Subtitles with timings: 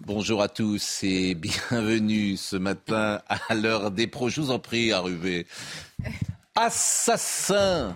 [0.00, 1.34] Bonjour à tous et
[1.70, 4.30] bienvenue ce matin à l'heure des pros.
[4.30, 5.46] Je vous en prie, arrivez.
[6.56, 7.94] Assassin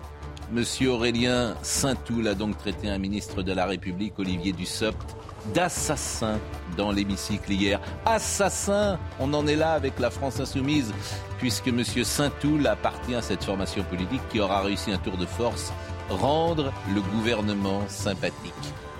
[0.51, 5.15] Monsieur Aurélien Saint-Toul a donc traité un ministre de la République, Olivier Dussopt,
[5.55, 6.39] d'assassin
[6.77, 7.81] dans l'hémicycle hier.
[8.05, 10.93] Assassin On en est là avec la France insoumise,
[11.39, 15.73] puisque Monsieur Saint-Toul appartient à cette formation politique qui aura réussi un tour de force,
[16.09, 18.53] rendre le gouvernement sympathique.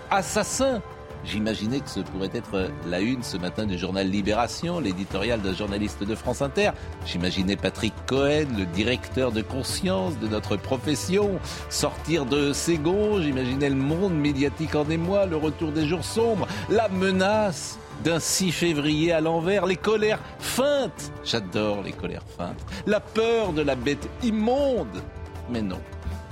[0.10, 0.82] Assassin
[1.26, 6.04] J'imaginais que ce pourrait être la une ce matin du journal Libération, l'éditorial d'un journaliste
[6.04, 6.72] de France Inter.
[7.06, 13.22] J'imaginais Patrick Cohen, le directeur de conscience de notre profession, sortir de ses gonds.
[13.22, 18.52] J'imaginais le monde médiatique en émoi, le retour des jours sombres, la menace d'un 6
[18.52, 21.12] février à l'envers, les colères feintes.
[21.24, 22.64] J'adore les colères feintes.
[22.86, 25.02] La peur de la bête immonde.
[25.50, 25.80] Mais non,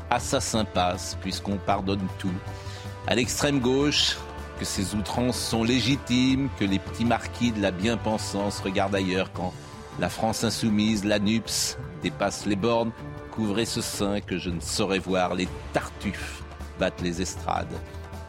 [0.09, 2.33] assassin passe puisqu'on pardonne tout.
[3.08, 4.17] À l'extrême gauche,
[4.59, 9.53] que ces outrances sont légitimes, que les petits marquis de la bien-pensance regardent ailleurs quand
[10.00, 12.92] la France insoumise, la NUPS, dépasse les bornes.
[13.31, 16.44] Couvrez ce sein que je ne saurais voir, les tartuffes
[16.80, 17.73] battent les estrades.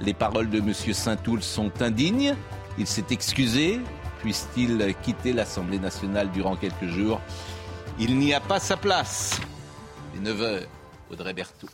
[0.01, 0.73] Les paroles de M.
[0.75, 2.35] Saint-Toul sont indignes.
[2.79, 3.81] Il s'est excusé,
[4.21, 7.21] puisse-t-il quitter l'Assemblée nationale durant quelques jours?
[7.99, 9.41] Il n'y a pas sa place.
[10.15, 10.63] Les 9 heures,
[11.11, 11.69] Audrey Berthaud.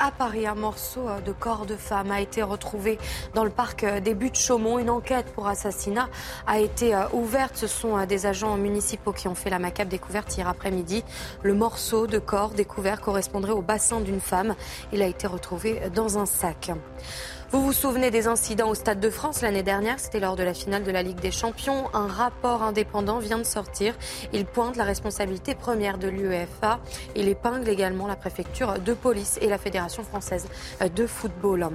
[0.00, 2.98] À Paris, un morceau de corps de femme a été retrouvé
[3.34, 4.78] dans le parc des Buttes Chaumont.
[4.80, 6.08] Une enquête pour assassinat
[6.48, 7.56] a été ouverte.
[7.56, 11.04] Ce sont des agents municipaux qui ont fait la macabre découverte hier après-midi.
[11.42, 14.56] Le morceau de corps découvert correspondrait au bassin d'une femme.
[14.92, 16.72] Il a été retrouvé dans un sac.
[17.54, 20.00] Vous vous souvenez des incidents au Stade de France l'année dernière?
[20.00, 21.84] C'était lors de la finale de la Ligue des Champions.
[21.94, 23.94] Un rapport indépendant vient de sortir.
[24.32, 26.80] Il pointe la responsabilité première de l'UEFA.
[27.14, 30.48] Il épingle également la préfecture de police et la Fédération française
[30.96, 31.68] de football.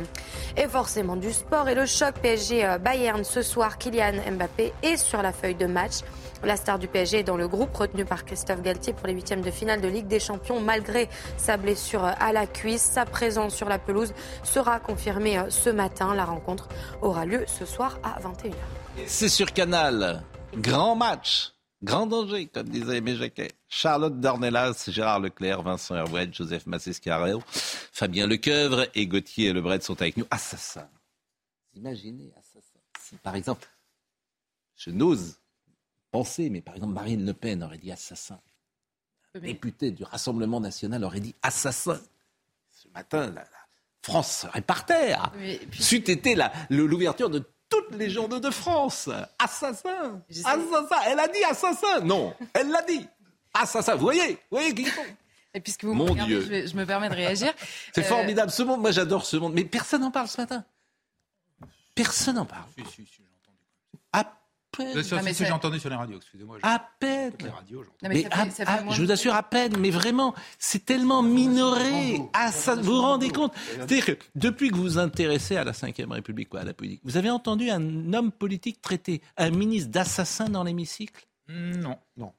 [0.57, 3.77] Et forcément du sport et le choc PSG-Bayern ce soir.
[3.77, 5.99] Kylian Mbappé est sur la feuille de match.
[6.43, 9.41] La star du PSG est dans le groupe retenu par Christophe Galtier pour les huitièmes
[9.41, 10.61] de finale de Ligue des Champions.
[10.61, 14.13] Malgré sa blessure à la cuisse, sa présence sur la pelouse
[14.43, 16.15] sera confirmée ce matin.
[16.15, 16.69] La rencontre
[17.01, 18.53] aura lieu ce soir à 21h.
[19.05, 20.23] C'est sur Canal.
[20.55, 21.53] Grand match.
[21.81, 23.51] Grand danger, comme disait Aimé Jacquet.
[23.69, 30.17] Charlotte Dornelas, Gérard Leclerc, Vincent Herouet, Joseph Massescarel, Fabien Lecoeuvre et Gauthier Lebret sont avec
[30.17, 30.25] nous.
[30.29, 30.89] Assassin.
[31.73, 32.79] Imaginez, assassin.
[33.01, 33.67] Si par exemple,
[34.75, 35.38] je n'ose
[36.11, 38.39] penser, mais par exemple Marine Le Pen aurait dit assassin.
[39.35, 41.99] Un député du Rassemblement national aurait dit assassin.
[42.71, 43.47] Ce matin, la, la
[44.01, 45.31] France serait par terre.
[45.33, 45.83] puis...
[45.83, 46.35] C'eût été
[46.69, 49.09] l'ouverture de toutes les journaux de France.
[49.37, 53.05] Assassin Assassin Elle a dit assassin Non, elle l'a dit.
[53.53, 54.87] Assassin, vous voyez Vous voyez qui
[55.55, 56.67] et puisque vous Mon me regardez, Dieu.
[56.67, 57.51] je, me permets de réagir.
[57.95, 58.81] C'est Euh, formidable ce monde.
[58.81, 59.53] Moi j'adore ce monde.
[59.53, 60.63] Mais personne n'en parle ce matin.
[61.95, 62.65] Personne n'en parle.
[62.77, 63.57] Si, si, si, j'ai entendu.
[64.13, 64.31] À Bien
[64.83, 64.97] peine.
[64.97, 66.57] Ah, si, si, ça- j'ai entendu sur les radios, excusez-moi.
[66.63, 67.33] À peine.
[67.43, 67.81] Les radios.
[67.81, 69.77] Non, mais Mais ça fait- à- ça fait à- moins je vous assure à peine,
[69.77, 72.21] mais vraiment, c'est tellement minoré.
[72.33, 75.71] Ah, ça, vous vous rendez compte C'est-à-dire que depuis que vous vous intéressez à la
[75.71, 79.91] Ve République, quoi, à la politique, vous avez entendu un homme politique traiter un ministre
[79.91, 81.25] d'assassin dans l'hémicycle?
[81.49, 82.31] Non, non.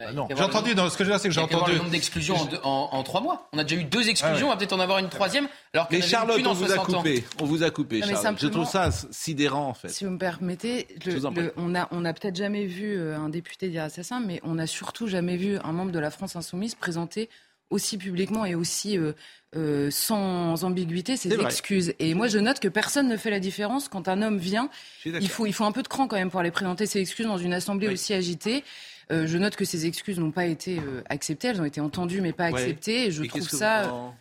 [0.00, 0.26] Bah, non.
[0.28, 1.50] il y a J'ai entendu, dans ce que je veux dire, c'est que j'ai voir
[1.50, 1.78] le entendu.
[1.78, 3.48] nombre d'exclusions en, deux- en- en trois mois.
[3.52, 4.44] On a déjà eu deux exclusions, Ah ouais.
[4.46, 5.46] on va peut-être en avoir une troisième.
[5.72, 6.98] Alors avait Charlotte, on en vous a 60 ans.
[6.98, 7.24] coupé.
[7.40, 8.38] On vous a coupé, Non, Charlotte.
[8.40, 9.88] Je trouve ça sidérant, en fait.
[9.88, 13.28] Si vous me permettez, le- le- on a, on a peut-être jamais vu euh, un
[13.28, 16.74] député dire assassin, mais on n'a surtout jamais vu un membre de la France insoumise
[16.74, 17.30] présenter
[17.70, 19.12] aussi publiquement et aussi euh,
[19.56, 21.44] euh, sans ambiguïté ses vrai.
[21.44, 21.94] excuses.
[22.00, 24.68] Et moi, je note que personne ne fait la différence quand un homme vient.
[25.04, 27.26] Il faut, il faut un peu de cran quand même pour aller présenter ses excuses
[27.26, 27.94] dans une assemblée Oui.
[27.94, 28.64] aussi agitée.
[29.12, 32.20] Euh, je note que ces excuses n'ont pas été euh, acceptées, elles ont été entendues
[32.20, 32.60] mais pas Ouais.
[32.62, 33.06] acceptées.
[33.06, 34.14] Et je Et trouve ça, vous en-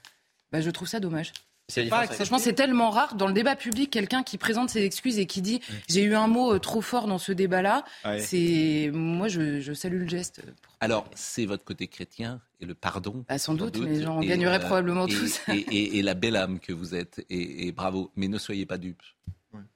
[0.51, 1.31] bah, je trouve ça dommage.
[1.71, 5.41] Franchement, c'est tellement rare dans le débat public quelqu'un qui présente ses excuses et qui
[5.41, 7.85] dit j'ai eu un mot euh, trop fort dans ce débat-là.
[8.03, 8.19] Ouais.
[8.19, 10.41] C'est moi, je, je salue le geste.
[10.62, 13.24] pour- Alors, c'est votre côté chrétien et le pardon.
[13.29, 15.39] Ah, sans doute, mais j'en gagnerait euh, probablement et- tous.
[15.47, 17.25] Et, et- et la belle âme que vous êtes.
[17.29, 18.12] Et, et bravo.
[18.18, 19.01] Mais ne soyez pas dupes.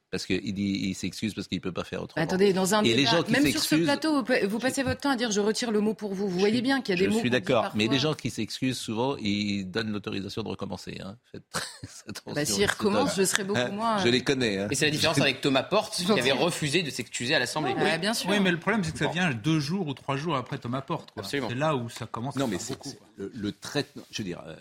[0.09, 2.23] Parce qu'il dit, il s'excuse parce qu'il ne peut pas faire autrement.
[2.23, 4.57] Attendez, dans un Et les débat, gens qui même sur ce plateau, vous pa- vous
[4.57, 6.29] passez votre temps à dire je retire le mot pour vous.
[6.29, 7.19] Vous voyez bien qu'il y a des je mots.
[7.19, 10.97] suis qu'on dit d'accord, mais les gens qui s'excusent souvent, ils donnent l'autorisation de recommencer.
[11.03, 11.17] Hein.
[11.29, 11.65] Faites très
[12.07, 12.33] attention.
[12.33, 13.97] Bah, s'ils recommencent, je serai beaucoup Hein, moins.
[13.97, 14.59] Je les connais.
[14.59, 14.67] hein.
[14.71, 17.73] Et c'est la différence avec Thomas Porte, qui avait refusé de s'excuser à l'Assemblée.
[17.73, 18.29] Ouais, bien sûr.
[18.29, 20.79] Oui, mais le problème, c'est que ça vient deux jours ou trois jours après Thomas
[20.81, 21.11] Porte.
[21.23, 22.89] C'est là où ça commence Non, à mais faire c'est beaucoup.
[23.17, 24.03] c'est le, le traitement.
[24.11, 24.53] Je veux dire, euh,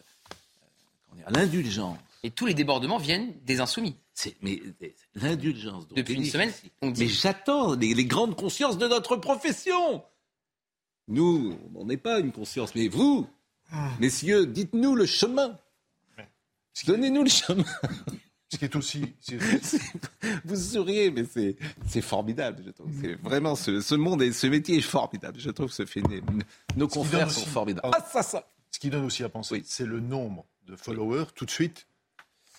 [1.19, 1.99] euh, l'indulgence.
[2.27, 3.95] Et tous les débordements viennent des insoumis.
[4.13, 4.61] C'est mais
[5.15, 5.87] l'indulgence.
[5.95, 6.53] Depuis une semaine,
[6.83, 10.03] on dit- Mais j'attends les, les grandes consciences de notre profession.
[11.07, 13.29] Nous, on n'en est pas une conscience, mais vous,
[13.71, 13.91] Ah.
[14.01, 15.57] messieurs, dites-nous le chemin.
[16.85, 17.65] Donnez-nous le chemin.
[18.53, 19.15] Ce qui est aussi.
[19.21, 19.39] c'est-
[20.45, 21.57] Vous souriez, mais c'est
[21.89, 22.91] c'est formidable, je trouve.
[23.01, 25.39] C'est vraiment ce, ce monde et ce métier est formidable.
[25.39, 26.43] Je trouve ce phénomène.
[26.77, 27.91] Nos confrères sont aussi- formidables.
[27.93, 28.49] Ah ça ça.
[28.73, 29.63] Ce qui donne aussi à penser, Oui.
[29.65, 31.87] c'est le nombre de followers tout de suite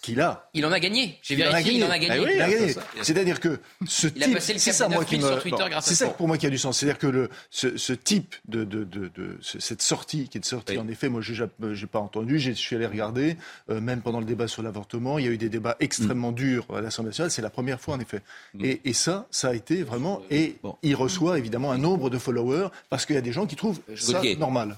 [0.01, 0.49] qu'il a.
[0.53, 1.17] Il en a gagné.
[1.21, 2.13] J'ai Il en a vérifié, il en a gagné.
[2.39, 2.99] Ah oui, Il a ah.
[3.01, 5.85] C'est-à-dire que ce Il type, c'est ça moi 9 qui 000 me, sur Twitter grâce
[5.85, 6.77] à c'est ça pour moi qui a du sens.
[6.79, 10.45] C'est-à-dire que le, ce, ce type de, de, de, de- ce- cette sortie qui est
[10.45, 10.79] sortie, Oui.
[10.79, 13.37] en effet, moi euh, j'ai pas entendu, j'ai- je suis allé regarder,
[13.69, 16.65] euh, même pendant le débat sur l'avortement, il y a eu des débats extrêmement durs
[16.75, 17.31] à l'Assemblée nationale.
[17.31, 18.21] C'est la première fois en effet.
[18.53, 18.65] Mm.
[18.65, 20.21] Et, et ça, ça a été vraiment.
[20.29, 20.77] Et Bon.
[20.83, 23.79] il reçoit évidemment un nombre de followers parce qu'il y a des gens qui trouvent
[23.95, 24.77] ça normal.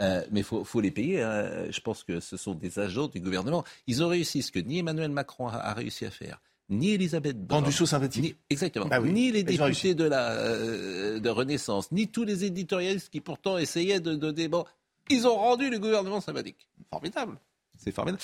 [0.00, 1.22] Euh, mais il faut, faut les payer.
[1.22, 1.70] hein.
[1.70, 3.64] Je pense que ce sont des agents du gouvernement.
[3.86, 7.36] Ils ont réussi ce que ni Emmanuel Macron a, a réussi à faire, ni Elisabeth
[7.36, 7.48] Borne.
[7.62, 8.22] Prendre du saut sympathique.
[8.22, 8.88] Ni, exactement.
[8.90, 9.12] Ah oui.
[9.12, 14.00] Ni les députés de la euh, de Renaissance, ni tous les éditorialistes qui pourtant essayaient
[14.00, 14.48] de donner.
[14.48, 14.64] Bon,
[15.08, 16.68] ils ont rendu le gouvernement sympathique.
[16.90, 17.38] Formidable.
[17.78, 18.22] C'est formidable.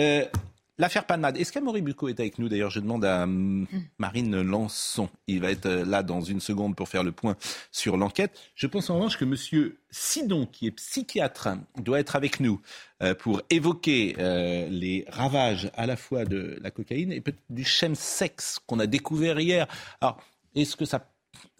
[0.00, 0.24] Euh,
[0.76, 1.36] L'affaire Palmade.
[1.36, 2.48] Est-ce qu'Amaury Bucco est avec nous?
[2.48, 3.66] D'ailleurs, je demande à hum,
[3.98, 5.08] Marine Lançon.
[5.28, 7.36] Il va être euh, là dans une seconde pour faire le point
[7.70, 8.36] sur l'enquête.
[8.56, 12.60] Je pense en revanche que Monsieur Sidon, qui est psychiatre, doit être avec nous
[13.02, 17.64] euh, pour évoquer euh, les ravages à la fois de la cocaïne et peut-être du
[17.64, 19.68] chemsex qu'on a découvert hier.
[20.00, 20.18] Alors,
[20.56, 21.08] est-ce que ça,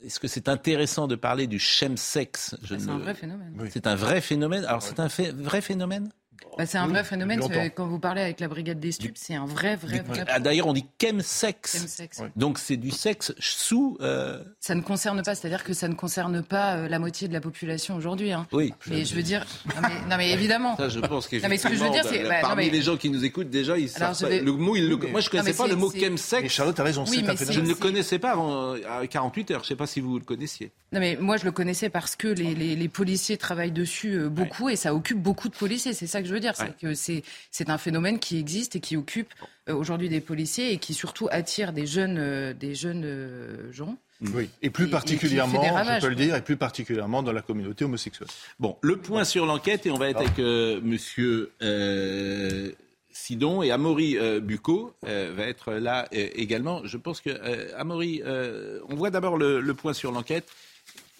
[0.02, 2.56] est-ce que c'est intéressant de parler du chemsex?
[2.64, 3.54] Je C'est ne- un vrai phénomène.
[3.60, 3.68] Oui.
[3.72, 4.64] C'est un vrai phénomène.
[4.64, 6.10] Alors, c'est un fait- vrai phénomène?
[6.56, 7.40] Bah, c'est un vrai phénomène.
[7.74, 10.66] Quand vous parlez avec la brigade des stupes, c'est un vrai, vrai, vrai Ah, D'ailleurs,
[10.68, 11.78] on dit chemsex.
[11.80, 12.18] chemsex.
[12.20, 12.30] Ouais.
[12.36, 13.96] Donc, c'est du sexe sous.
[14.00, 17.32] euh, Ça ne concerne pas, c'est-à-dire que ça ne concerne pas euh, la moitié de
[17.32, 18.32] la population aujourd'hui.
[18.32, 18.46] hein.
[18.52, 18.72] Oui.
[18.88, 19.44] Mais je veux dire,
[19.74, 20.76] non mais, non, mais évidemment.
[20.76, 22.70] Ça, je pense que Non, mais ce que je veux dire, c'est- bah, parmi mais-
[22.70, 24.76] les gens qui nous écoutent déjà, ils Alors, savent pas- le mot.
[24.76, 24.94] Ils le...
[24.94, 26.52] Oui, mais- Moi, je Non, connaissais pas le mot chemsex.
[26.52, 29.60] Charlotte a raison, Oui, c'est Je ne le connaissais pas avant, à 48 heures.
[29.60, 30.72] Je ne sais pas si vous le connaissiez.
[30.92, 34.76] Non mais moi je le connaissais parce que les, policiers travaillent dessus euh, beaucoup et
[34.76, 35.92] ça occupe beaucoup de policiers.
[35.92, 36.66] C'est ça que je veux dire, Ouais.
[36.66, 39.32] c'est que c'est c'est un phénomène qui existe et qui occupe
[39.68, 43.96] euh, aujourd'hui des policiers et qui surtout attire des jeunes euh, des jeunes euh, gens.
[44.32, 47.22] Oui, et Et- plus et particulièrement, des ravages, je peux le dire, et plus particulièrement
[47.22, 48.28] dans la communauté homosexuelle.
[48.58, 52.70] Bon, le point sur l'enquête et on va être avec euh, Monsieur euh,
[53.12, 56.82] Sidon et Amaury euh, Bucco euh, va être là euh, également.
[56.84, 60.46] Je pense que euh, Amaury, euh, on voit d'abord le, le point sur l'enquête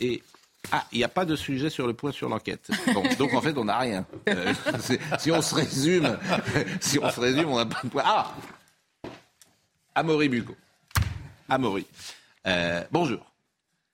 [0.00, 0.22] et
[0.72, 2.70] ah, il n'y a pas de sujet sur le point sur l'enquête.
[2.92, 4.06] Bon, donc en fait, on n'a rien.
[4.28, 4.52] Euh,
[5.18, 6.18] si on se résume,
[6.80, 8.02] si on se résume, on n'a pas de point.
[8.04, 8.34] Ah,
[9.94, 10.54] Amaury Bucco.
[11.48, 11.86] Amaury.
[12.46, 13.34] Euh, bonjour.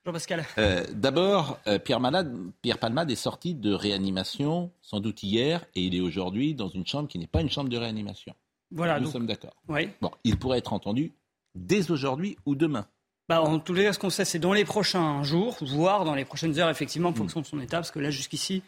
[0.05, 0.43] Jean-Pascal.
[0.57, 5.83] Euh, D'abord, euh, Pierre, Malade, Pierre Palmade est sorti de réanimation, sans doute hier, et
[5.83, 8.33] il est aujourd'hui dans une chambre qui n'est pas une chambre de réanimation.
[8.71, 9.55] Voilà, Nous donc, sommes d'accord.
[9.67, 9.93] ouais.
[10.01, 11.13] Bon, il pourrait être entendu
[11.53, 12.87] dès aujourd'hui ou demain.
[13.29, 16.15] Bah, en tous les cas, ce qu'on sait, c'est dans les prochains jours, voire dans
[16.15, 18.61] les prochaines heures, effectivement, en fonction de son état, parce que là, jusqu'ici,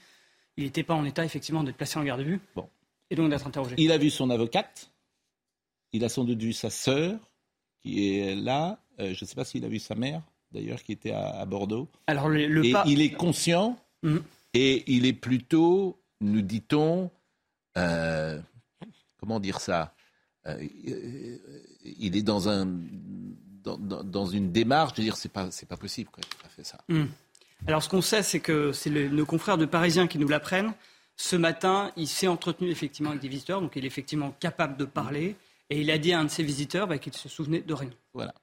[0.57, 2.39] il n'était pas en état, effectivement, d'être placé en garde à vue.
[2.55, 2.67] Bon.
[3.09, 3.75] Et donc d'être interrogé.
[3.77, 4.89] Il a vu son avocate,
[5.91, 7.19] il a sans doute vu sa sœur,
[7.81, 8.79] qui est là.
[9.00, 11.45] Euh, je ne sais pas s'il a vu sa mère, d'ailleurs, qui était à, à
[11.45, 11.88] Bordeaux.
[12.07, 12.83] Alors, le, le et pas.
[12.88, 14.22] il est conscient, Mhm.
[14.53, 17.10] et il est plutôt, nous dit-on,
[17.77, 18.39] euh,
[19.17, 19.93] comment dire ça?
[20.48, 20.57] Euh,
[21.86, 22.67] Il est dans un
[23.63, 26.63] dans, dans- dans une démarche de dire c'est pas c'est pas possible quoi, a fait
[26.65, 26.77] ça.
[27.67, 30.74] Alors, ce qu'on sait, c'est que c'est le- nos confrères de Parisiens qui nous l'apprennent.
[31.15, 34.86] Ce matin, il s'est entretenu effectivement avec des visiteurs, donc il est effectivement capable de
[34.86, 35.36] parler.
[35.70, 37.74] Et il a dit à un de ses visiteurs bah, qu'il ne se souvenait de
[37.74, 37.89] rien.
[38.13, 38.34] Voilà.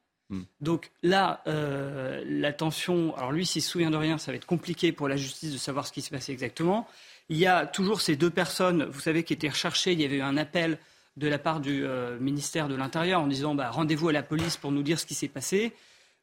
[0.60, 4.46] Donc là, euh, la tension, alors lui, s'il se souvient de rien, ça va être
[4.46, 6.86] compliqué pour la justice de savoir ce qui s'est passé exactement.
[7.28, 9.92] Il y a toujours ces deux personnes, vous savez, qui étaient recherchées.
[9.92, 10.78] Il y avait eu un appel
[11.20, 14.56] de la part du euh, ministère de l'Intérieur en disant bah, rendez-vous à la police
[14.56, 15.72] pour nous dire ce qui s'est passé.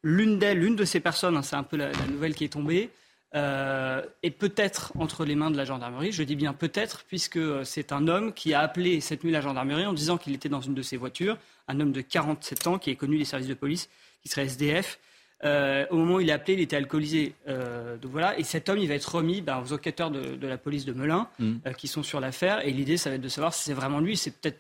[0.04, 2.50] L'une d'elles, l'une de ces personnes, hein, c'est un peu la, la nouvelle qui est
[2.50, 2.90] tombée,
[3.36, 6.12] euh, est peut-être entre les mains de la gendarmerie.
[6.12, 9.42] Je dis bien peut-être, puisque euh, c'est un homme qui a appelé cette nuit la
[9.42, 11.38] gendarmerie en disant qu'il était dans une de ses voitures,
[11.68, 13.90] un homme de 47 ans qui est connu des services de police,
[14.24, 15.00] qui serait SDF.
[15.44, 17.36] Euh, au moment où il a appelé, il était alcoolisé.
[17.48, 18.38] Euh, donc voilà.
[18.40, 20.94] Et cet homme, il va être remis ben, aux enquêteurs de, de la police de
[20.94, 22.66] Melun, euh, qui sont sur l'affaire.
[22.66, 24.18] Et l'idée, ça va être de savoir si c'est vraiment lui.
[24.18, 24.60] C'est peut-être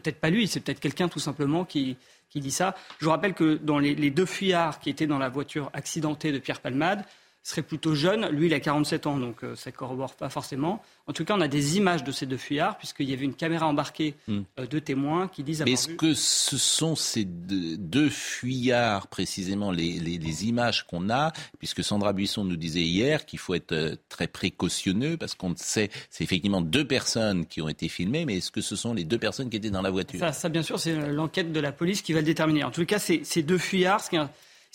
[0.00, 1.96] peut-être pas lui, c'est peut-être quelqu'un tout simplement qui,
[2.28, 2.74] qui dit ça.
[2.98, 6.32] Je vous rappelle que dans les, les deux fuyards qui étaient dans la voiture accidentée
[6.32, 7.04] de Pierre Palmade,
[7.50, 8.28] serait plutôt jeune.
[8.30, 10.82] Lui, il a 47 ans, donc euh, ça ne corrobore pas forcément.
[11.06, 13.34] En tout cas, on a des images de ces deux fuyards, puisqu'il y avait une
[13.34, 14.40] caméra embarquée Hmm.
[14.58, 15.96] euh, de témoins qui disent Mais avoir est-ce vu...
[15.96, 21.32] que ce sont ces deux, fuyards, précisément, les, les- les images qu'on a?
[21.58, 25.90] Puisque Sandra Buisson nous disait hier qu'il faut être euh, très précautionneux, parce qu'on sait,
[26.10, 29.18] c'est effectivement deux personnes qui ont été filmées, mais est-ce que ce sont les deux
[29.18, 30.18] personnes qui étaient dans la voiture?
[30.20, 32.64] Ça, ça, bien sûr, c'est l'enquête de la police qui va le déterminer.
[32.64, 34.00] En tout cas, c'est ces deux fuyards.
[34.02, 34.20] ce qui est-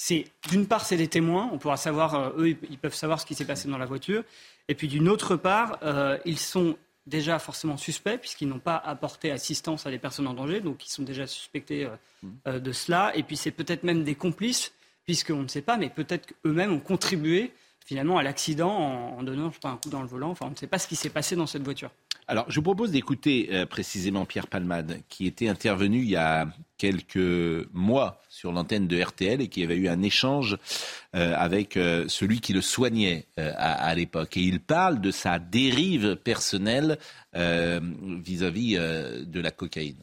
[0.04, 1.48] C'est d'une part, c'est des témoins.
[1.54, 4.24] On pourra savoir, euh, eux, ils- peuvent savoir ce qui s'est passé dans la voiture.
[4.68, 9.30] Et puis d'une autre part, euh, ils sont déjà forcément suspects puisqu'ils n'ont pas apporté
[9.32, 11.90] assistance à des personnes en danger, donc ils sont déjà suspectés euh,
[12.48, 13.12] euh, de cela.
[13.16, 14.72] Et puis c'est peut-être même des complices,
[15.06, 17.52] puisqu'on ne sait pas, mais peut-être qu'eux-mêmes ont contribué
[17.86, 20.32] finalement à l'accident en, en donnant je sais pas, un coup dans le volant.
[20.32, 21.92] Enfin, on ne sait pas ce qui s'est passé dans cette voiture.
[22.32, 26.48] Alors, je vous propose d'écouter euh, précisément Pierre Palmade, qui était intervenu il y a
[26.78, 30.58] quelques mois sur l'antenne de RTL et qui avait eu un échange
[31.14, 34.38] euh, avec euh, celui qui le soignait à, l'époque.
[34.38, 37.00] Et il parle de sa dérive personnelle
[37.34, 39.98] vis-à-vis de la cocaïne.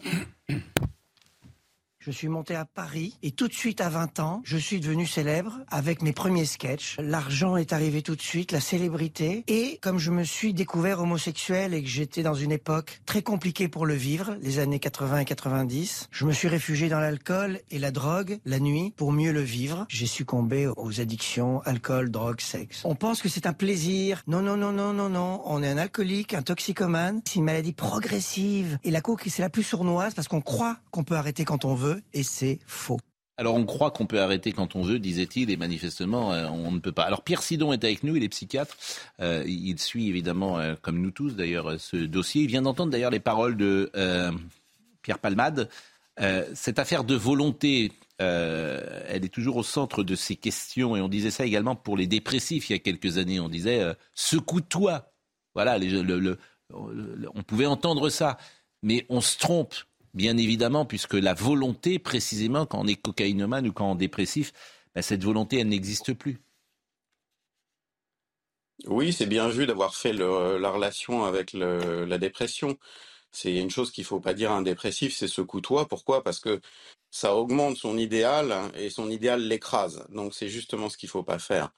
[2.09, 5.07] Je suis monté à Paris et tout de suite à 20 ans, je suis devenu
[5.07, 6.97] célèbre avec mes premiers sketchs.
[6.99, 9.45] L'argent est arrivé tout de suite, la célébrité.
[9.47, 13.69] Et comme je me suis découvert homosexuel et que j'étais dans une époque très compliquée
[13.69, 17.79] pour le vivre, les années 80 et 90, je me suis réfugié dans l'alcool et
[17.79, 19.85] la drogue la nuit pour mieux le vivre.
[19.91, 22.81] J'ai succombé aux addictions, alcool, drogue, sexe.
[22.87, 24.23] On pense que c'est un plaisir.
[24.27, 25.43] Non, non, non, non, non, non.
[25.45, 27.21] On est un alcoolique, un toxicomane.
[27.27, 28.79] C'est une maladie progressive.
[28.83, 31.75] Et la coke, c'est la plus sournoise parce qu'on croit qu'on peut arrêter quand on
[31.75, 32.99] veut et c'est faux.
[33.39, 36.81] Alors on croit qu'on peut arrêter quand on veut, disait-il, et manifestement euh, on ne
[36.81, 37.05] peut pas.
[37.05, 38.77] Alors Pierre Sidon est avec nous, il est psychiatre,
[39.21, 42.43] Euh, il suit évidemment, euh, comme nous tous d'ailleurs, ce dossier.
[42.43, 43.93] Il vient d'entendre d'ailleurs les paroles de
[45.03, 45.71] Pierre Palmade.
[46.55, 51.31] Cette affaire de volonté, elle est toujours au centre de ces questions, et on disait
[51.31, 53.39] ça également pour les dépressifs il y a quelques années.
[53.39, 55.13] On disait secoue-toi.
[55.55, 55.79] Voilà,
[56.73, 58.37] on pouvait entendre ça,
[58.83, 59.75] mais on se trompe
[60.15, 64.53] bien évidemment, puisque la volonté, précisément, quand on est cocaïnomane ou quand on est dépressif,
[64.95, 66.41] ben, cette volonté, elle n'existe plus.
[68.87, 72.79] Oui, c'est bien vu d'avoir fait la relation avec la dépression.
[73.31, 75.87] C'est une chose qu'il faut pas dire à un dépressif, c'est secoue-toi.
[75.89, 76.23] Pourquoi?
[76.23, 76.61] Parce que
[77.11, 80.07] ça augmente son idéal et son idéal l'écrase.
[80.11, 81.71] Donc c'est justement ce qu'il faut pas faire.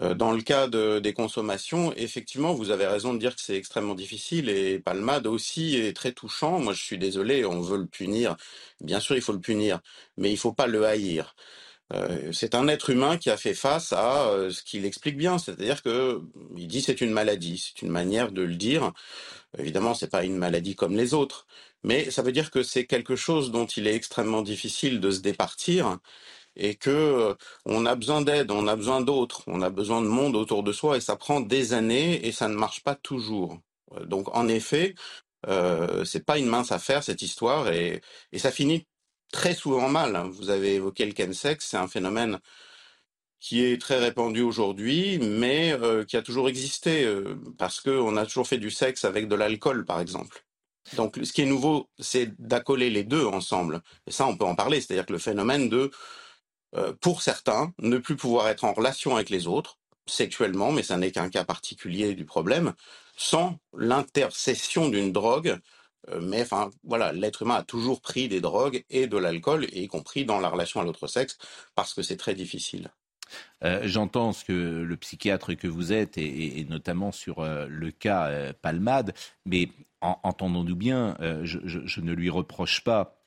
[0.00, 3.56] Euh, Dans le cas de- des consommations, effectivement, vous avez raison de dire que c'est
[3.56, 6.58] extrêmement difficile et Palmade aussi est très touchant.
[6.60, 8.36] Moi, je suis désolé, on veut le punir.
[8.80, 9.80] Bien sûr, il faut le punir,
[10.16, 11.34] mais il faut pas le haïr.
[11.94, 15.38] Euh, c'est un être humain qui a fait face à euh, ce qu'il explique bien,
[15.38, 16.22] c'est-à-dire que
[16.56, 18.92] il dit c'est une maladie, c'est une manière de le dire.
[19.58, 21.46] Évidemment, c'est pas une maladie comme les autres,
[21.84, 25.20] mais ça veut dire que c'est quelque chose dont il est extrêmement difficile de se
[25.20, 25.98] départir
[26.56, 27.34] et que euh,
[27.66, 30.72] on a besoin d'aide, on a besoin d'autres, on a besoin de monde autour de
[30.72, 33.58] soi et ça prend des années et ça ne marche pas toujours.
[33.96, 34.94] Euh, Donc en effet,
[35.48, 38.00] euh, c'est pas une mince affaire cette histoire et,
[38.32, 38.86] et ça finit
[39.32, 40.16] très souvent mal.
[40.16, 40.30] hein.
[40.32, 42.38] Vous avez évoqué le chemsex, c'est un phénomène
[43.40, 48.16] qui est très répandu aujourd'hui, mais euh, qui a toujours existé euh, parce que on
[48.16, 50.44] a toujours fait du sexe avec de l'alcool, par exemple.
[50.96, 53.82] Donc, ce qui est nouveau, c'est d'accoler les deux ensemble.
[54.06, 54.80] Et ça, on peut en parler.
[54.80, 55.90] C'est-à-dire que le phénomène de,
[57.00, 61.12] pour certains, ne plus pouvoir être en relation avec les autres, sexuellement, mais ça n'est
[61.12, 62.72] qu'un cas particulier du problème,
[63.16, 65.58] sans l'intercession d'une drogue.
[66.08, 69.86] Euh, mais enfin, voilà, l'être humain a toujours pris des drogues et de l'alcool, y
[69.86, 71.38] compris dans la relation à l'autre sexe,
[71.74, 72.90] parce que c'est très difficile.
[73.62, 78.26] Euh, J'entends ce que le psychiatre que vous êtes, et, notamment sur euh, le cas
[78.26, 79.14] euh, Palmade,
[79.46, 79.68] mais
[80.00, 83.22] en- entendons-nous bien, euh, je, je- ne lui reproche pas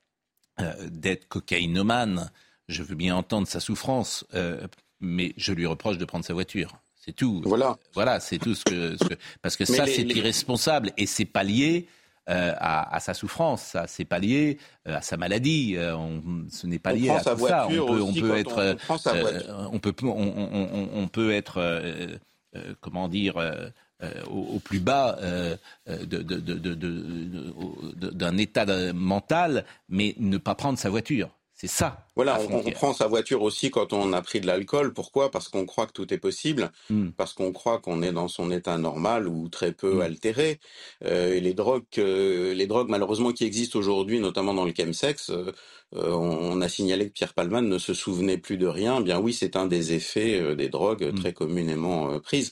[0.60, 2.30] euh, d'être cocaïnomane,
[2.67, 4.67] je veux bien entendre sa souffrance, euh,
[5.00, 6.75] mais je lui reproche de prendre sa voiture.
[6.95, 7.41] C'est tout.
[7.45, 7.77] Voilà.
[7.93, 11.05] Voilà, c'est tout ce que, ce que- parce que Mais ça c'est les- irresponsable et
[11.05, 11.86] c'est pas lié
[12.27, 14.57] euh, à, à sa souffrance, ça c'est pas lié
[14.88, 17.67] euh, à sa maladie, euh, on- ce n'est pas lié à sa tout ça.
[17.67, 18.77] On peut, on être,
[19.72, 21.62] on peut, on, peut être,
[22.81, 23.36] comment dire,
[24.31, 25.19] au, au plus bas
[28.01, 31.29] d'un état mental, mais ne pas prendre sa voiture.
[31.67, 32.05] C'est C'est ça.
[32.15, 34.93] Voilà, on, on, prend sa voiture aussi quand on a pris de l'alcool.
[34.93, 35.31] Pourquoi?
[35.31, 37.10] Parce qu'on croit que tout est possible, mm.
[37.17, 40.01] parce qu'on croit qu'on est dans son état normal ou très peu mm.
[40.01, 40.60] altéré.
[41.03, 45.31] Euh, et les drogues, euh, les drogues malheureusement qui existent aujourd'hui, notamment dans le chemsex,
[45.95, 49.01] euh, on, a signalé que Pierre Palman ne se souvenait plus de rien.
[49.01, 51.15] Bien oui, c'est un des effets euh, des drogues mm.
[51.15, 52.51] très communément euh, prises.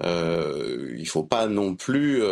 [0.00, 2.22] il ne faut pas non plus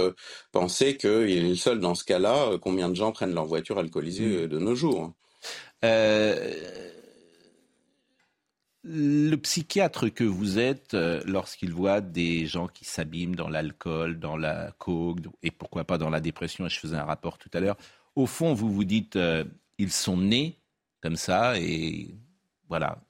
[0.51, 2.59] penser qu'il est le seul dans ce cas-là.
[2.61, 5.13] Combien de gens prennent leur voiture alcoolisée de nos jours
[5.85, 6.55] euh,
[8.85, 14.37] le psychiatre que vous êtes, euh, lorsqu'il voit des gens qui s'abîment dans l'alcool, dans
[14.37, 17.77] la coke, et pourquoi pas dans la dépression, je faisais un rapport tout à l'heure,
[18.17, 19.45] au fond, vous vous dites, euh,
[19.79, 20.59] ils sont nés
[21.01, 22.15] comme ça, et
[22.69, 23.03] voilà,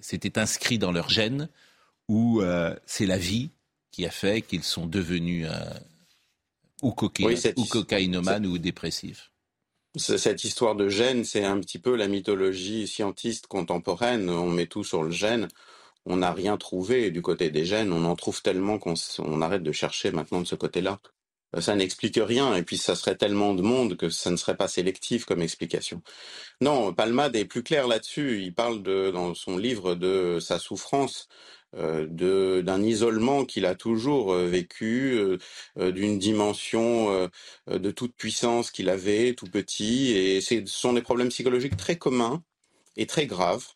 [0.00, 1.48] c'était inscrit dans leur gène,
[2.08, 2.40] ou
[2.86, 3.50] c'est la vie
[3.90, 5.48] qui a fait qu'ils sont devenus
[6.82, 9.32] ou, cocaï ou cocaïnomanes ou dépressifs
[9.96, 14.28] cette histoire de gène, c'est un petit peu la mythologie scientiste contemporaine.
[14.30, 15.48] On met tout sur le gène.
[16.06, 17.92] On n'a rien trouvé du côté des gènes.
[17.92, 21.00] On en trouve tellement qu'on arrête de chercher maintenant de ce côté-là.
[21.60, 22.54] Ça n'explique rien.
[22.56, 26.02] Et puis, ça serait tellement de monde que ça ne serait pas sélectif comme explication.
[26.60, 28.42] Non, Palmade est plus clair là-dessus.
[28.42, 31.28] Il parle de, dans son livre de sa souffrance
[31.65, 35.14] euh, d'un isolement qu'il a toujours euh, vécu,
[35.78, 37.30] euh, d'une dimension
[37.66, 40.12] de toute puissance qu'il avait tout petit.
[40.12, 42.42] Et ce sont des problèmes psychologiques très communs
[42.96, 43.66] et très graves.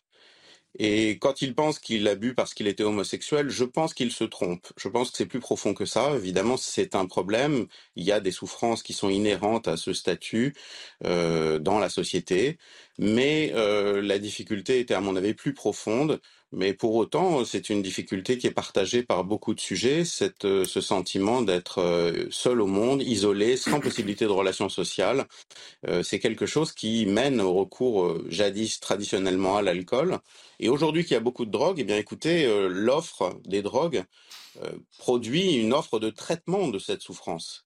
[0.79, 4.23] Et quand il pense qu'il a bu parce qu'il était homosexuel, je pense qu'il se
[4.23, 4.67] trompe.
[4.77, 6.15] Je pense que c'est plus profond que ça.
[6.15, 7.67] Évidemment, c'est un problème.
[7.97, 10.53] Il y a des souffrances qui sont inhérentes à ce statut
[11.05, 12.57] euh, dans la société.
[12.99, 16.19] Mais euh, la difficulté était, à mon avis, plus profonde.
[16.53, 20.65] Mais pour autant, c'est une difficulté qui est partagée par beaucoup de sujets, cette, euh,
[20.65, 25.27] ce sentiment d'être euh, seul au monde, isolé, sans possibilité de relations sociales.
[25.87, 30.19] Euh, c'est quelque chose qui mène au recours jadis traditionnellement à l'alcool.
[30.59, 34.03] Et aujourd'hui qu'il y a beaucoup de drogues, eh bien écoutez, l'offre des drogues
[34.97, 37.65] produit une offre de traitement de cette souffrance.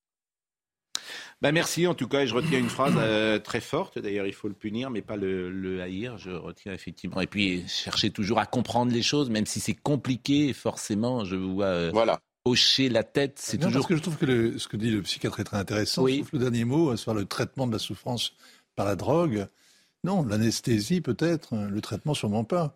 [1.45, 4.33] Ben merci en tout cas, et je retiens une phrase euh, très forte, d'ailleurs il
[4.33, 7.21] faut le punir, mais pas le, haïr, je retiens effectivement.
[7.21, 11.53] Et puis chercher toujours à comprendre les choses, même si c'est compliqué, forcément, je vous
[11.53, 12.19] vois euh, voilà.
[12.45, 13.73] hocher la tête, c'est toujours...
[13.73, 16.25] Parce que je trouve que ce que dit le psychiatre est très intéressant, oui.
[16.33, 18.33] le dernier mot sur le traitement de la souffrance
[18.75, 19.45] par la drogue.
[20.03, 22.75] Non, l'anesthésie peut-être, le traitement sûrement pas.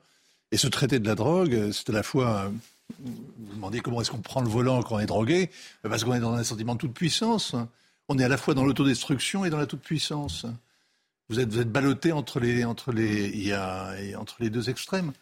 [0.51, 2.51] Et se traiter de la drogue, c'est à la fois
[2.99, 5.49] vous vous demandez comment est-ce qu'on prend le volant quand on est drogué
[5.81, 7.55] Parce qu'on est dans un sentiment de toute puissance
[8.09, 10.45] on est à la fois dans l'autodestruction et dans la toute-puissance.
[11.29, 14.69] Vous êtes, vous êtes ballotté entre les, entre, les, il y a, entre les deux
[14.69, 15.13] extrêmes.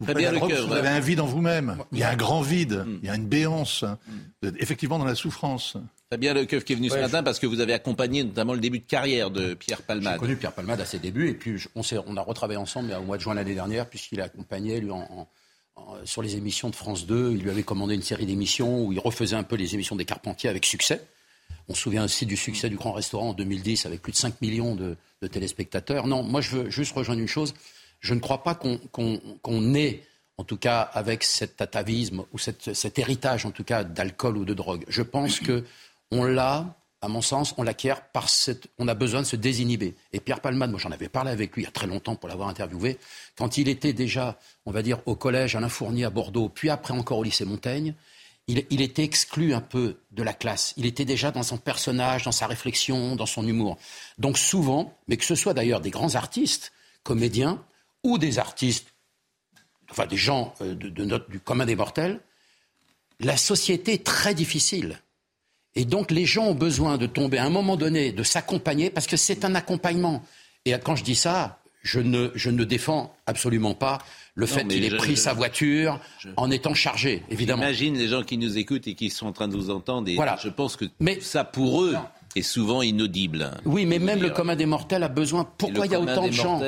[0.00, 1.78] Vous, bien vous avez un vide en vous-même.
[1.92, 2.84] Il y a un grand vide.
[2.86, 2.98] Mm.
[3.02, 3.84] Il y a une béance.
[4.42, 5.76] Vous êtes effectivement dans la souffrance.
[6.18, 8.60] bien Le Keuf qui est venu ce matin parce que vous avez accompagné notamment le
[8.60, 10.14] début de carrière de Pierre Palmade.
[10.14, 13.02] J'ai connu Pierre Palmade à ses débuts et puis on, on a retravaillé ensemble au
[13.02, 15.28] mois de juin l'année dernière puisqu'il accompagnait lui en,
[16.04, 17.32] sur les émissions de France 2.
[17.32, 20.04] Il lui avait commandé une série d'émissions où il refaisait un peu les émissions des
[20.04, 21.04] Carpentiers avec succès.
[21.68, 24.40] On se souvient aussi du succès du Grand Restaurant en 2010 avec plus de 5
[24.40, 24.96] millions de,
[25.32, 26.06] téléspectateurs.
[26.06, 27.54] Non, moi je veux juste rejoindre une chose.
[28.00, 30.02] Je ne crois pas qu'on ait,
[30.36, 34.52] en tout cas avec cet atavisme ou cet héritage en tout cas d'alcool ou de
[34.52, 34.84] drogue.
[34.88, 35.64] Je pense que
[36.10, 38.68] on l'a, à mon sens, on l'acquiert par cette.
[38.78, 39.94] On a besoin de se désinhiber.
[40.12, 42.28] Et Pierre Palmade, moi j'en avais parlé avec lui il y a très longtemps pour
[42.28, 42.98] l'avoir interviewé,
[43.36, 46.92] quand il était déjà, on va dire, au collège Alain Fournier à Bordeaux, puis après
[46.92, 47.94] encore au lycée Montaigne
[48.46, 50.74] il, était exclu un peu de la classe.
[50.76, 53.78] Il était déjà dans son personnage, dans sa réflexion, dans son humour.
[54.18, 57.64] Donc souvent, mais que ce soit d'ailleurs des grands artistes, comédiens,
[58.02, 58.88] ou des artistes,
[59.90, 62.20] enfin des gens euh, de, notre, du commun des mortels,
[63.18, 65.00] la société est très difficile.
[65.74, 69.06] Et donc les gens ont besoin de tomber à un moment donné, de s'accompagner, parce
[69.06, 70.22] que c'est un accompagnement.
[70.66, 73.98] Et quand je dis ça, je ne, je ne défends absolument pas
[74.34, 76.00] le fait qu'il ait pris sa voiture
[76.36, 77.62] en étant chargé, évidemment.
[77.62, 80.08] J'imagine les gens qui nous écoutent et qui sont en train de vous entendre.
[80.08, 80.36] Et voilà.
[80.42, 81.94] Je pense que mais, ça, pour eux,
[82.36, 83.50] est souvent inaudible.
[83.64, 85.48] Oui, mais même le commun des mortels a besoin.
[85.58, 86.60] Pourquoi il y a autant de gens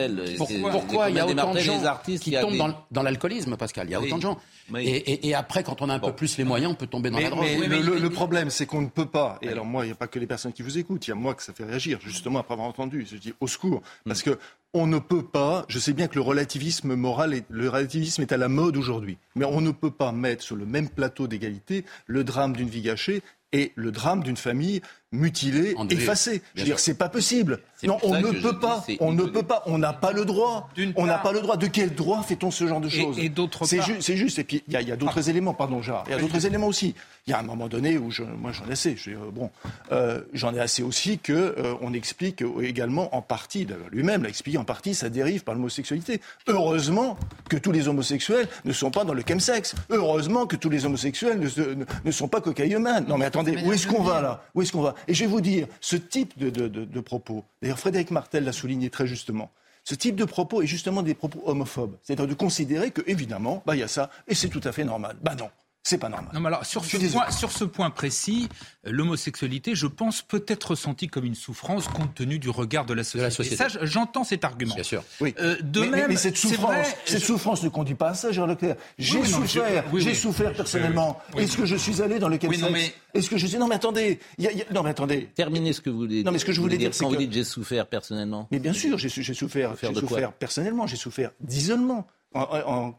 [0.71, 1.81] Pourquoi il y a autant de gens
[2.21, 3.89] qui tombent dans, l'alcoolisme, Pascal?
[3.89, 4.39] Il y a autant de gens.
[4.79, 7.31] Et, après, quand on a un peu plus les moyens, on peut tomber dans la
[7.31, 7.47] drogue.
[7.69, 9.39] Mais, le, problème, c'est qu'on ne peut pas.
[9.43, 11.07] Et alors moi, il n'y a pas que les personnes qui vous écoutent.
[11.07, 13.07] Il y a moi que ça fait réagir, justement après avoir entendu.
[13.11, 14.39] Je dis au secours, parce que
[14.73, 18.37] on ne peut pas, je sais bien que le relativisme moral, le relativisme est à
[18.37, 22.25] la mode aujourd'hui, mais on ne peut pas mettre sur le même plateau d'égalité le
[22.25, 25.95] drame d'une vie gâchée et le drame d'une famille mutilé, Enlevé.
[26.03, 26.43] effacé.
[26.55, 27.61] Je veux dire, c'est pas possible.
[27.85, 28.85] Non, on ne peut pas.
[29.01, 29.63] On ne peut pas.
[29.67, 30.69] On n'a pas le droit.
[30.97, 31.57] On n'a pas le droit.
[31.57, 33.29] De quel droit fait-on ce genre de choses et
[33.67, 34.39] C'est ju- juste.
[34.39, 35.55] Et puis il y a, d'autres éléments.
[35.55, 36.05] Pardon, Gérard.
[36.07, 36.95] Il y a d'autres éléments aussi.
[37.27, 38.97] Il y a un moment donné où je, moi j'en ai assez.
[38.97, 39.51] Je, bon,
[39.93, 43.67] euh, j'en ai assez aussi que euh, on explique également en partie.
[43.93, 44.95] Lui-même l'a expliqué en partie.
[44.95, 46.21] Ça dérive par l'homosexualité.
[46.49, 47.19] Heureusement
[47.51, 49.75] que tous les homosexuels ne sont pas dans le chemsex.
[49.91, 53.03] Heureusement que tous les homosexuels ne, se- ne- ne sont pas cocaïnomans.
[53.07, 54.43] Non mais attendez, où est-ce qu'on va là?
[54.55, 54.95] Où est-ce qu'on va?
[55.09, 57.45] Et je vais vous dire, ce type de, propos.
[57.63, 59.51] D'ailleurs, Frédéric Martel l'a souligné très justement.
[59.85, 61.97] Ce type de propos est justement des propos homophobes.
[62.03, 64.85] C'est-à-dire de considérer que, évidemment, bah, il y a ça, et c'est tout à fait
[64.85, 65.17] normal.
[65.23, 65.49] Bah non,
[65.89, 66.31] c'est pas normal.
[66.35, 68.49] Non, mais alors, sur, ce point, sur ce point précis,
[68.87, 72.93] euh, l'homosexualité, je pense, peut être ressentie comme une souffrance compte tenu du regard de
[72.95, 73.23] la société.
[73.23, 73.57] la société.
[73.57, 74.75] Ça, je- j'entends cet argument.
[74.75, 75.05] Bien sûr.
[75.21, 75.33] Oui.
[75.39, 78.15] Euh, de mais, même, mais cette souffrance, vrai, cette je- souffrance ne conduit pas à
[78.15, 78.77] ça, Gérard Leclerc.
[78.99, 80.17] J'ai oui, souffert, oui, j'ai oui.
[80.17, 81.21] souffert personnellement.
[81.37, 81.45] oui.
[81.45, 83.69] Est-ce que je suis allé dans le Oui, non, mais- Est-ce que je suis Non,
[83.69, 84.19] mais attendez.
[84.39, 85.29] il y a- il y a- Non, mais attendez.
[85.37, 87.15] Terminez ce que vous voulez Non, mais ce que je voulais dire, c'est quand vous
[87.15, 88.49] que- dites j'ai souffert personnellement.
[88.51, 92.93] Mais bien sûr, j'ai souffert, j'ai souffert personnellement, j'ai souffert d'isolement en,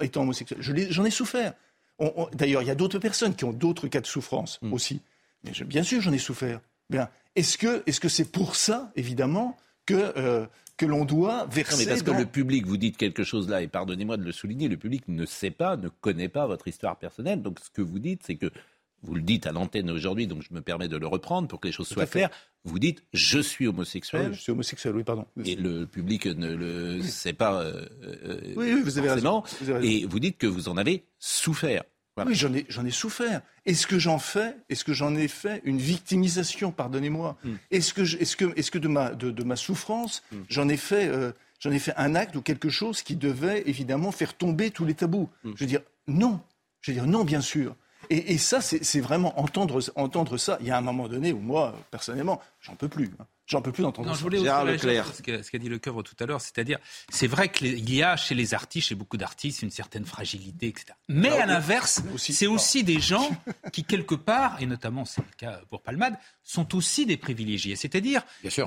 [0.00, 0.58] étant homosexuel.
[0.60, 1.52] J'en ai souffert.
[2.32, 4.72] D'ailleurs, il y a d'autres personnes qui ont d'autres cas de souffrance Hmm.
[4.72, 5.00] aussi.
[5.44, 6.60] Mais je- bien sûr, j'en ai souffert.
[6.90, 7.08] Bien.
[7.36, 11.84] Est-ce que est-ce que c'est pour ça, évidemment, que euh, que l'on doit Non, verser
[11.84, 14.68] mais parce que le public, vous dites quelque chose là, et pardonnez-moi de le souligner,
[14.68, 17.40] le public ne sait pas, ne connaît pas votre histoire personnelle.
[17.42, 18.50] Donc ce que vous dites, c'est que,
[19.02, 21.66] vous le dites à l'antenne aujourd'hui, donc je me permets de le reprendre pour que
[21.68, 22.30] les choses soient claires.
[22.64, 24.28] Vous dites je suis homosexuel.
[24.30, 25.26] oui, je suis homosexuel, oui, pardon.
[25.44, 29.42] Et le public ne le sait pas euh, euh, Oui, oui, vous avez raison.
[29.42, 29.56] forcément.
[29.60, 30.04] Vous avez raison.
[30.04, 31.82] Et vous dites que vous en avez souffert.
[32.14, 32.30] Voilà.
[32.30, 33.40] Oui, j'en ai, j'en ai souffert.
[33.64, 37.54] Est-ce que j'en fais, est-ce que j'en ai fait une victimisation, pardonnez-moi Hmm.
[37.70, 40.42] Est-ce que, est-ce que, est-ce que de ma, de, de ma souffrance, Hmm.
[40.48, 44.12] j'en ai fait, euh, j'en ai fait un acte ou quelque chose qui devait évidemment
[44.12, 45.28] faire tomber tous les tabous?
[45.42, 45.52] Hmm.
[45.56, 46.40] Je veux dire non.
[46.82, 47.74] Je veux dire non, bien sûr.
[48.12, 50.58] Et, et ça, c'est, vraiment entendre, entendre ça.
[50.60, 53.10] Il y a un moment donné où moi, personnellement, j'en peux plus.
[53.18, 53.24] hein.
[53.46, 54.18] J'en peux plus d'entendre Non, ça.
[54.18, 55.06] je voulais aussi Leclerc.
[55.14, 58.34] ce qu'a dit Le Coeur tout à l'heure, c'est-à-dire, c'est vrai qu'il y a chez
[58.34, 60.86] les artistes, chez beaucoup d'artistes, une certaine fragilité, etc.
[61.08, 63.30] Mais Alors, à l'inverse, c'est aussi des gens
[63.72, 67.76] qui, quelque part, et notamment c'est le cas pour Palmade, sont aussi des privilégiés.
[67.76, 68.22] C'est-à-dire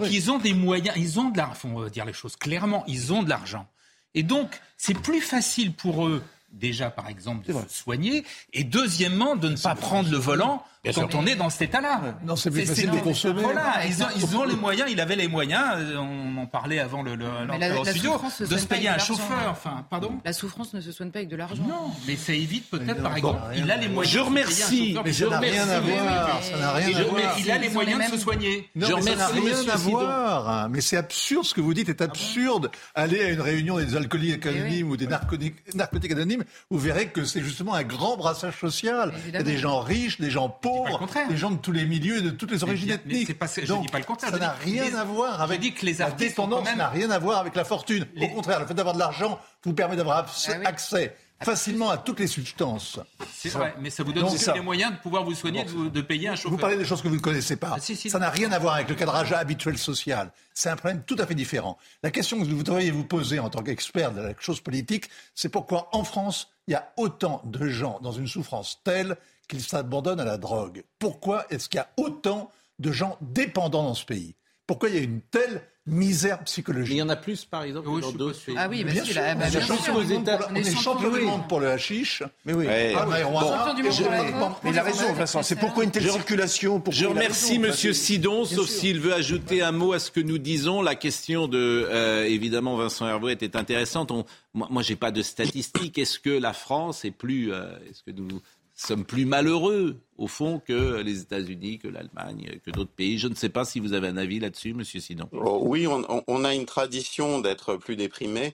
[0.07, 3.21] qu'ils ont des moyens, ils ont de l'argent, faut dire les choses clairement, ils ont
[3.23, 3.67] de l'argent.
[4.13, 6.23] Et donc, c'est plus facile pour eux,
[6.55, 10.93] déjà, par exemple, de se soigner, et deuxièmement, de ne pas prendre le volant Bien
[10.93, 11.19] quand sûr.
[11.19, 11.99] on est dans cet état-là.
[12.23, 13.41] Non, c'est plus facile de consommer.
[13.41, 16.77] Voilà, ils ont, ils ont les moyens, il avait les moyens, euh, on en parlait
[16.79, 19.47] avant le, le, la- la studio, se de se payer un chauffeur.
[19.49, 21.63] Enfin, pardon La souffrance ne se soigne pas avec de l'argent.
[21.67, 24.13] Non, mais ça évite peut-être, par exemple, il a les moyens.
[24.13, 25.99] Je remercie, Mais je ça n'a rien à remercie.
[26.03, 26.43] voir.
[26.43, 27.15] Ça n'a rien à je- voir.
[27.35, 28.69] mais il a les moyens de se soigner.
[28.75, 30.69] Non, Je mais ça n'a rien à voir.
[30.69, 32.69] Mais c'est absurde ce que vous dites est absurde.
[32.93, 36.11] Allez à une réunion des alcooliques anonymes ou des narcotiques, narcotiques
[36.69, 39.13] vous verrez que c'est justement un grand brassage social.
[39.27, 42.17] Il y a des gens riches, des gens pauvres, des gens de tous les milieux,
[42.17, 43.37] et de toutes les origines mais ethniques.
[43.37, 45.73] pas je Donc, dis pas le contraire, Ça n'a rien les- à voir avec dis
[45.73, 46.65] que les la dépendance.
[46.65, 48.05] même- n'a rien à voir avec la fortune.
[48.15, 50.65] Les- Au contraire, le fait d'avoir de l'argent vous permet d'avoir Ah oui.
[50.65, 52.99] accès facilement à toutes les substances.
[53.31, 56.01] C'est vrai, mais ça vous donne aussi les moyens de pouvoir vous soigner, de, de
[56.01, 56.51] payer un chauffeur.
[56.51, 57.73] Vous parlez des choses que vous ne connaissez pas.
[57.75, 58.09] Ah, si, si.
[58.09, 60.31] ça n'a rien à voir avec le cadrage habituel social.
[60.55, 61.77] C'est un problème tout à fait différent.
[62.01, 65.49] La question que vous devriez vous poser en tant qu'expert de la chose politique, c'est
[65.49, 69.15] pourquoi en France, il y a autant de gens dans une souffrance telle
[69.47, 70.83] qu'ils s'abandonnent à la drogue.
[70.97, 74.33] Pourquoi est-ce qu'il y a autant de gens dépendants dans ce pays?
[74.65, 77.63] Pourquoi il y a une telle misère Mais il psychologique y en a plus, par
[77.63, 78.55] exemple, Oui, dans je d'autres pays.
[78.57, 80.05] Ah oui, bah Bien si, sûr, là, bah, on est bien champion sûr.
[80.05, 82.23] du monde pour- On est champion du monde pour le hashish.
[82.45, 82.65] Mais oui.
[82.65, 82.93] Ouais.
[82.97, 83.39] Ah, marijuana.
[83.39, 84.29] Champion du monde Je- pour la mais-
[84.71, 85.43] il a pour raison, Vincent.
[85.43, 87.93] C'est pourquoi une telle circulation pourquoi Je remercie Monsieur.
[87.93, 90.81] Sidon, sauf s'il veut ajouter un mot à ce que nous disons.
[90.81, 91.57] La question de,
[91.89, 94.11] euh, évidemment, Vincent Hervouet est intéressante.
[94.11, 95.97] On, moi, moi j'ai pas de statistiques.
[95.97, 98.41] Est-ce que la France est plus, euh, est-ce que nous
[98.75, 103.35] sommes plus malheureux au fond que les États-Unis, que l'Allemagne, que d'autres pays Je ne
[103.35, 105.29] sais pas si vous avez un avis là-dessus, Monsieur Sidon.
[105.31, 108.53] Oh, oui, on, a une tradition d'être plus déprimé.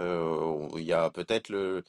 [0.00, 1.82] Euh, il y a peut-être euh,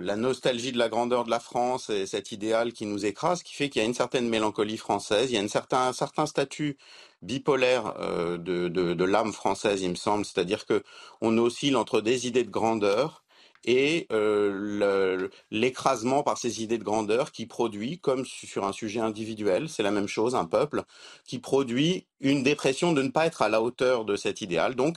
[0.00, 3.54] la nostalgie de la grandeur de la France et cet idéal qui nous écrase, qui
[3.54, 6.76] fait qu'il y a une certaine mélancolie française, il y a un certain statut
[7.22, 10.82] bipolaire euh, de, de, de l'âme française, il me semble, c'est-à-dire que
[11.20, 13.19] on oscille entre des idées de grandeur
[13.64, 19.00] et euh, l'écrasement par ces idées de grandeur qui produit, comme su- sur un sujet
[19.00, 20.84] individuel, c'est la même chose, un peuple,
[21.24, 24.74] qui produit une dépression de ne pas être à la hauteur de cet idéal.
[24.74, 24.96] Donc,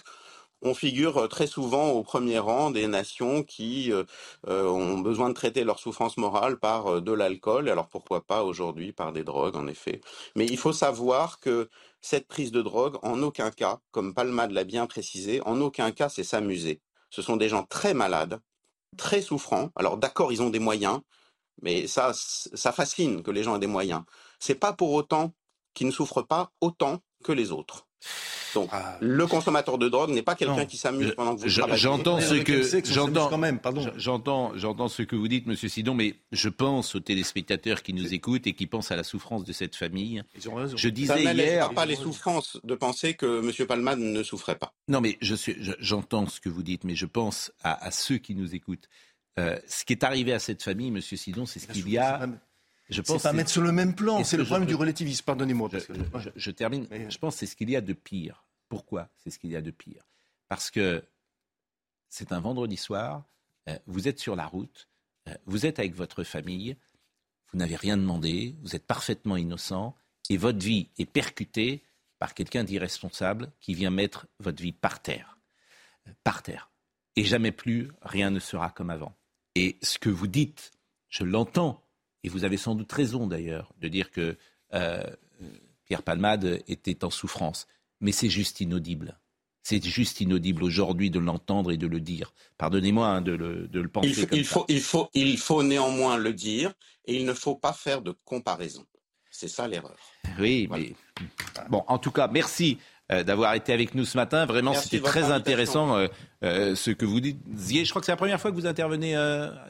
[0.62, 4.06] on figure euh, très souvent au premier rang des nations qui euh,
[4.48, 9.12] ont besoin de traiter leur souffrance morale par de l'alcool, alors pourquoi pas aujourd'hui par
[9.12, 10.00] des drogues en effet.
[10.36, 14.64] Mais il faut savoir que cette prise de drogue, en aucun cas, comme Palmade l'a
[14.64, 16.82] bien précisé, en aucun cas c'est s'amuser.
[17.10, 18.40] Ce sont des gens très malades,
[18.96, 19.72] très souffrants.
[19.76, 21.00] Alors d'accord, ils ont des moyens,
[21.62, 24.04] mais ça, ça fascine que les gens aient des moyens.
[24.40, 25.34] C'est pas pour autant
[25.74, 27.88] qui ne souffre pas autant que les autres.
[28.54, 28.70] Donc,
[29.02, 31.78] le consommateur de drogue n'est pas quelqu'un qui s'amuse pendant que vous travaillez.
[31.78, 33.90] J'entends ce que j'entends quand même, pardon.
[33.98, 38.14] J'entends, j'entends ce que vous dites, Monsieur Sidon, mais je pense aux téléspectateurs qui nous
[38.14, 40.22] écoutent et qui pensent à la souffrance de cette famille.
[40.36, 40.78] Ils ont raison.
[40.78, 41.74] Je Ça disais n'allège hier.
[41.74, 43.66] pas les souffrances de penser que M.
[43.68, 44.74] Palman ne souffrait pas.
[44.88, 47.90] Non, mais je suis, je- j'entends ce que vous dites, mais je pense à, à
[47.90, 48.88] ceux qui nous écoutent.
[49.40, 52.28] Euh, ce qui est arrivé à cette famille, Monsieur Sidon, c'est ce qu'il y a.
[52.90, 54.24] Je C'est pense pas mettre sur le même plan.
[54.24, 55.24] C'est le que je problème du relativisme.
[55.26, 55.70] Pardonnez-moi.
[55.70, 55.78] que-
[56.20, 56.88] je, je termine.
[57.10, 58.44] Je pense que c'est ce qu'il y a de pire.
[58.70, 60.04] Pourquoi c'est ce qu'il y a de pire?
[60.50, 61.04] Parce que
[62.10, 63.24] c'est un vendredi soir,
[63.70, 64.88] euh, vous êtes sur la route,
[65.30, 66.76] euh, vous êtes avec votre famille,
[67.52, 69.96] vous n'avez rien demandé, vous êtes parfaitement innocent,
[70.30, 71.84] et votre vie est percutée
[72.20, 75.38] par quelqu'un d'irresponsable qui vient mettre votre vie par terre.
[76.08, 76.70] Euh, Par terre.
[77.16, 79.16] Et jamais plus, rien ne sera comme avant.
[79.56, 80.72] Et ce que vous dites,
[81.10, 81.84] je l'entends,
[82.24, 84.38] et vous avez sans doute raison d'ailleurs, de dire que
[84.74, 85.04] euh,
[85.86, 87.68] Pierre Palmade était en souffrance.
[88.02, 89.20] Mais c'est juste inaudible.
[89.62, 92.34] C'est juste inaudible aujourd'hui de l'entendre et de le dire.
[92.58, 94.54] Pardonnez-moi hein, de, le, de le penser Il faut, comme il, ça.
[94.54, 96.74] faut, il, faut, il faut néanmoins le dire
[97.06, 98.86] et il ne faut pas faire de comparaison.
[99.30, 99.96] C'est ça l'erreur.
[100.40, 100.94] Oui, mais
[101.70, 102.78] bon, en tout cas, merci
[103.12, 104.46] euh, d'avoir été avec nous ce matin.
[104.46, 106.08] Vraiment, c'était très intéressant euh,
[106.44, 107.84] euh, ce que vous disiez.
[107.84, 109.16] Je crois que c'est la première fois que vous intervenez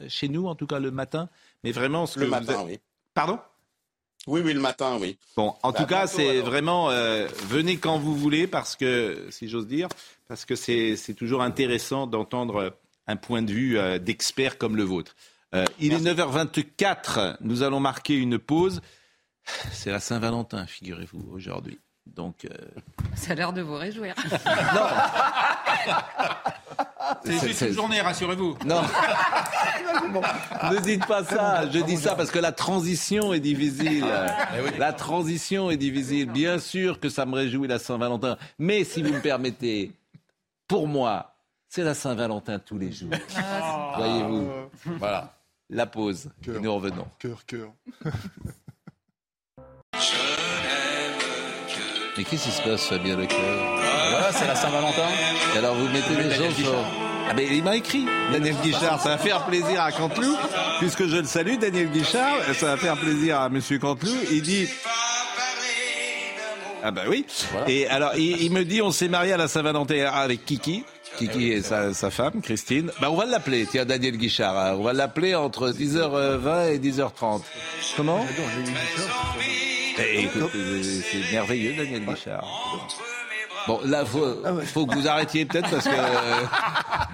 [0.08, 1.28] chez nous, en tout cas le matin.
[1.64, 2.78] Mais vraiment, ce Le que matin, vous oui.
[3.14, 3.38] Pardon?
[4.26, 5.18] Oui, oui, le matin, oui.
[5.36, 9.48] Bon, en Bah, tout cas, c'est vraiment euh, venez quand vous voulez parce que, si
[9.48, 9.88] j'ose dire,
[10.28, 14.82] parce que c'est c'est toujours intéressant d'entendre un point de vue euh, d'expert comme le
[14.84, 15.14] vôtre.
[15.54, 17.36] Euh, il est 9h24.
[17.40, 18.80] Nous allons marquer une pause.
[19.72, 21.78] C'est la Saint-Valentin, figurez-vous, aujourd'hui.
[22.06, 22.48] Donc, euh,
[23.16, 24.14] Ça a l'air de vous réjouir.
[27.24, 28.56] C'est C'est- juste c'est- une journée, rassurez-vous.
[28.66, 28.82] Non.
[30.70, 31.68] ne dites pas ça.
[31.70, 34.04] Je dis ça parce que la transition est difficile.
[34.78, 36.30] La transition est difficile.
[36.30, 38.36] Bien sûr que ça me réjouit la Saint-Valentin.
[38.58, 39.92] Mais si vous me permettez,
[40.68, 41.34] pour moi,
[41.68, 43.10] c'est la Saint-Valentin tous les jours.
[43.96, 44.50] Voyez-vous.
[44.98, 45.34] Voilà.
[45.70, 46.30] La pause.
[46.46, 47.06] Et nous revenons.
[47.18, 47.72] Cœur, cœur.
[52.16, 53.40] Mais qu'est-ce qui se passe, Fabien Leclerc
[54.10, 55.08] Voilà, c'est la Saint-Valentin.
[55.54, 56.74] Et alors vous mettez Daniel gens sur...
[57.28, 60.36] Ah ben il m'a écrit, Daniel Guichard, ça va faire plaisir à Canteloup,
[60.78, 64.68] puisque je le salue, Daniel Guichard, ça va faire plaisir à Monsieur Canteloup, il dit...
[66.82, 67.24] Ah bah oui,
[67.66, 70.84] et alors il, il me dit on s'est marié à la Saint-Valentin avec Kiki,
[71.16, 72.90] Kiki et sa, sa femme, Christine.
[73.00, 74.76] Bah on va l'appeler, tiens Daniel Guichard, hein.
[74.78, 77.40] on va l'appeler entre 10h20 et 10h30.
[77.96, 78.20] Comment?
[78.20, 82.44] Euh, c'est merveilleux Daniel Guichard.
[83.66, 84.26] Bon, là, faut,
[84.64, 85.90] faut que vous arrêtiez peut-être parce que.
[85.90, 86.46] euh,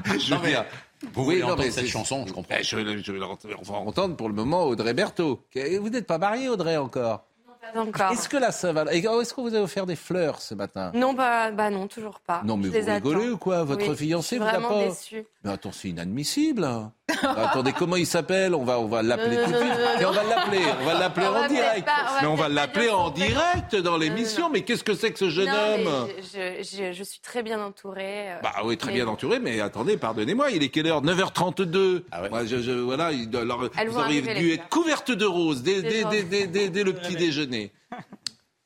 [0.19, 0.65] je veux Non, mais dire.
[1.13, 2.57] vous voulez entendre mais cette chanson, je comprends.
[2.59, 5.45] Eh, je, je vais on va entendre pour le moment Audrey Berthaud.
[5.81, 7.25] Vous n'êtes pas marié, Audrey, encore?
[7.73, 8.11] Pas encore.
[8.13, 9.21] Est-ce que la Saint-Valentin.
[9.21, 10.91] Est-ce que vous avez offert des fleurs ce matin?
[10.95, 12.41] Non, bah, bah non, toujours pas.
[12.45, 13.33] Non, mais Je vous rigolez attends.
[13.35, 13.63] ou quoi?
[13.65, 14.89] Votre Oui, fiancé je vous suis a vraiment pas.
[14.89, 15.25] déçue.
[15.45, 16.65] Mais attends, c'est inadmissible.
[16.65, 16.91] hein.
[17.23, 18.55] Attendez, comment il s'appelle?
[18.55, 19.69] On va, on va l'appeler Non, tout de suite.
[19.71, 20.61] non, Et on va l'appeler.
[20.81, 21.85] On va l'appeler en direct.
[21.87, 24.51] pas- on va mais on va l'appeler en direct dans l'émission.
[24.51, 26.09] Mais qu'est-ce que c'est que ce jeune homme?
[26.19, 28.33] je, je- je- je suis très bien entourée.
[28.33, 31.03] euh, Bah oui, très mais bien entouré, mais attendez, pardonnez-moi, il est quelle heure?
[31.03, 32.05] 9h32.
[32.31, 36.25] Moi, je, je- voilà, vous auriez dû être couverte de roses dès, C'est dès- gentil.
[36.25, 37.73] dès- dès- dès- dès le petit déjeuner.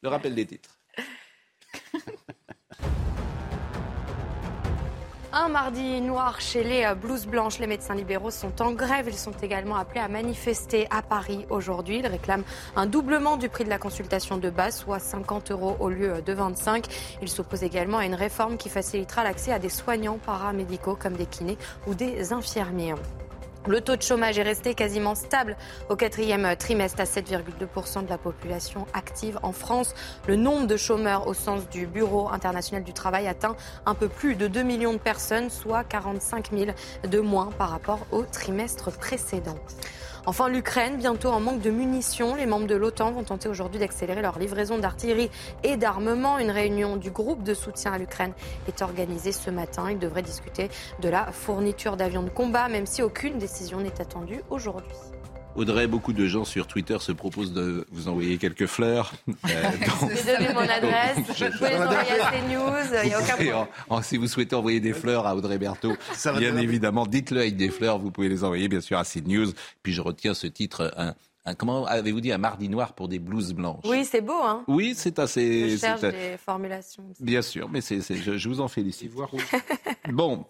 [0.03, 0.71] Le rappel des titres.
[5.37, 7.59] Un mardi noir chez les euh, blouses blanches.
[7.59, 9.07] Les médecins libéraux sont en grève.
[9.09, 11.99] Ils sont également appelés à manifester à Paris aujourd'hui.
[11.99, 12.45] Ils réclament
[12.77, 16.33] un doublement du prix de la consultation de base, soit 50 euros au lieu de
[16.33, 16.87] 25.
[17.21, 21.27] Ils s'opposent également à une réforme qui facilitera l'accès à des soignants paramédicaux comme des
[21.27, 22.95] kinés ou des infirmiers.
[23.67, 25.57] Le taux de chômage est resté quasiment stable
[25.89, 29.95] au quatrième trimestre à 7,2% de la population active en France.
[30.29, 34.35] Le nombre de chômeurs au sens du Bureau international du travail atteint un peu plus
[34.35, 36.73] de 2 millions de personnes, soit 45 000
[37.09, 39.57] de moins par rapport au trimestre précédent.
[40.27, 42.35] Enfin, l'Ukraine, bientôt en manque de munitions.
[42.35, 45.31] Les membres de l'OTAN vont tenter aujourd'hui d'accélérer leur livraison d'artillerie
[45.63, 46.39] et d'armement.
[46.39, 48.33] Une réunion du groupe de soutien à l'Ukraine
[48.67, 49.91] est organisée ce matin.
[49.91, 50.71] Ils devraient discuter
[51.03, 54.97] de la fourniture d'avions de combat, même si aucune décision n'est attendue aujourd'hui.
[55.57, 59.13] Audrey, beaucoup de gens sur Twitter se proposent de vous envoyer quelques fleurs.
[59.51, 63.15] Euh, donc- Vous avez mon adresse, Je- vous pouvez les envoyer à CNews, il n'y
[63.15, 63.55] a aucun problème.
[63.89, 65.95] en- en- si vous souhaitez envoyer des fleurs à Audrey Berthaud,
[66.39, 67.99] bien évidemment, dites-le avec des fleurs.
[67.99, 69.53] Vous pouvez les envoyer, bien sûr, à CNews.
[69.83, 71.15] Puis je retiens ce titre, un,
[71.45, 73.85] un- comment avez-vous dit, un mardi noir pour des blouses blanches?
[73.85, 75.71] Oui, c'est beau, hein Oui, c'est assez.
[75.71, 77.05] Je cherche c'est- des formulations.
[77.21, 79.13] Bien sûr, mais c'est, c'est- je, je vous en félicite.
[80.11, 80.45] bon,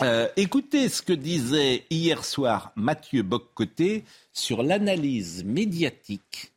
[0.00, 6.52] euh, écoutez ce que disait hier soir Mathieu Boccoté sur l'analyse médiatique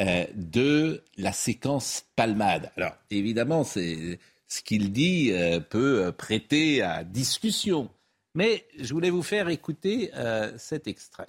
[0.00, 2.70] euh, de la séquence palmade.
[2.76, 4.16] Alors, évidemment, ce
[4.64, 7.90] qu'il dit euh, peut prêter à discussion.
[8.34, 10.10] Mais je voulais vous faire écouter
[10.58, 11.28] cet extrait.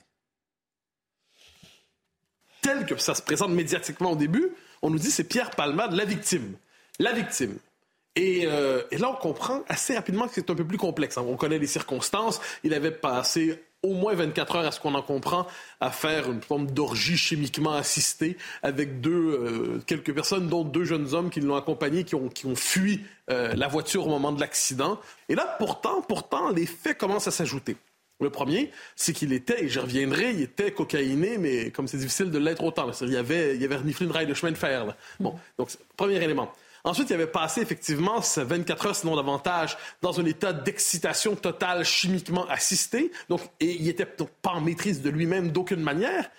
[2.61, 4.49] Tel que ça se présente médiatiquement au début,
[4.81, 6.57] on nous dit c'est Pierre Palmade, la victime.
[6.97, 7.59] La victime.
[8.15, 8.43] Et,
[8.91, 11.17] et, là, on comprend assez rapidement que c'est un peu plus complexe.
[11.17, 12.39] On connaît les circonstances.
[12.63, 15.47] Il avait passé au moins 24 heures, à ce qu'on en comprend,
[15.79, 21.13] à faire une forme d'orgie chimiquement assistée avec deux, euh, quelques personnes, dont deux jeunes
[21.13, 24.41] hommes qui l'ont accompagné, qui ont, qui ont fui euh, la voiture au moment de
[24.41, 24.99] l'accident.
[25.29, 27.77] Et là, pourtant, pourtant, les faits commencent à s'ajouter.
[28.21, 32.31] Le premier, c'est qu'il était, et j'y reviendrai, il était cocaïné, mais comme c'est difficile
[32.31, 32.89] de l'être autant.
[33.01, 34.95] Il y avait, il y avait reniflé une rail de chemin de fer.
[35.19, 36.51] Bon, donc, premier élément.
[36.85, 42.47] Ensuite, il avait passé effectivement 24 heures, sinon davantage, dans un état d'excitation totale chimiquement
[42.47, 43.11] assisté.
[43.27, 46.29] Donc, et il n'était pas en maîtrise de lui-même d'aucune manière.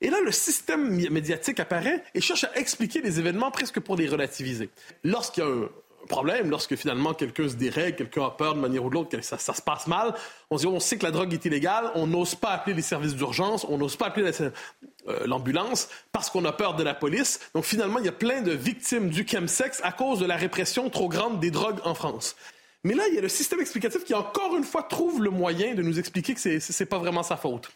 [0.00, 4.06] Et là, le système médiatique apparaît et cherche à expliquer les événements presque pour les
[4.06, 4.70] relativiser.
[5.02, 5.68] Lorsqu'il y a
[6.06, 9.38] problème, lorsque finalement quelqu'un se dérègle, quelqu'un a peur de manière ou de l'autre, ça,
[9.38, 10.14] se passe mal,
[10.50, 13.14] on dit on sait que la drogue est illégale, on n'ose pas appeler les services
[13.14, 17.40] d'urgence, on n'ose pas appeler euh, l'ambulance parce qu'on a peur de la police.
[17.54, 20.90] Donc finalement, il y a plein de victimes du chemsex à cause de la répression
[20.90, 22.36] trop grande des drogues en France.
[22.84, 25.74] Mais là, il y a le système explicatif qui, encore une fois, trouve le moyen
[25.74, 27.68] de nous expliquer que c'est pas vraiment sa faute.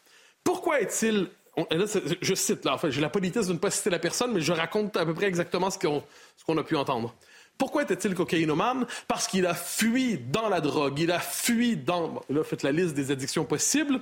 [0.45, 1.29] Pourquoi est-il...
[2.23, 4.97] je cite, là, j'ai la politesse de ne pas citer la personne, mais je raconte
[4.97, 7.13] à peu près exactement ce qu'on a pu entendre.
[7.61, 8.87] Pourquoi était-il cocaïnomane?
[9.07, 12.23] Parce qu'il a fui dans la drogue, il a fui dans...
[12.31, 14.01] là, faites la liste des addictions possibles.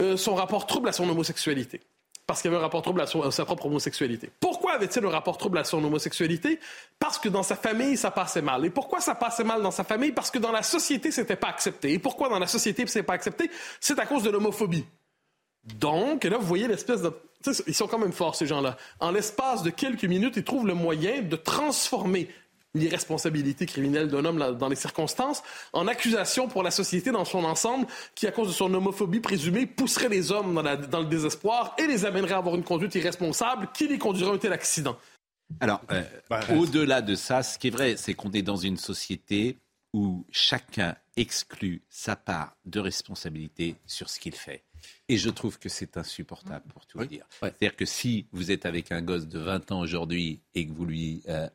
[0.00, 1.80] Euh, son rapport trouble à son homosexualité
[2.26, 4.28] parce qu'il avait un rapport trouble à, sa propre homosexualité.
[4.38, 6.60] Pourquoi avait-il un rapport trouble à son homosexualité?
[6.98, 8.66] Parce que dans sa famille, ça passait mal.
[8.66, 10.12] Et pourquoi ça passait mal dans sa famille?
[10.12, 11.94] Parce que dans la société, c'était pas accepté.
[11.94, 13.50] Et pourquoi dans la société, c'est pas accepté?
[13.80, 14.84] C'est à cause de l'homophobie.
[15.78, 17.12] Donc, là, vous voyez l'espèce de...
[17.66, 18.76] Ils sont quand même forts, ces gens-là.
[19.00, 22.28] En l'espace de quelques minutes, ils trouvent le moyen de transformer
[22.78, 27.86] l'irresponsabilité criminelle d'un homme dans les circonstances, en accusation pour la société dans son ensemble,
[28.14, 30.54] qui, à cause de son homophobie présumée, pousserait les hommes
[30.90, 34.34] dans, le désespoir et les amènerait à avoir une conduite irresponsable qui les conduirait à
[34.34, 34.96] un tel accident.
[35.60, 38.76] Alors, euh, bah, au-delà de ça, ce qui est vrai, c'est qu'on est dans une
[38.76, 39.56] société
[39.94, 44.62] où chacun exclut sa part de responsabilité sur ce qu'il fait.
[45.08, 47.26] Et je trouve que c'est insupportable, pour tout vous dire.
[47.40, 50.84] C'est-à-dire que si vous êtes avec un gosse de 20 ans aujourd'hui et que vous
[50.84, 51.48] lui euh,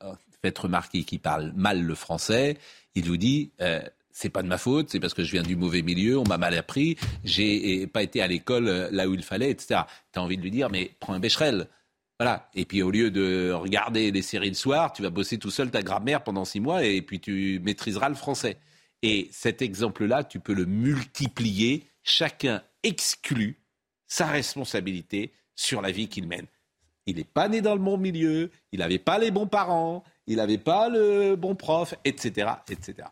[0.44, 2.58] faites remarquer qu'il parle mal le français,
[2.96, 5.56] il vous dit euh, c'est pas de ma faute, c'est parce que je viens du
[5.56, 9.24] mauvais milieu, on m'a mal appris, j'ai pas été à l'école euh, là où il
[9.24, 9.82] fallait, etc.
[10.12, 11.68] Tu as envie de lui dire mais prends un bécherel.
[12.20, 12.50] Voilà.
[12.54, 15.72] Et puis au lieu de regarder des séries le soir, tu vas bosser tout seul
[15.72, 18.58] ta grammaire pendant six mois et puis tu maîtriseras le français.
[19.02, 21.88] Et cet exemple-là, tu peux le multiplier.
[22.04, 23.60] Chacun exclut
[24.08, 26.46] sa responsabilité sur la vie qu'il mène.
[27.06, 30.38] Il n'est pas né dans le bon milieu, il n'avait pas les bons parents, il
[30.38, 32.52] n'avait pas le bon prof, etc.
[32.70, 33.08] etc.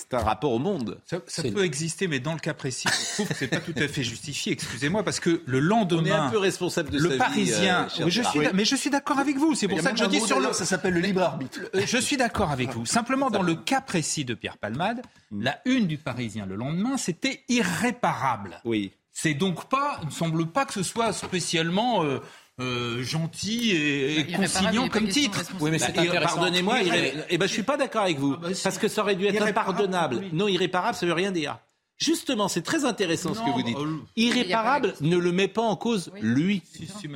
[0.00, 0.98] C'est un rapport au monde.
[1.04, 3.86] Ça, peut exister, mais dans le cas précis, je trouve que c'est pas tout à
[3.86, 4.52] fait justifié.
[4.52, 7.86] Excusez-moi, parce que le lendemain, on est un peu responsable de le sa Parisien.
[7.86, 9.54] Vie, euh, je suis, mais je suis d'accord avec vous.
[9.54, 10.54] C'est pour ça que je dis sur le.
[10.54, 11.60] Ça s'appelle le libre arbitre.
[11.74, 12.86] Je suis d'accord avec vous.
[12.86, 15.42] Simplement, dans le cas précis de Pierre Palmade, mm.
[15.42, 18.62] la une du Parisien le lendemain, c'était irréparable.
[18.64, 18.92] Oui.
[19.12, 22.04] C'est donc pas, il ne semble pas que ce soit spécialement.
[22.04, 22.20] Euh,
[22.60, 25.42] euh, gentil et, conciliant comme titre.
[25.60, 28.48] Oui, mais bah, pardonnez-moi, et eh ben je suis pas d'accord avec vous, ah, bah,
[28.62, 30.22] parce que ça aurait dû être impardonnable.
[30.32, 31.58] Non, irréparable, ça veut rien dire.
[31.98, 33.76] Justement, c'est très intéressant ce que vous dites.
[33.76, 36.62] Euh, irréparable ne le met pas en cause lui.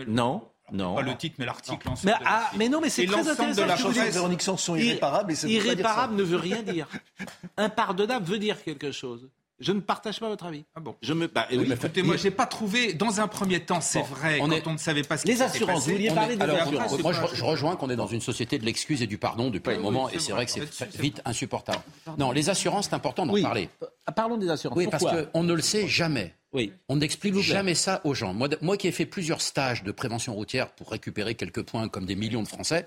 [0.07, 0.43] non.
[0.73, 0.95] Non.
[0.95, 1.89] Pas le titre, mais l'article.
[2.05, 3.91] Mais, ah, mais non, mais c'est très intéressant.
[3.91, 5.33] de la Véronique Sanson, irréparable.
[5.33, 6.89] Et irréparable ne veut rien dire.
[7.59, 9.29] Impardonnable veut dire quelque chose.
[9.61, 10.65] Je ne partage pas votre avis.
[10.75, 11.29] Ah bon Je me.
[11.29, 12.93] Bah, oui, écoutez, moi, j'ai pas trouvé.
[12.93, 14.39] Dans un premier temps, c'est vrai.
[14.41, 15.87] On quand on ne savait pas ce les assurances.
[15.87, 16.99] Vous vouliez parler des assurances.
[16.99, 19.79] Moi, je, rejoins qu'on est dans une société de l'excuse et du pardon depuis un
[19.79, 21.83] moment, et c'est vrai que c'est vite insupportable.
[22.19, 23.69] Non, les assurances, c'est important d'en parler.
[24.07, 24.77] Ah, parlons des assurances.
[24.77, 26.35] Oui, parce qu'on ne le sait jamais.
[26.53, 26.73] Oui.
[26.89, 28.33] On n'explique jamais ça aux gens.
[28.33, 32.07] Moi, moi, qui ai fait plusieurs stages de prévention routière pour récupérer quelques points comme
[32.07, 32.87] des millions de Français,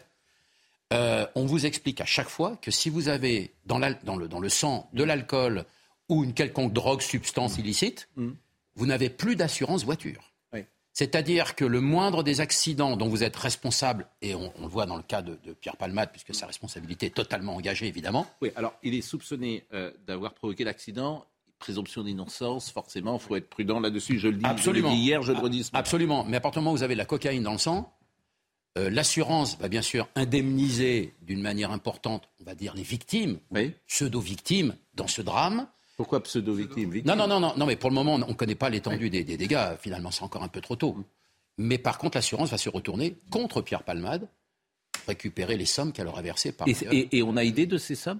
[0.93, 4.39] euh, on vous explique à chaque fois que si vous avez dans, dans, le, dans
[4.39, 5.65] le sang de l'alcool
[6.09, 8.31] ou une quelconque drogue, substance illicite, mm.
[8.75, 10.27] vous n'avez plus d'assurance voiture.
[10.97, 14.95] C'est-à-dire que le moindre des accidents dont vous êtes responsable, et on, le voit dans
[14.95, 18.25] le cas de, Pierre Palmade, puisque sa responsabilité est totalement engagée, évidemment.
[18.41, 21.23] Oui, alors il est soupçonné euh, d'avoir provoqué l'accident.
[21.59, 24.17] Présomption d'innocence, forcément, il faut être prudent là-dessus.
[24.17, 24.91] Je le dis, Absolument.
[24.91, 25.65] hier, je le redis.
[25.65, 26.23] Ce Absolument.
[26.23, 27.93] Mais à partir du moment où vous avez la cocaïne dans le sang,
[28.79, 33.37] euh, l'assurance va bien sûr indemniser d'une manière importante, on va dire, les victimes,
[33.85, 35.67] pseudo-victimes dans ce drame.
[35.97, 38.69] Pourquoi pseudo-victime non, non, non, non, non, mais pour le moment, on ne connaît pas
[38.69, 39.75] l'étendue des, dégâts.
[39.79, 40.95] Finalement, c'est encore un peu trop tôt.
[41.57, 44.29] Mais par contre, l'assurance va se retourner contre Pierre Palmade,
[45.07, 46.67] récupérer les sommes qu'elle aura versées par.
[46.67, 48.19] Et, et, et on a idée de ces sommes?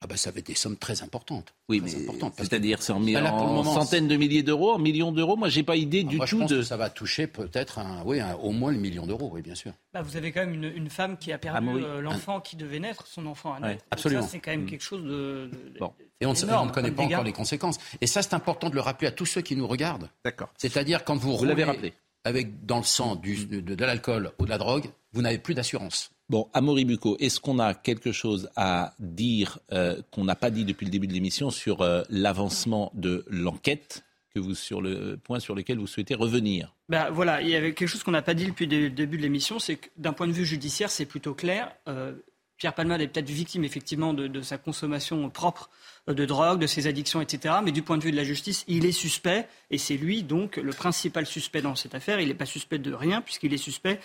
[0.00, 1.54] Ah ben, ça va être des sommes très importantes.
[1.68, 1.90] Oui, mais
[2.36, 5.36] c'est-à-dire c'est en, en centaines de milliers d'euros, en millions d'euros.
[5.36, 6.56] Moi, j'ai pas idée ah, du moi, tout je pense de.
[6.58, 9.72] Que ça va toucher peut-être oui, au moins le million d'euros, oui, bien sûr.
[9.92, 12.78] Bah, vous avez quand même une, une femme qui a perdu euh, l'enfant qui devait
[12.78, 13.84] naître, son enfant à naître.
[13.90, 14.22] absolument.
[14.22, 14.70] ça, c'est quand même mm.
[14.70, 15.50] quelque chose de.
[15.80, 15.92] bon.
[16.20, 17.78] Et on, ne connaît pas encore les conséquences.
[18.00, 20.10] Et ça, c'est important de le rappeler à tous ceux qui nous regardent.
[20.24, 20.48] D'accord.
[20.56, 21.92] C'est-à-dire quand vous, vous l'avez rappelé
[22.24, 25.54] avec dans le sang du, de, de l'alcool ou de la drogue, vous n'avez plus
[25.54, 26.10] d'assurance.
[26.30, 30.66] Bon, Amaury Bucco, est-ce qu'on a quelque chose à dire euh, qu'on n'a pas dit
[30.66, 34.04] depuis le début de l'émission sur euh, l'avancement de l'enquête
[34.34, 36.74] que vous sur le point sur lequel vous souhaitez revenir?
[36.90, 39.22] Ben, voilà, il y avait quelque chose qu'on n'a pas dit depuis le début de
[39.22, 41.72] l'émission, c'est que d'un point de vue judiciaire, c'est plutôt clair.
[41.88, 42.12] Euh,
[42.58, 45.70] Pierre Palmade est peut-être victime effectivement de, de, sa consommation propre
[46.08, 47.54] de drogue, de ses addictions, etc.
[47.64, 50.56] Mais du point de vue de la justice, il est suspect et c'est lui donc
[50.56, 52.20] le principal suspect dans cette affaire.
[52.20, 54.00] Il n'est pas suspect de rien puisqu'il est suspect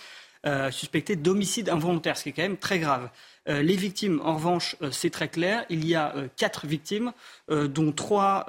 [0.46, 3.08] euh, suspecté d'homicide involontaire, ce qui est quand même très grave.
[3.48, 5.64] Euh, les victimes, en revanche, euh, c'est très clair.
[5.70, 7.12] Il y a quatre victimes,
[7.48, 8.46] dont trois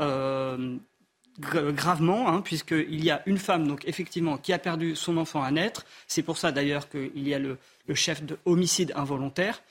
[1.39, 5.51] gravement, hein, puisqu'il y a une femme, donc effectivement, qui a perdu son enfant à
[5.51, 5.85] naître.
[6.07, 7.57] C'est pour ça d'ailleurs qu'il y a le,
[7.93, 9.61] chef de homicide involontaire.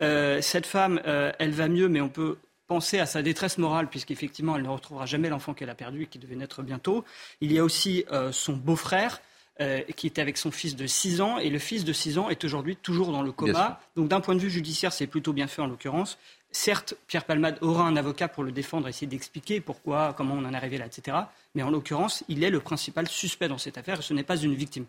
[0.00, 4.64] cette femme, elle va mieux, mais on peut penser à sa détresse morale, puisqu'effectivement, elle
[4.64, 7.04] ne retrouvera jamais l'enfant qu'elle a perdu et qui devait naître bientôt.
[7.40, 9.20] Il y a aussi son beau-frère
[9.60, 12.30] euh, qui était avec son fils de 6 ans, et le fils de 6 ans
[12.30, 13.80] est aujourd'hui toujours dans le coma.
[13.96, 16.18] Donc d'un point de vue judiciaire, c'est plutôt bien fait en l'occurrence.
[16.50, 20.52] Certes, Pierre Palmade aura un avocat pour le défendre, essayer d'expliquer pourquoi, comment on en
[20.52, 21.16] est arrivé là, etc.
[21.54, 24.36] Mais en l'occurrence, il est le principal suspect dans cette affaire et ce n'est pas
[24.36, 24.86] une victime.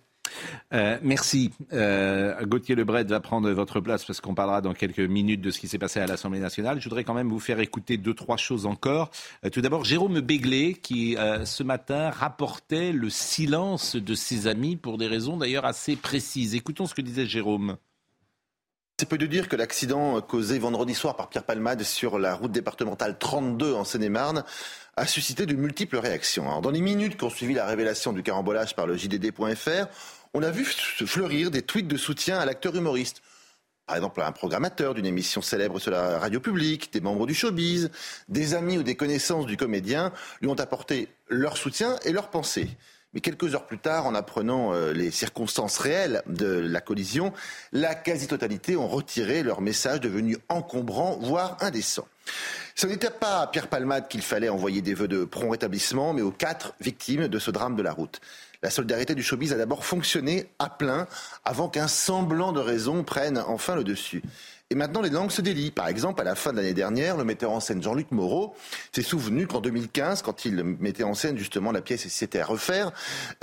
[0.74, 1.52] Euh, merci.
[1.72, 5.60] Euh, Gauthier Lebret va prendre votre place parce qu'on parlera dans quelques minutes de ce
[5.60, 6.80] qui s'est passé à l'Assemblée nationale.
[6.80, 9.12] Je voudrais quand même vous faire écouter deux, trois choses encore.
[9.46, 11.16] Euh, tout d'abord, Jérôme Béglé, qui
[11.46, 16.56] ce matin rapportait le silence de ses amis pour des raisons d'ailleurs assez précises.
[16.56, 17.78] Écoutons ce que disait Jérôme.
[19.00, 22.52] C'est peu de dire que l'accident causé vendredi soir par Pierre Palmade sur la route
[22.52, 24.44] départementale 32 en Seine-et-Marne
[24.96, 26.62] a suscité de multiples réactions.
[26.62, 29.88] dans les minutes qui ont suivi la révélation du carambolage par le JDD.fr,
[30.36, 33.24] on a vu fleurir des tweets de soutien à l'acteur humoriste.
[33.88, 37.90] Par exemple, un programmateur d'une émission célèbre sur la radio publique, des membres du showbiz,
[38.30, 42.70] des amis ou des connaissances du comédien lui ont apporté leur soutien et leur pensée.
[43.14, 47.32] Mais quelques heures plus tard, en apprenant euh, les circonstances réelles de la collision,
[47.72, 52.08] la quasi-totalité ont retiré leur message devenu encombrant, voire indécent.
[52.76, 56.24] Ce n'était pas à Pierre Palmade qu'il fallait envoyer des vœux de prompt rétablissement, mais
[56.24, 58.20] aux quatre victimes de ce drame de la route.
[58.64, 61.08] La solidarité du showbiz a d'abord fonctionné à plein
[61.44, 64.24] avant qu'un semblant de raison prenne enfin le dessus.
[64.74, 65.70] Et maintenant, les langues se délient.
[65.70, 68.56] Par exemple, à la fin de l'année dernière, le metteur en scène Jean-Luc Moreau
[68.92, 72.46] s'est souvenu qu'en 2015, quand il mettait en scène justement la pièce et s'était à
[72.48, 72.92] refaire,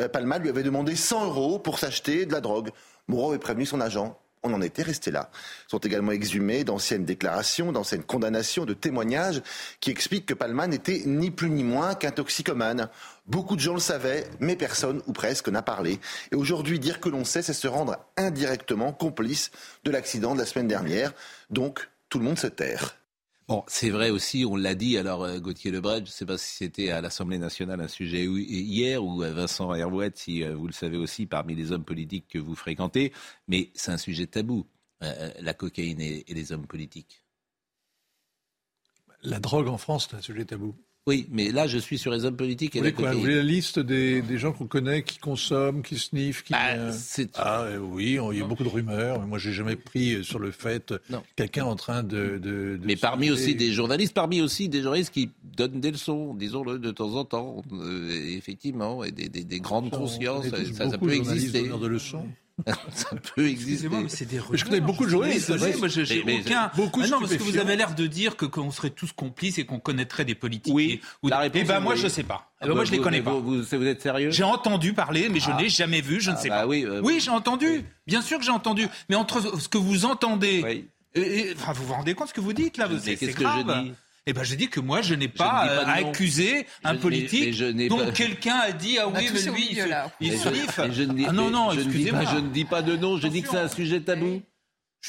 [0.01, 2.70] euh, Palmade lui avait demandé 100 euros pour s'acheter de la drogue.
[3.07, 5.31] Moreau avait prévenu son agent on en était resté là.
[5.68, 9.43] Sont également exhumées d'anciennes déclarations, d'anciennes condamnations, de témoignages
[9.81, 12.89] qui expliquent que Palma n'était ni plus ni moins qu'un toxicomane.
[13.31, 16.01] Beaucoup de gens le savaient, mais personne ou presque n'a parlé.
[16.33, 19.53] Et aujourd'hui, dire que l'on sait, c'est se rendre indirectement complice
[19.85, 21.12] de l'accident de la semaine dernière.
[21.49, 22.97] Donc, tout le monde se terre.
[23.47, 26.39] Bon, c'est vrai aussi, on l'a dit, alors euh, Gauthier Lebret, je ne sais pas
[26.39, 30.66] si c'était à l'Assemblée nationale un sujet hier, ou euh, Vincent Herouette, si euh, vous
[30.66, 33.12] le savez aussi, parmi les hommes politiques que vous fréquentez,
[33.47, 34.66] mais c'est un sujet tabou,
[35.01, 37.22] la cocaïne et les hommes politiques.
[39.22, 40.74] La drogue en France, c'est un sujet tabou.
[41.07, 43.42] Oui, mais là, je suis sur les hommes politiques et vous la Vous voulez la
[43.42, 46.53] liste des, gens qu'on connaît, qui consomment, qui sniffent qui...
[46.55, 46.92] Ah, euh,
[47.34, 49.18] ah oui, il y a beaucoup de rumeurs.
[49.20, 50.94] Mais moi, j'ai jamais pris sur le fait
[51.36, 52.78] quelqu'un en train de...
[52.84, 56.90] mais parmi aussi des journalistes, parmi aussi des journalistes qui donnent des leçons, disons-le, de
[56.90, 61.62] temps en temps, euh, effectivement, et des, grandes consciences, ça, ça, peut exister.
[61.62, 62.26] De leçons.
[62.92, 63.88] ça peut exister.
[63.88, 65.50] mais c'est des Je connais beaucoup de journalistes.
[65.78, 66.70] Moi, j'ai aucun.
[66.76, 69.58] Beaucoup ah non, parce que vous avez l'air de dire que qu'on serait tous complices
[69.58, 70.74] et qu'on connaîtrait des politiques.
[70.74, 71.00] Oui.
[71.22, 71.30] Ou...
[71.54, 72.50] Eh ben moi, je sais pas.
[72.62, 73.32] Eh ben, moi, je les connais pas.
[73.32, 74.30] Vous, vous, êtes sérieux?
[74.30, 75.56] J'ai entendu parler, mais je ah.
[75.61, 76.20] n'ai jamais vu.
[76.20, 76.66] Je ne ah, sais bah pas.
[76.66, 77.84] Oui, euh, oui j'ai entendu.
[78.06, 78.86] Bien sûr que j'ai entendu.
[79.08, 82.52] Mais entre ce que vous entendez, et, enfin, vous vous rendez compte ce que vous
[82.52, 83.66] dites là C'est grave.
[83.66, 83.92] Que je dis?
[84.27, 87.59] Eh ben, je dis que moi, je n'ai pas, à accuser un politique
[87.89, 90.79] dont quelqu'un a dit ah oui, mais lui, il, il sniffe.
[90.79, 92.25] Ah non, non, excusez-moi.
[92.31, 94.43] Je ne dis pas de nom, je dis que c'est un sujet tabou.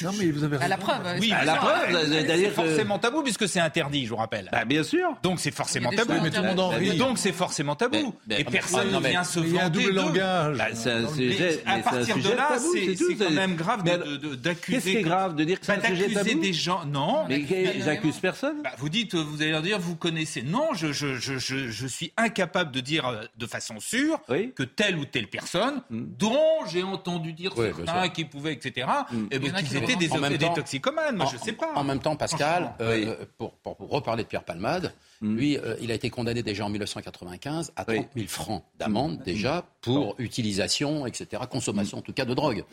[0.00, 1.00] Non, mais vous avez À la preuve.
[1.20, 2.10] Oui, à la preuve.
[2.26, 4.48] C'est forcément tabou puisque c'est interdit, je vous rappelle.
[4.50, 5.14] Bah, bien sûr.
[5.22, 6.14] Donc c'est forcément tabou.
[6.22, 6.96] Mais tout le monde en rit.
[6.96, 8.14] Donc c'est forcément tabou.
[8.26, 10.00] Mais- mais- Et personne non, ne vient se Il y a un vanter double d'eux.
[10.00, 10.56] langage.
[10.56, 11.62] Bah, c'est un Mais sujet.
[11.66, 14.76] à partir de là, c'est quand même grave de- d'accuser.
[14.78, 16.84] Qu'est-ce qui est grave de dire que c'est Bah, un sujet tabou des gens.
[16.86, 17.26] Non.
[17.28, 18.62] Mais que- j'accuse personne?
[18.64, 20.40] Bah, vous dites, vous allez leur dire, vous connaissez.
[20.42, 24.20] Non, je, je, je, je, je suis incapable de dire euh, de façon sûre
[24.56, 26.02] que telle ou telle personne, Mm.
[26.18, 26.40] dont
[26.70, 28.86] j'ai entendu dire certains qui pouvaient, etc.,
[29.86, 30.08] Des, des
[30.38, 31.16] temps- toxicomanes.
[31.16, 31.72] Moi, en, je sais pas.
[31.74, 34.92] En même temps, Pascal, euh, pour reparler de Pierre Palmade,
[35.22, 35.36] Mm.
[35.36, 38.06] lui, euh, il a été condamné déjà en 1995 à 30 Oui.
[38.16, 42.64] 000 francs d'amende déjà pour utilisation, etc., consommation en tout cas de drogue.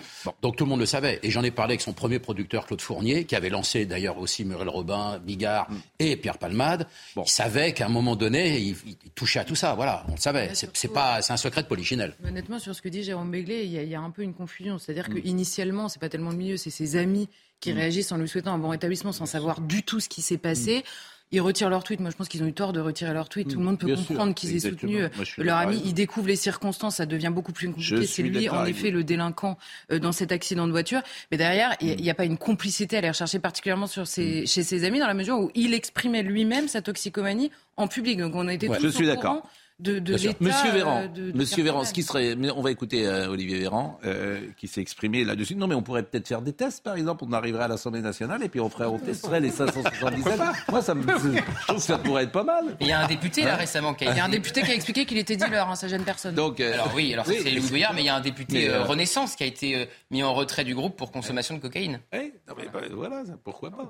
[0.41, 1.19] Donc tout le monde le savait.
[1.23, 4.45] Et j'en ai parlé avec son premier producteur, Claude Fournier, qui avait lancé d'ailleurs aussi
[4.45, 5.67] Muriel Robin, Bigard
[5.99, 6.87] et Pierre Palmade.
[7.15, 7.23] Bon.
[7.25, 9.73] Il savait qu'à un moment donné, il, il touchait à tout ça.
[9.75, 10.51] Voilà, on le savait.
[10.53, 12.15] C'est pas, c'est un secret de polichinelle.
[12.27, 14.21] Honnêtement, sur ce que dit Jérôme Béglé, il y, a- il y a un peu
[14.23, 14.77] une confusion.
[14.77, 17.27] C'est-à-dire qu'initialement, c'est pas tellement le milieu, c'est ses amis
[17.59, 20.37] qui réagissent en lui souhaitant un bon rétablissement sans savoir du tout ce qui s'est
[20.37, 20.83] passé.
[21.31, 21.99] Ils retirent leur tweet.
[21.99, 23.49] Moi, je pense qu'ils ont eu tort de retirer leur tweet.
[23.49, 23.89] Tout le monde peut Mm.
[23.93, 25.81] Bien sûr, comprendre qu'ils aient soutenu Moi, euh, suis leur ami.
[25.85, 26.95] Ils découvrent les circonstances.
[26.95, 28.05] Ça devient beaucoup plus compliqué.
[28.07, 29.57] C'est lui, en effet, le délinquant
[29.91, 31.01] euh, dans cet accident de voiture.
[31.31, 34.63] Mais derrière, il n'y a, pas une complicité à aller rechercher particulièrement sur ses, chez
[34.63, 38.17] ses amis dans la mesure où il exprimait lui-même sa toxicomanie en public.
[38.19, 38.77] Donc, on a été Ouais.
[38.77, 39.35] tous Je suis au d'accord.
[39.41, 39.49] courant
[39.79, 43.07] De, l'état, Monsieur Véran, euh, de- de Monsieur Véran, ce qui serait, on va écouter
[43.07, 45.55] euh, Olivier Véran euh, qui s'est exprimé là-dessus.
[45.55, 47.23] Non, mais on pourrait peut-être faire des tests, par exemple.
[47.25, 50.39] On arriverait à l'Assemblée nationale et puis on ferait, on testerait les 577.
[50.69, 52.75] Moi, ça me, je trouve que ça pourrait être pas mal.
[52.81, 54.61] Il y a un député là Hein récemment qui a Il y a un député
[54.63, 56.35] qui a expliqué qu'il était dealer, hein, ça gêne personne.
[56.35, 58.69] Donc, euh, Alors oui, alors oui, c'est Louis Boyard, mais il y a un député
[58.69, 62.01] Renaissance qui a été euh, mis en retrait du groupe pour consommation de cocaïne.
[62.13, 63.89] oui, non, mais, bah, voilà, ça, pourquoi pas.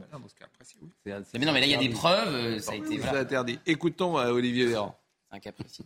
[1.06, 3.60] Mais non, mais là il y a des preuves, euh, ça a été voilà, interdit.
[3.66, 4.96] Écoutons euh, Olivier Véran.
[5.30, 5.86] C'est un cas précis.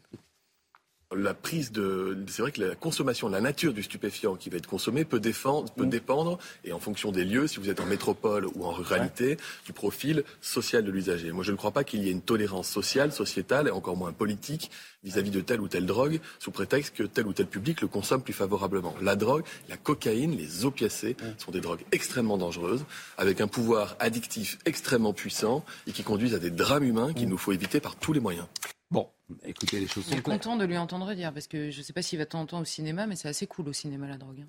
[1.15, 4.65] La prise de, c'est vrai que la consommation, la nature du stupéfiant qui va être
[4.65, 8.47] consommé peut, défendre, peut dépendre, et en fonction des lieux, si vous êtes en métropole
[8.55, 11.31] ou en ruralité, du profil social de l'usager.
[11.31, 14.11] Moi, je ne crois pas qu'il y ait une tolérance sociale, sociétale, et encore moins
[14.11, 14.71] politique,
[15.03, 18.23] vis-à-vis de telle ou telle drogue, sous prétexte que tel ou tel public le consomme
[18.23, 18.95] plus favorablement.
[18.99, 22.85] La drogue, la cocaïne, les opiacés sont des drogues extrêmement dangereuses,
[23.19, 27.37] avec un pouvoir addictif extrêmement puissant, et qui conduisent à des drames humains qu'il nous
[27.37, 28.47] faut éviter par tous les moyens.
[28.93, 29.09] Bon,
[29.43, 30.37] écoutez, les choses Je sont suis claires.
[30.37, 32.63] content de lui entendre dire, parce que je ne sais pas s'il va tant au
[32.65, 34.41] cinéma, mais c'est assez cool au cinéma la drogue.
[34.41, 34.47] hein.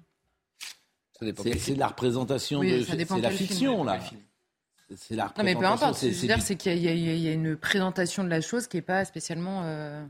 [1.20, 2.84] C'est c'est de la représentation Oui, de.
[2.84, 4.00] ça dépend C'est la film, fiction, quel là.
[4.00, 4.20] film.
[4.96, 6.76] C'est la Non mais peu représentation, importe, ce que je veux dire du- c'est qu'il
[6.76, 9.62] y, y y a une présentation de la chose qui n'est pas spécialement...
[9.64, 10.04] euh,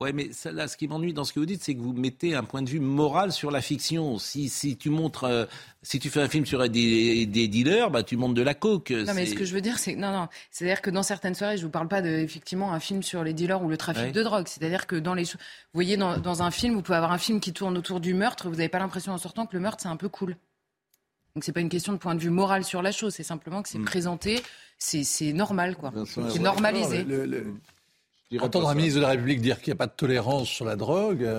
[0.00, 1.92] Ouais, mais ça, là, ce qui m'ennuie dans ce que vous dites, c'est que vous
[1.92, 4.18] mettez un point de vue moral sur la fiction.
[4.18, 5.44] Si, si tu montres, euh,
[5.82, 8.92] si tu fais un film sur des, des dealers, bah tu montres de la coke.
[8.92, 11.58] Non mais ce que je veux dire c'est non non, c'est-à-dire que dans certaines soirées,
[11.58, 14.12] je vous parle pas de effectivement un film sur les dealers ou le trafic Ouais.
[14.12, 15.30] de drogue, c'est-à-dire que dans les vous
[15.74, 18.48] voyez dans, dans un film, vous pouvez avoir un film qui tourne autour du meurtre,
[18.48, 20.34] vous n'avez pas l'impression en sortant que le meurtre c'est un peu cool.
[21.34, 23.60] Donc c'est pas une question de point de vue moral sur la chose, c'est simplement
[23.62, 23.84] que c'est Mm.
[23.84, 24.40] présenté,
[24.78, 25.92] c'est c'est normal quoi.
[26.06, 27.04] C'est normalisé.
[27.04, 27.54] Le- le-
[28.38, 30.76] Entendre un ministre de la République dire qu'il n'y a pas de tolérance sur la
[30.76, 31.38] drogue, euh,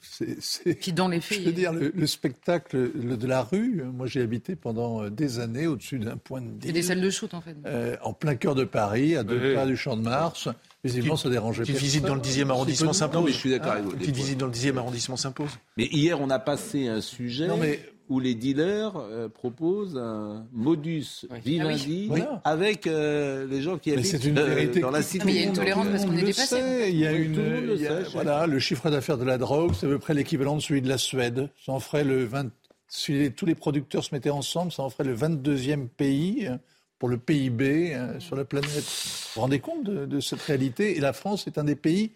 [0.00, 0.74] c'est- c'est.
[0.74, 4.06] Puis dans les faits, Je veux dire, le, le spectacle le- de la rue, moi
[4.06, 7.10] j'ai habité pendant euh, des années au-dessus d'un point de c'est des deal, salles de
[7.10, 7.54] shoot en fait.
[7.66, 9.54] euh, en plein cœur de Paris, à deux Oui.
[9.54, 10.48] pas du Champ de Mars.
[10.84, 11.86] Visiblement, ça dérangeait Petite personne.
[11.88, 13.14] visite dans le 10e arrondissement s'impose.
[13.20, 13.92] Non, mais je suis d'accord avec vous.
[13.92, 15.50] Une des visite dans le 10e arrondissement s'impose.
[15.76, 20.46] Mais hier, on a passé un sujet Non, mais- où les dealers euh, proposent un
[20.52, 21.38] modus Oui.
[21.44, 22.20] vivendi Ah oui.
[22.20, 22.40] Voilà.
[22.44, 24.80] avec euh, les gens qui Mais habitent c'est une euh, vérité.
[24.80, 25.24] dans la cité.
[25.24, 26.88] Mais il y a une tolérance parce qu'on est dépassé.
[26.90, 28.58] Il y a Oui, une, tout le monde le il y a- sait, voilà, le
[28.58, 31.48] chiffre d'affaires de la drogue, c'est à peu près l'équivalent de celui de la Suède.
[31.64, 32.50] Ça en ferait le 20,
[32.88, 36.56] si les- tous les producteurs se mettaient ensemble, ça en ferait le 22e pays euh,
[36.98, 38.70] pour le PIB euh, sur la planète.
[38.70, 40.96] Vous vous rendez compte de, de cette réalité?
[40.96, 42.12] Et la France est un des pays,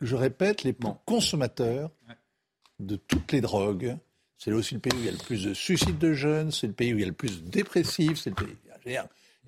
[0.00, 1.90] je répète, les plus consommateurs
[2.80, 3.96] de toutes les drogues.
[4.38, 6.66] C'est aussi le pays où il y a le plus de suicides de jeunes, c'est
[6.66, 8.56] le pays où il y a le plus de dépressifs, c'est le pays.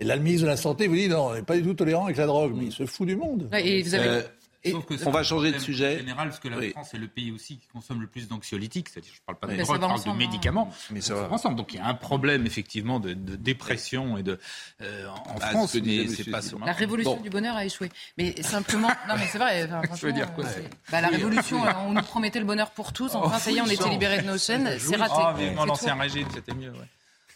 [0.00, 1.74] Et là, le ministre de la Santé vous dit non, on n'est pas du tout
[1.74, 3.48] tolérant avec la drogue, mais il se fout du monde.
[3.52, 4.22] Ouais, Et vous avez Euh,
[4.64, 5.98] et- Sauf que on va changer de sujet.
[5.98, 6.70] général, parce que la Oui.
[6.70, 9.46] France est le pays aussi qui consomme le plus d'anxiolytiques, c'est-à-dire je ne parle pas
[9.46, 10.26] de Mais drogue, je parle ensemble, de hein.
[10.26, 10.70] médicaments.
[10.90, 11.30] Mais ça va.
[11.32, 11.56] ensemble.
[11.56, 14.38] Donc il y a un problème effectivement de, de dépression et de
[14.82, 16.50] euh, en Ah, France, ce que disait mais c'est monsieur pas Simon.
[16.50, 16.66] seulement.
[16.66, 17.22] La révolution Bon.
[17.22, 17.90] du bonheur a échoué.
[18.16, 19.64] Mais simplement, non mais c'est vrai.
[19.72, 22.70] enfin, Ça veut dire quoi, euh, bah, La révolution, euh, on nous promettait le bonheur
[22.70, 23.14] pour tous.
[23.14, 24.76] Enfin, ça y est, on était libérés de nos chaînes.
[24.78, 25.14] C'est raté.
[25.16, 26.70] Ah, C'est l'ancien régime, c'était mieux.
[26.70, 26.88] Ouais.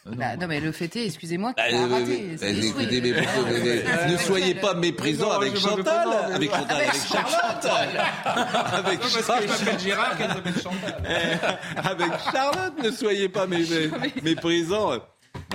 [0.05, 2.31] Euh, Bah, non mais le fait est, excusez-moi, Bah, euh, raté.
[2.35, 6.93] écoutez, mais- mais- mais- mais- ne soyez pas méprisant Non, avec Chantal, avec Chantal, avec
[6.95, 7.67] Charlotte,
[8.75, 9.43] avec Charlotte.
[9.43, 11.03] je m'appelle Gérard, qu'elle s'appelle Chantal.
[11.85, 13.65] avec Charlotte, ne soyez pas mé-
[14.03, 14.93] mé- méprisant.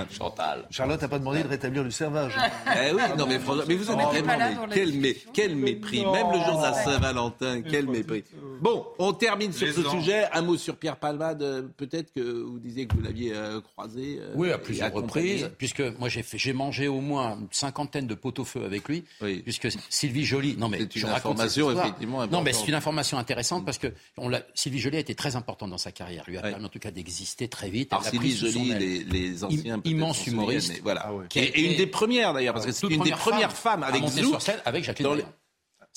[0.09, 0.65] Chantal.
[0.69, 2.33] Charlotte n'a pas demandé de rétablir le servage.
[2.67, 4.67] Eh oui, non mais, mais vous en êtes vraiment...
[4.71, 6.05] quel, quel mépris.
[6.05, 8.23] Même le jour de Saint-Valentin, quel mépris.
[8.61, 10.25] Bon, on termine sur ce sujet.
[10.33, 11.41] Un mot sur Pierre Palmade.
[11.41, 14.19] Euh, peut-être que vous disiez que vous l'aviez euh, croisé.
[14.19, 15.49] Euh, oui, à plusieurs reprises.
[15.57, 19.03] Puisque moi, j'ai, mangé au moins une cinquantaine de pot-au-feu avec lui.
[19.43, 20.57] Puisque Sylvie Joly.
[20.57, 22.27] Non, mais c'est une information, effectivement.
[22.27, 23.87] Non, mais c'est une information intéressante parce que
[24.17, 26.23] on Sylvie Joly a été très importante dans sa carrière.
[26.27, 27.93] Lui a permis en tout cas d'exister très vite.
[27.93, 29.79] Alors, Sylvie Joly, les, les, anciens.
[29.87, 30.81] Immense humoriste.
[30.83, 31.05] voilà.
[31.07, 34.35] Ah et, une des premières d'ailleurs, parce que c'est une des premières femmes avec Zouk.
[34.65, 35.23] avec Jacqueline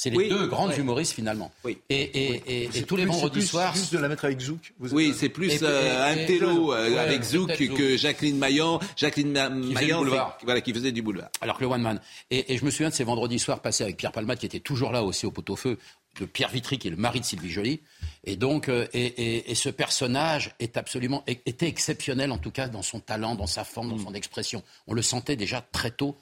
[0.00, 1.52] c'est les deux grandes humoristes finalement.
[1.62, 1.76] Oui.
[1.90, 3.76] Et, tous les vendredis soirs.
[3.76, 4.72] C'est plus de la mettre avec Zouk.
[4.92, 8.80] oui, c'est plus euh, un télo euh, avec Zouk que Jacqueline Maillan.
[8.96, 9.32] Jacqueline
[9.74, 10.02] Maillan,
[10.42, 11.28] voilà, qui faisait du boulevard.
[11.42, 12.00] Alors que le one man.
[12.30, 14.90] Et, je me souviens de ces vendredis soirs passés avec Pierre Palmade, qui était toujours
[14.90, 15.76] là aussi au pot-au-feu,
[16.18, 17.80] de Pierre Vitry, qui est le mari de Sylvie Joly.
[18.24, 23.00] Et donc, euh, et, ce personnage est absolument était exceptionnel en tout cas dans son
[23.00, 24.04] talent, dans sa forme, dans mm.
[24.04, 24.62] son expression.
[24.86, 26.16] On le sentait déjà très tôt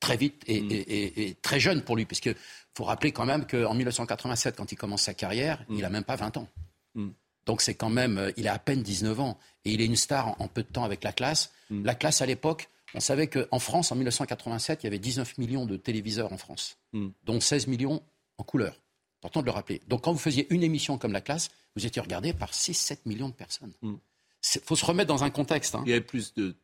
[0.00, 0.68] très vite mm.
[0.70, 2.30] et, très jeune pour lui, puisque
[2.74, 5.76] faut rappeler quand même qu'en 1987, quand il commence sa carrière, mm.
[5.76, 6.48] il a même pas 20 ans.
[6.94, 7.08] Mm.
[7.46, 9.96] Donc c'est quand même, euh, il a à peine 19 ans et il est une
[9.96, 11.52] star en, peu de temps avec la classe.
[11.70, 15.66] La classe à l'époque, on savait qu'en France, en 1987, il y avait 19 millions
[15.66, 16.78] de téléviseurs en France,
[17.24, 18.02] dont 16 millions
[18.38, 18.74] en couleur.
[19.20, 19.82] Important de le rappeler.
[19.86, 23.28] Donc quand vous faisiez une émission comme la classe, vous étiez regardé par 6-7 millions
[23.28, 23.72] de personnes.
[23.82, 25.74] Il faut se remettre dans un contexte.
[25.74, 25.82] Hein.
[25.84, 26.56] Il y avait plus de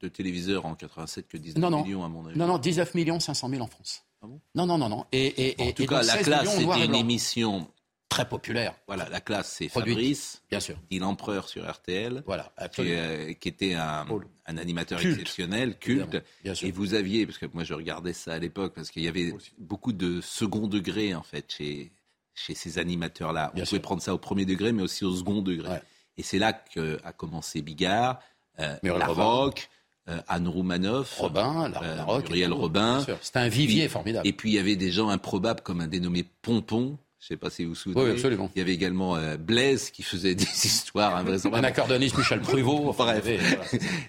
[0.00, 2.38] de téléviseurs en 87 que 19 millions, à mon avis.
[2.38, 4.04] Non, non, 19 millions 500 000 en France.
[4.22, 4.40] Ah bon?
[4.54, 5.06] Non, non, non, non.
[5.12, 7.68] Et, et, en tout cas, la classe, c'était une émission
[8.10, 8.74] très populaire.
[8.86, 13.48] Voilà, la classe, c'est Fabrice, bien sûr, dit l'empereur sur RTL, voilà, qui, euh, qui,
[13.48, 14.06] était un,
[14.46, 16.22] un animateur exceptionnel, culte.
[16.44, 19.32] Et vous aviez, parce que moi je regardais ça à l'époque, parce qu'il y avait
[19.56, 21.92] beaucoup de second degré en fait chez
[22.34, 23.52] chez ces animateurs-là.
[23.54, 25.80] On pouvait prendre ça au premier degré, mais aussi au second degré.
[26.16, 28.20] Et c'est là qu'a commencé Bigard,
[28.58, 29.68] euh, La Roque,
[30.08, 33.04] euh, Anne Roumanoff, Robin, euh, Muriel Robin.
[33.22, 34.26] C'était un vivier formidable.
[34.26, 36.98] Et puis il y avait des gens improbables comme un dénommé Pompon.
[37.20, 38.02] Je ne sais pas si vous vous souvenez.
[38.02, 38.50] Oui, absolument.
[38.54, 41.64] Il y avait également euh, Blaise qui faisait des histoires invraisemblables.
[41.64, 42.92] Un accordoniste, Michel Pruvot.
[42.98, 43.26] Bref.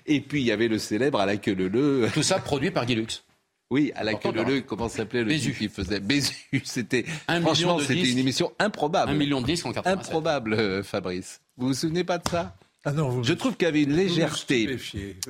[0.06, 2.08] Et puis il y avait le célèbre à la queue leu.
[2.14, 3.26] Tout ça produit par Guy Lux.
[3.70, 5.54] Oui, à la queue leu, comment s'appelait le Bézu.
[5.54, 6.34] qui faisait Bézu?
[6.64, 7.06] C'était
[7.42, 9.12] franchement, c'était une émission improbable.
[9.12, 10.08] Un million de disques en 87.
[10.08, 11.42] Improbable, Fabrice.
[11.58, 12.56] Vous vous souvenez pas de ça?
[12.84, 14.78] Ah non, je trouve qu'il y avait une légèreté.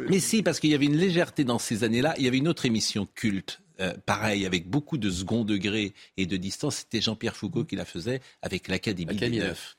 [0.10, 2.14] Mais si, parce qu'il y avait une légèreté dans ces années-là.
[2.18, 6.26] Il y avait une autre émission culte, euh, pareil, avec beaucoup de second degré et
[6.26, 6.78] de distance.
[6.78, 9.78] C'était Jean-Pierre Foucault qui la faisait avec l'Académie des Neufs.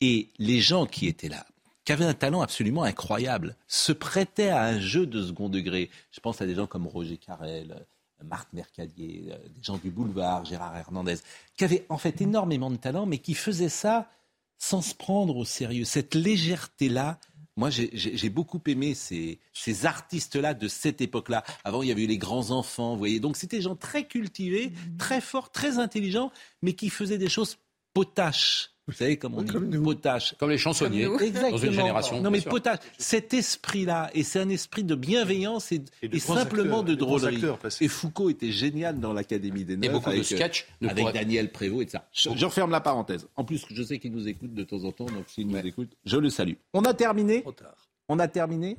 [0.00, 1.46] Et les gens qui étaient là,
[1.84, 5.90] qui avaient un talent absolument incroyable, se prêtaient à un jeu de second degré.
[6.12, 9.90] Je pense à des gens comme Roger Carrel, euh, Marc Mercadier, euh, des gens du
[9.90, 11.16] boulevard, Gérard Hernandez,
[11.56, 14.10] qui avaient en fait énormément de talent, mais qui faisaient ça
[14.58, 15.84] sans se prendre au sérieux.
[15.84, 17.18] Cette légèreté-là,
[17.60, 21.44] moi, j'ai beaucoup aimé ces, ces artistes-là de cette époque-là.
[21.62, 23.20] Avant, il y avait eu les grands enfants, vous voyez.
[23.20, 26.32] Donc, c'était des gens très cultivés, très forts, très intelligents,
[26.62, 27.58] mais qui faisaient des choses
[27.92, 28.70] potaches.
[28.90, 30.34] Vous savez comment on dit Potache.
[30.38, 31.50] Comme les chansonniers Exactement.
[31.50, 32.20] dans une génération.
[32.20, 35.84] Non mais potache, cet esprit-là, et c'est un esprit de bienveillance et,
[36.18, 37.42] simplement de drôlerie.
[37.80, 39.84] Et Foucault était génial dans l'Académie des Neufs.
[39.84, 40.66] Et beaucoup de sketchs.
[40.82, 42.08] avec Daniel Prévost et ça.
[42.12, 43.28] Je, je, referme la parenthèse.
[43.36, 45.96] En plus, je sais qu'il nous écoute de temps en temps, donc s'il nous écoute,
[46.04, 46.54] je le salue.
[46.72, 47.76] On a terminé Trop tard.
[48.08, 48.76] On a terminé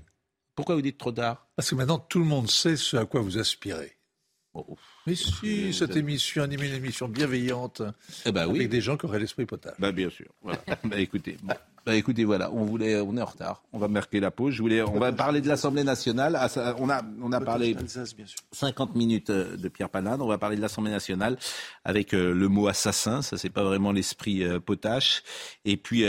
[0.56, 1.48] Pourquoi vous dites trop tard?
[1.56, 3.96] Parce que maintenant, tout le monde sait ce à quoi vous aspirez.
[4.54, 4.76] Oh,
[5.08, 7.82] mais si, cette émission animée une émission bienveillante
[8.26, 9.76] eh ben, avec des gens qui auraient l'esprit potable.
[9.80, 10.28] Bah, bien sûr.
[10.44, 11.38] bah, écoutez,
[11.86, 13.64] bah, écoutez, voilà, on voulait, on est en retard.
[13.74, 14.54] On va marquer la pause.
[14.54, 16.38] Je voulais, on va parler de l'Assemblée nationale.
[16.40, 17.76] Ah, on a, on a parlé
[18.52, 20.22] 50 minutes euh, de Pierre Panade.
[20.22, 21.38] On va parler de l'Assemblée nationale
[21.84, 23.24] avec euh, le mot assassin.
[23.24, 25.24] Ça, c'est pas vraiment l'esprit euh, potache.
[25.66, 26.04] Et puis,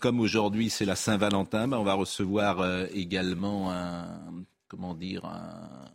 [0.00, 4.06] comme aujourd'hui c'est la Saint-Valentin, bah, on va recevoir également un,
[4.68, 5.90] comment dire, un,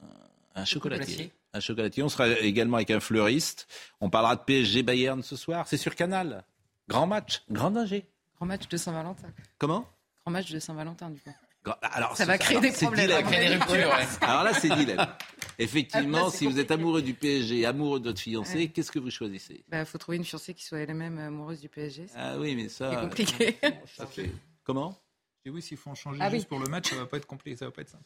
[0.56, 2.03] un chocolatier un chocolatier.
[2.03, 3.68] On sera également avec un fleuriste.
[3.99, 5.68] On parlera de PSG Bayern ce soir.
[5.68, 6.43] C'est sur Canal.
[6.88, 8.05] Grand match, grand danger.
[8.38, 9.28] Grand match de Saint-Valentin.
[9.58, 9.86] Comment?
[10.22, 11.32] Grand match de Saint-Valentin, du coup.
[11.82, 13.10] Alors, ça va créer des problèmes.
[13.10, 13.93] Ça créer des ruptures.
[14.22, 15.05] Alors là, c'est dilemme.
[15.60, 19.64] Effectivement, si vous êtes amoureux du PSG, amoureux de votre fiancé, qu'est-ce que vous choisissez?
[19.68, 22.05] Il bah, faut trouver une fiancée qui soit elle-même amoureuse du PSG.
[22.16, 22.91] Ah oui, mais ça.
[22.91, 23.58] C'est compliqué.
[24.64, 24.97] Comment?
[25.45, 27.26] Et oui, s'il faut en changer ah juste pour le match, ça va pas être
[27.26, 28.03] compliqué, ça va pas être simple.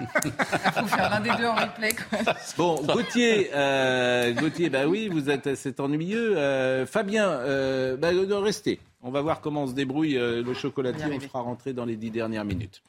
[0.00, 0.06] Il
[0.72, 1.94] faut faire l'un des deux en replay.
[1.94, 2.34] Quoi.
[2.56, 6.36] Bon, Gauthier, euh, Gauthier, bah oui, vous êtes, c'est ennuyeux.
[6.36, 8.80] Euh, Fabien, euh, bah, restez.
[9.02, 11.04] On va voir comment on se débrouille euh, le chocolatier.
[11.06, 12.82] On le fera rentrer dans les dix dernières minutes.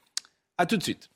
[0.57, 1.09] A tout de suite.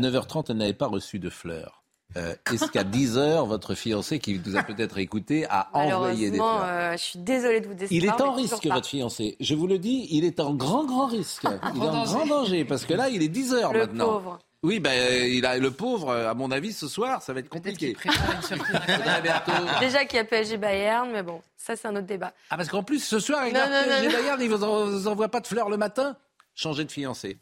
[0.00, 1.82] 9h30, elle n'avait pas reçu de fleurs.
[2.16, 6.38] Euh, est-ce qu'à 10 heures, votre fiancé, qui nous a peut-être écouté, a envoyé des
[6.38, 6.62] fleurs?
[6.64, 7.90] euh, je suis désolée de vous décevoir.
[7.90, 9.36] Il est en risque, votre fiancé.
[9.40, 11.44] Je vous le dis, il est en grand, grand risque.
[11.74, 14.06] il est en grand danger, parce que là, il est 10 heures le maintenant.
[14.06, 14.38] Pauvre.
[14.62, 17.96] Oui, ben, il a le pauvre, à mon avis, ce soir, ça va être compliqué.
[19.80, 22.32] Déjà qu'il y a PSG Bayern, mais bon, ça, c'est un autre débat.
[22.50, 25.46] Ah, parce qu'en plus, ce soir, avec PSG Bayern, il ne vous envoie pas de
[25.46, 26.16] fleurs le matin?
[26.54, 27.38] Changez de fiancé.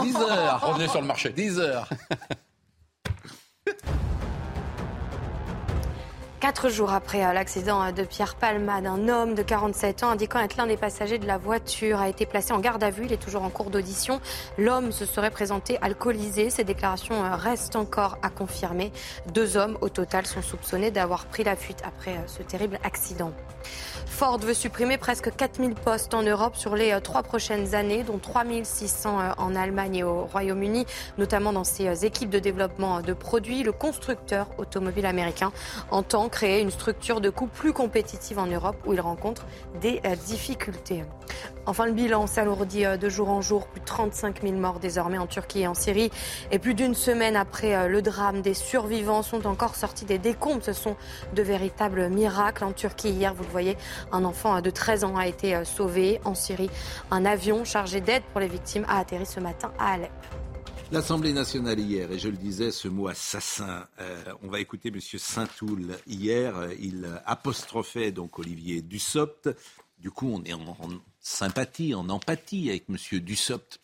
[0.00, 0.60] 10 heures.
[0.62, 1.30] Revenez sur le marché.
[1.30, 1.88] 10 heures.
[6.42, 10.56] Quatre jours après euh, l'accident de Pierre Palmade, un homme de 47 ans indiquant être
[10.56, 13.04] l'un des passagers de la voiture a été placé en garde à vue.
[13.04, 14.20] Il est toujours en cours d'audition.
[14.58, 16.50] L'homme se serait présenté alcoolisé.
[16.50, 18.90] Ces déclarations euh, restent encore à confirmer.
[19.32, 23.30] Deux hommes au total sont soupçonnés d'avoir pris la fuite après euh, ce terrible accident.
[24.06, 29.34] Ford veut supprimer presque 4000 postes en Europe sur les trois prochaines années, dont 3600
[29.38, 30.86] en Allemagne et au Royaume-Uni,
[31.16, 33.62] notamment dans ses équipes de développement de produits.
[33.62, 35.52] Le constructeur automobile américain
[35.90, 39.46] entend créer une structure de coûts plus compétitive en Europe où il rencontre
[39.80, 41.04] des euh, difficultés.
[41.66, 43.68] Enfin, le bilan s'alourdit euh, de jour en jour.
[43.68, 46.10] Plus de 35 000 morts désormais en Turquie et en Syrie.
[46.50, 50.64] Et plus d'une semaine après euh, le drame, des survivants sont encore sortis des décombres.
[50.64, 50.96] Ce sont
[51.34, 52.64] de véritables miracles.
[52.64, 53.76] En Turquie, hier, vous le voyez,
[54.10, 56.20] un enfant de 13 ans a été sauvé.
[56.24, 56.70] En Syrie,
[57.10, 60.10] un avion chargé d'aide pour les victimes a atterri ce matin à Alep.
[60.92, 65.00] L'Assemblée nationale hier, et je le disais, ce mot assassin, euh, on va écouter M.
[65.00, 69.48] Saint-Toul hier, il apostrophait donc Olivier Dussopt.
[69.96, 70.76] Du coup, on est en,
[71.18, 73.20] sympathie, en empathie avec M.
[73.20, 73.80] Dussopt.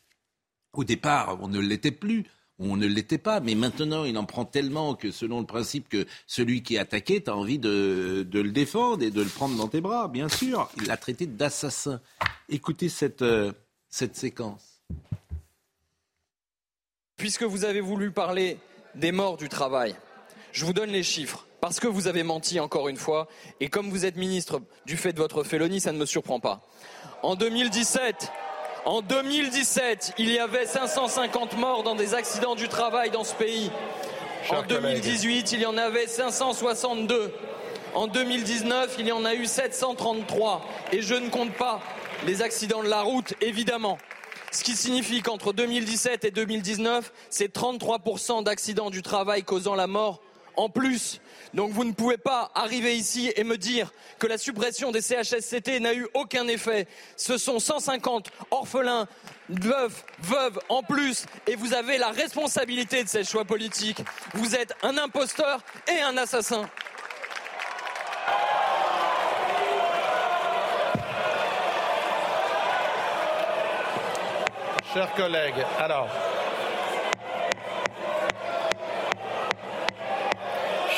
[0.75, 2.27] Au départ, on ne l'était plus,
[2.59, 6.07] on ne l'était pas, mais maintenant, il en prend tellement que selon le principe que
[6.27, 9.69] celui qui est attaqué, tu as envie de, le défendre et de le prendre dans
[9.69, 10.71] tes bras, bien sûr.
[10.77, 12.03] Il l'a traité d'assassin.
[12.51, 13.51] Écoutez cette, euh,
[13.89, 14.78] cette séquence.
[17.19, 18.59] Puisque vous avez voulu parler
[18.95, 19.97] des morts du travail,
[20.53, 21.47] je vous donne les chiffres.
[21.61, 23.27] Parce que vous avez menti encore une fois,
[23.59, 26.61] et comme vous êtes ministre du fait de votre félonie, ça ne me surprend pas.
[27.25, 28.31] En 2017,
[28.85, 33.73] en 2017, il y avait 550 morts dans des accidents du travail dans ce pays.
[34.51, 37.35] en 2018, il y en avait 562.
[37.95, 40.65] En 2019, il y en a eu 733.
[40.93, 41.81] Et je ne compte pas
[42.27, 43.99] les accidents de la route, évidemment.
[44.51, 50.23] Ce qui signifie qu'entre 2017 et 2019, c'est 33% d'accidents du travail causant la mort
[50.57, 51.21] en plus.
[51.55, 55.81] Donc vous ne pouvez pas arriver ici et me dire que la suppression des CHSCT
[55.81, 56.89] n'a eu aucun effet.
[57.17, 59.07] Ce sont 150 orphelins,
[59.49, 64.03] veuves, veuves en plus et vous avez la responsabilité de ces choix politiques.
[64.35, 66.69] Vous êtes un imposteur et un assassin.
[74.95, 76.09] Chers collègues, alors.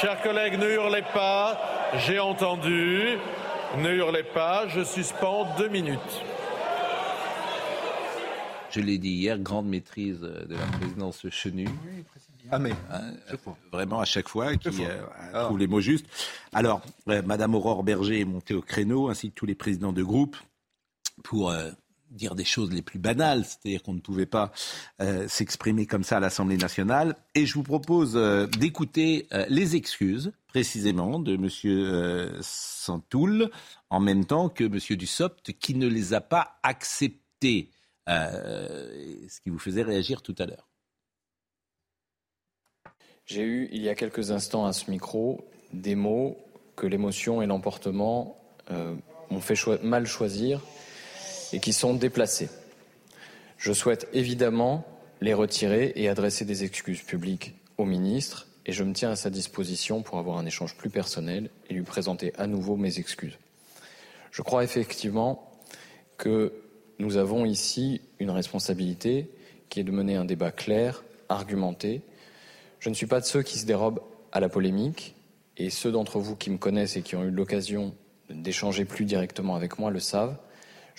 [0.01, 1.61] Chers collègues, ne hurlez pas.
[2.07, 3.18] J'ai entendu.
[3.78, 4.68] Ne hurlez pas.
[4.68, 6.22] Je suspends deux minutes.
[8.70, 11.68] Je l'ai dit hier, grande maîtrise de la présidence Chenu.
[12.53, 13.12] Ah mais hein,
[13.72, 16.07] vraiment à chaque fois qui euh, trouve les mots justes.
[16.53, 20.03] Alors, euh, Madame Aurore Berger est montée au créneau, ainsi que tous les présidents de
[20.03, 20.36] groupe,
[21.24, 21.70] pour euh,
[22.11, 24.52] dire des choses les plus banales, c'est-à-dire qu'on ne pouvait pas
[25.00, 27.16] euh, s'exprimer comme ça à l'Assemblée nationale.
[27.34, 32.40] Et je vous propose euh, d'écouter euh, les excuses précisément de M.
[32.42, 33.50] Santoul,
[33.88, 34.78] en même temps que M.
[34.96, 37.70] Dussopt, qui ne les a pas acceptées,
[38.08, 40.68] ce qui vous faisait réagir tout à l'heure.
[43.26, 46.36] J'ai eu, il y a quelques instants à ce micro, des mots
[46.74, 48.36] que l'émotion et l'emportement
[49.30, 49.54] m'ont fait
[49.84, 50.61] mal choisir
[51.53, 52.48] et qui sont déplacés.
[53.59, 54.84] Je souhaite évidemment
[55.20, 59.30] les retirer et adresser des excuses publiques au ministre et je me tiens à sa
[59.30, 63.38] disposition pour avoir un échange plus personnel et lui présenter à nouveau mes excuses.
[64.30, 65.51] Je crois effectivement
[66.16, 66.53] que
[66.98, 69.30] nous avons ici une responsabilité
[69.68, 72.03] qui est de mener un débat clair, argumenté.
[72.78, 74.01] Je ne suis pas de ceux qui se dérobent
[74.32, 75.14] à la polémique
[75.57, 77.94] et ceux d'entre vous qui me connaissent et qui ont eu l'occasion
[78.28, 80.36] d'échanger plus directement avec moi le savent.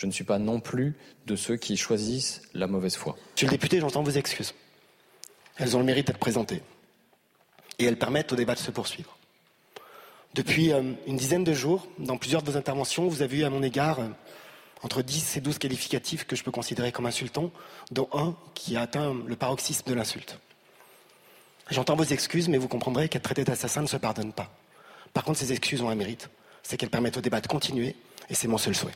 [0.02, 0.96] Je ne suis pas non plus
[1.28, 3.16] de ceux qui choisissent la mauvaise foi.
[3.36, 4.56] Monsieur le député, j'entends vos excuses.
[5.58, 6.64] Elles ont le mérite d'être présentées.
[7.78, 9.16] Et elles permettent au débat de se poursuivre.
[10.34, 13.52] Depuis euh, une dizaine de jours, dans plusieurs de vos interventions, vous avez eu à
[13.52, 14.08] mon égard euh,
[14.82, 17.52] entre 10 et 12 qualificatifs que je peux considérer comme insultants,
[17.92, 20.40] dont un qui a atteint le paroxysme de l'insulte.
[21.70, 24.52] J'entends vos excuses, mais vous comprendrez qu'être traité d'assassin ne se pardonne pas.
[25.14, 26.32] Par contre, ces excuses ont un mérite,
[26.64, 27.96] c'est qu'elles permettent au débat de continuer,
[28.32, 28.96] et c'est mon seul souhait.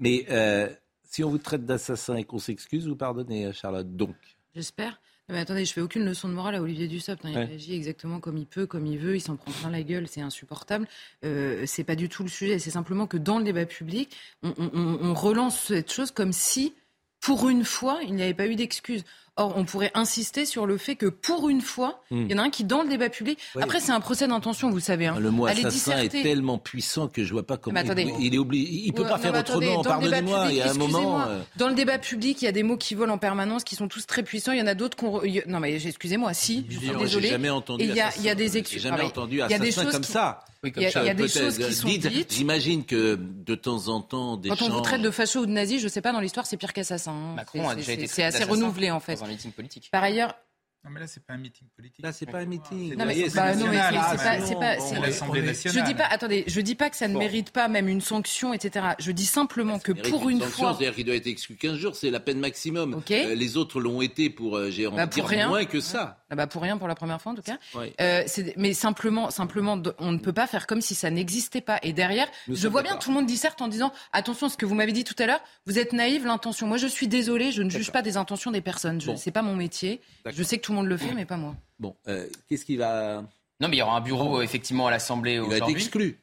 [0.00, 0.68] Mais euh,
[1.04, 3.94] si on vous traite d'assassin et qu'on s'excuse, vous pardonnez, Charlotte.
[3.94, 4.16] Donc.
[4.54, 5.00] J'espère.
[5.28, 7.24] Mais attendez, je fais aucune leçon de morale à Olivier Dussopt.
[7.24, 7.30] Hein.
[7.30, 9.14] Il réagit exactement comme il peut, comme il veut.
[9.14, 10.88] Il s'en prend plein la gueule, c'est insupportable.
[11.24, 12.58] Euh, c'est pas du tout le sujet.
[12.58, 16.74] C'est simplement que dans le débat public, on, on relance cette chose comme si,
[17.20, 19.04] pour une fois, il n'y avait pas eu d'excuses.
[19.36, 22.22] Or, on pourrait insister sur le fait que pour une fois, hmm.
[22.22, 24.70] il y en a un qui, dans le débat public, après c'est un procès d'intention,
[24.70, 25.06] vous savez.
[25.06, 25.16] Hein.
[25.18, 27.80] Le mot assassin est, tellement puissant que je vois pas comment
[28.18, 28.82] il, est oublié.
[28.86, 29.82] Il peut pas faire autrement.
[29.82, 31.22] Pardonnez-moi, il y a un moment.
[31.22, 33.76] Euh, dans le débat public, il y a des mots qui volent en permanence, qui
[33.76, 34.52] sont tous très puissants.
[34.52, 35.22] Il y en a d'autres qu'on.
[35.46, 37.28] Non mais excusez-moi, si, je suis désolé.
[37.28, 37.84] jamais entendu.
[37.84, 38.82] Il y a, il y a des excuses.
[38.82, 40.44] Jamais entendu assassin comme ça.
[40.62, 42.34] Oui, il y a, des choses qui sont dites.
[42.34, 45.52] J'imagine que de temps en temps, des Quand on vous traite de facho ou de
[45.52, 47.12] nazi, je sais pas, dans l'histoire, c'est pire qu'assassin.
[47.12, 47.34] Hein.
[47.34, 49.18] Macron a déjà été C'est assez renouvelé, en fait.
[49.30, 49.88] Dans un meeting politique.
[49.90, 50.34] Par ailleurs,
[50.82, 52.02] non, mais là, c'est pas un meeting politique.
[52.02, 52.96] Là, c'est pas un meeting.
[52.96, 55.78] Non, mais c'est pas, c'est pas, c'est l'Assemblée nationale.
[55.78, 58.54] Je dis pas, attendez, je dis pas que ça ne mérite pas même une sanction,
[58.54, 58.86] etc.
[58.98, 60.72] Je dis simplement que pour une, fois.
[60.72, 63.02] C'est-à-dire qu'il doit être exclu 15 jours, c'est la peine maximum.
[63.10, 65.48] Euh, les autres l'ont été pour, euh, j'ai bah, pour rien.
[65.48, 66.19] moins que ça.
[66.30, 67.58] Ah bah pour rien pour la première fois en tout cas.
[68.00, 68.24] Euh,
[68.56, 71.78] mais simplement, simplement, on ne peut pas faire comme si ça n'existait pas.
[71.82, 74.74] Et derrière, je vois bien tout le monde disserte en disant attention, ce que vous
[74.74, 76.66] m'avez dit tout à l'heure, vous êtes naïve, l'intention.
[76.66, 79.00] Moi, je suis désolé, je ne juge pas des intentions des personnes.
[79.00, 80.00] Ce n'est pas mon métier.
[80.26, 81.56] Je sais que tout le monde le fait, mais pas moi.
[81.78, 83.24] Bon, euh, qu'est-ce qui va
[83.60, 85.56] Non, mais il y aura un bureau effectivement à l'Assemblée aujourd'hui.
[85.56, 86.18] Il va être exclu.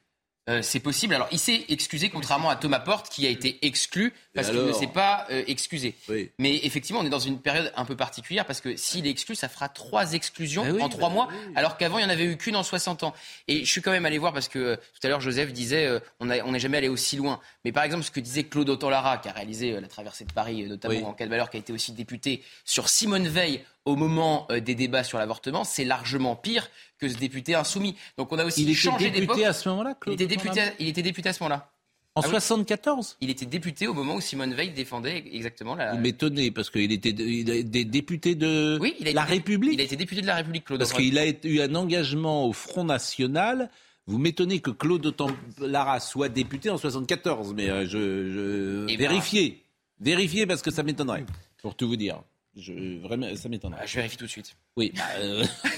[0.49, 1.13] Euh, c'est possible.
[1.13, 4.71] Alors, il s'est excusé, contrairement à Thomas Porte, qui a été exclu parce qu'il ne
[4.71, 5.95] s'est pas euh, excusé.
[6.39, 9.35] Mais effectivement, on est dans une période un peu particulière parce que s'il est exclu,
[9.35, 12.25] ça fera trois exclusions ah en trois bah mois, alors qu'avant, il n'y en avait
[12.25, 13.13] eu qu'une en 60 ans.
[13.47, 15.89] Et je suis quand même allé voir parce que euh, tout à l'heure, Joseph disait
[16.19, 17.39] on n'est jamais allé aussi loin.
[17.65, 20.63] Mais par exemple, ce que disait Claude Autant-Lara, qui a réalisé la traversée de Paris,
[20.63, 24.47] notamment en cas de valeur, qui a été aussi député, sur Simone Veil au moment
[24.49, 26.69] des débats sur l'avortement, c'est largement pire
[26.99, 27.95] que ce député insoumis.
[28.17, 29.15] Donc on a aussi il changé d'époque.
[29.15, 31.71] Il était député à ce moment-là, il était député, il était député à ce moment-là.
[32.15, 35.93] En 74 ah Il était député au moment où Simone Veil défendait exactement la.
[35.93, 39.73] Vous m'étonnez parce qu'il était des députés de oui, la République.
[39.73, 40.79] Il a été député de la République, Claude.
[40.79, 43.69] Parce qu'il a eu un engagement au Front National.
[44.07, 45.13] Vous m'étonnez que Claude
[45.59, 48.97] Lara soit député en 74, mais euh, je, je...
[48.97, 49.63] vérifiez,
[49.99, 51.25] vérifiez parce que ça m'étonnerait,
[51.61, 52.21] pour tout vous dire.
[52.58, 53.82] Je, vraiment, ça m'étonnerait.
[53.84, 54.55] Ah, je vérifie tout de suite.
[54.76, 54.91] Oui.
[54.95, 55.45] Bah, euh...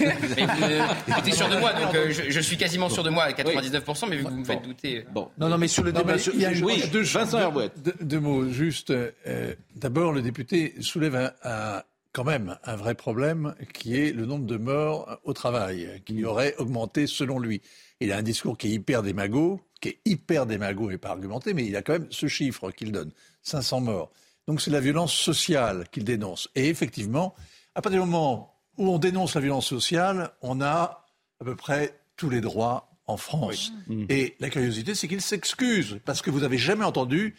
[1.24, 4.16] mais sûr de moi, donc euh, je, suis quasiment sûr de moi à 99%, mais
[4.16, 5.04] vu que vous me faites douter.
[5.12, 5.28] Bon.
[5.38, 8.48] Non, non, mais sur le débat, il y a oui, deux, Vincent deux, deux, mots
[8.48, 8.90] juste.
[8.90, 14.46] Euh, d'abord, le député soulève un, quand même un vrai problème qui est le nombre
[14.46, 17.60] de morts au travail, qui aurait augmenté selon lui.
[18.00, 21.52] Il a un discours qui est hyper démago, qui est hyper démago et pas argumenté,
[21.52, 23.12] mais il a quand même ce chiffre qu'il donne
[23.42, 24.10] 500 morts.
[24.50, 26.50] Donc c'est la violence sociale qu'il dénonce.
[26.56, 27.36] Et effectivement,
[27.76, 31.04] à partir du moment où on dénonce la violence sociale, on a
[31.40, 33.70] à peu près tous les droits en France.
[33.86, 34.06] Mm.
[34.08, 37.36] Et la curiosité, c'est qu'il s'excuse, parce que vous n'avez jamais entendu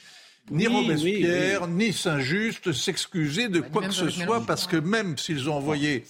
[0.52, 5.56] ni Robespierre, ni Saint-Just s'excuser de quoi que ce soit, parce que même s'ils ont
[5.56, 6.06] envoyé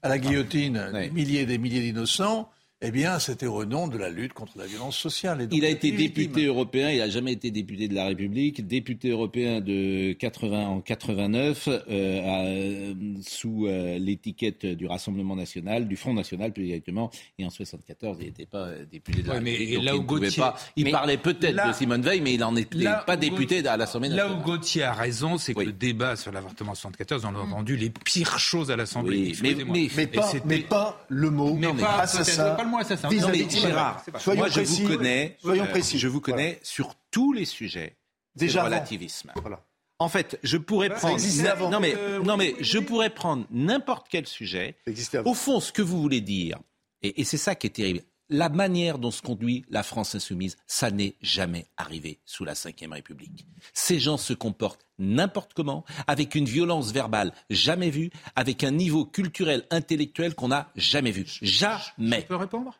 [0.00, 2.48] à la guillotine des milliers et des milliers d'innocents,
[2.82, 5.46] eh bien, c'était au nom de la lutte contre la violence sociale.
[5.52, 9.60] il a été député européen, il n'a jamais été député de la République, député européen
[9.60, 16.64] de 80 en 89, euh, sous euh, l'étiquette du Rassemblement national, du Front national plus
[16.64, 19.78] exactement, et en 74, il n'était pas euh, député de la République.
[19.78, 22.86] Mais là où Gauthier, pas, il parlait peut-être de Simone Veil, mais il n'en était
[23.06, 24.32] pas député à l'Assemblée nationale.
[24.32, 27.76] Là où Gauthier a raison, c'est que le débat sur l'avortement 74, on a entendu
[27.76, 29.34] les pires choses à l'Assemblée.
[29.42, 32.96] mais, mais, pas, mais, pas le mot mais pas, assassin moi ça.
[32.96, 34.04] Non, mais Gérard,
[34.34, 35.98] moi je vous connais, soyons euh, précis.
[35.98, 37.96] je vous connais sur tous les sujets.
[38.34, 39.32] Déjà relativisme.
[39.36, 39.64] Voilà.
[39.98, 41.94] En fait, je pourrais prendre non mais
[42.24, 44.76] non mais je pourrais prendre n'importe quel sujet.
[45.24, 46.58] Au fond, ce que vous voulez dire,
[47.02, 48.00] et, et c'est ça qui est terrible.
[48.30, 52.92] La manière dont se conduit la France insoumise, ça n'est jamais arrivé sous la Ve
[52.92, 53.44] République.
[53.72, 59.04] Ces gens se comportent n'importe comment, avec une violence verbale jamais vue, avec un niveau
[59.04, 61.26] culturel, intellectuel qu'on n'a jamais vu.
[61.42, 62.20] Jamais.
[62.20, 62.78] Je peux répondre?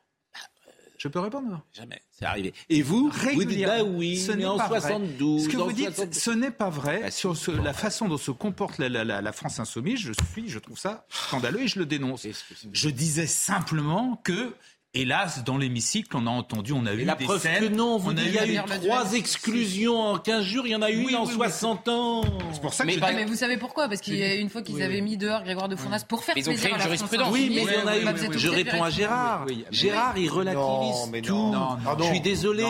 [0.98, 2.53] Je peux répondre Jamais, c'est arrivé.
[2.68, 5.44] Et vous, vous dites bah oui, ce mais en 72.
[5.44, 8.78] Ce que vous dites, ce n'est pas vrai bah, sur la façon dont se comporte
[8.78, 9.98] la, la, France insoumise.
[9.98, 12.26] Je suis, je trouve ça scandaleux et je le dénonce.
[12.72, 14.55] Je disais simplement que
[14.93, 17.68] Hélas, dans l'hémicycle, on a entendu, on a eu la des preuve scènes.
[17.68, 20.82] Que non, vous il y a eu trois exclusions en 15 jours, il y en
[20.82, 22.22] a eu une en 60 ans.
[22.53, 23.88] C'est pour ça que mais, mais vous savez pourquoi?
[23.88, 26.34] Parce qu'il y a une fois qu'ils avaient mis dehors Grégoire de Fournas pour faire
[26.34, 27.32] plaisir à la jurisprudence.
[27.32, 28.36] Oui, mais il y en a eu.
[28.36, 29.47] Je réponds à Gérard.
[29.70, 31.55] Gérard, il relativise tout.
[32.01, 32.64] Je suis désolé.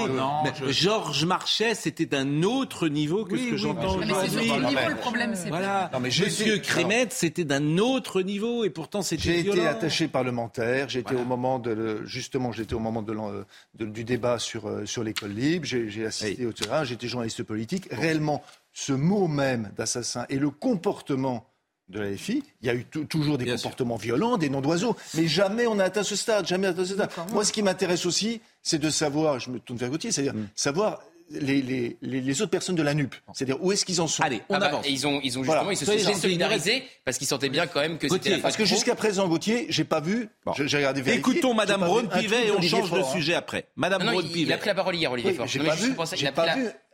[0.69, 4.13] Georges Marchais, c'était d'un autre niveau que ce que j'entends aujourd'hui.
[4.13, 5.35] Mais c'est le problème.
[5.49, 5.91] Voilà.
[5.99, 10.91] Monsieur Crémet, c'était d'un autre niveau et pourtant c'était J'ai été attaché parlementaire.
[10.91, 13.47] J'étais au moment de justement, j'étais au moment de,
[13.85, 17.89] du débat sur, euh, sur l'école libre, j'ai assisté au terrain, j'étais journaliste politique.
[17.91, 18.43] Réellement,
[18.73, 21.47] ce mot même d'assassin et le comportement
[21.89, 25.27] de la FI, il y a eu toujours des comportements violents, des noms d'oiseaux, mais
[25.27, 27.11] jamais on a atteint ce stade, jamais atteint ce stade.
[27.33, 30.49] Moi, ce qui m'intéresse aussi, c'est de savoir, je me tourne vers Gauthier, c'est-à-dire mm.
[30.55, 31.01] savoir
[31.31, 33.15] les, les, les, autres personnes de la NUP.
[33.33, 34.23] C'est-à-dire où est-ce qu'ils en sont?
[34.23, 34.87] Allez, on ah bah, avance.
[34.87, 37.81] Et ils ont, ils ont justement, ils se sont solidarisés parce qu'ils sentaient bien quand
[37.81, 40.29] même que c'était Parce que jusqu'à présent, Gauthier, j'ai pas vu.
[40.57, 43.67] J'ai regardé vérifier, Écoutons Madame Braun-Pivet et on change de sujet après.
[43.77, 45.47] Madame Braun pivet Il a pris la parole hier, Olivier Faure.
[45.47, 45.95] J'ai pas vu.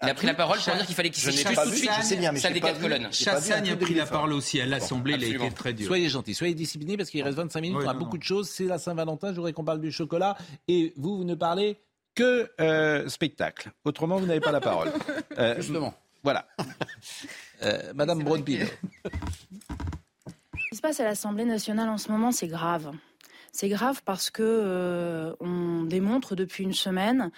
[0.03, 1.91] Il a pris la parole pour dire qu'il fallait qu'il s'excuse tout de suite.
[1.99, 3.09] Je sais bien, mais salle des quatre colonnes.
[3.13, 5.15] Chassagne a pris la parole aussi à l'Assemblée.
[5.19, 5.87] Il a été très dur.
[5.87, 7.79] Soyez gentils, soyez disciplinés parce qu'il reste 25 minutes.
[7.83, 8.49] On a beaucoup de choses.
[8.49, 9.31] C'est la Saint-Valentin.
[9.31, 10.37] Je voudrais qu'on parle du chocolat.
[10.69, 11.79] Et vous, vous ne parlez
[12.17, 13.71] que euh, spectacle.
[13.85, 14.91] Autrement, vous n'avez pas la parole.
[15.39, 15.95] Euh, Justement.
[16.25, 16.49] Voilà.
[17.63, 18.67] Euh, Madame Broadbill.
[18.67, 22.93] Ce qui se passe à l'Assemblée nationale en ce moment, c'est grave.
[23.51, 27.31] C'est grave parce que on démontre depuis une semaine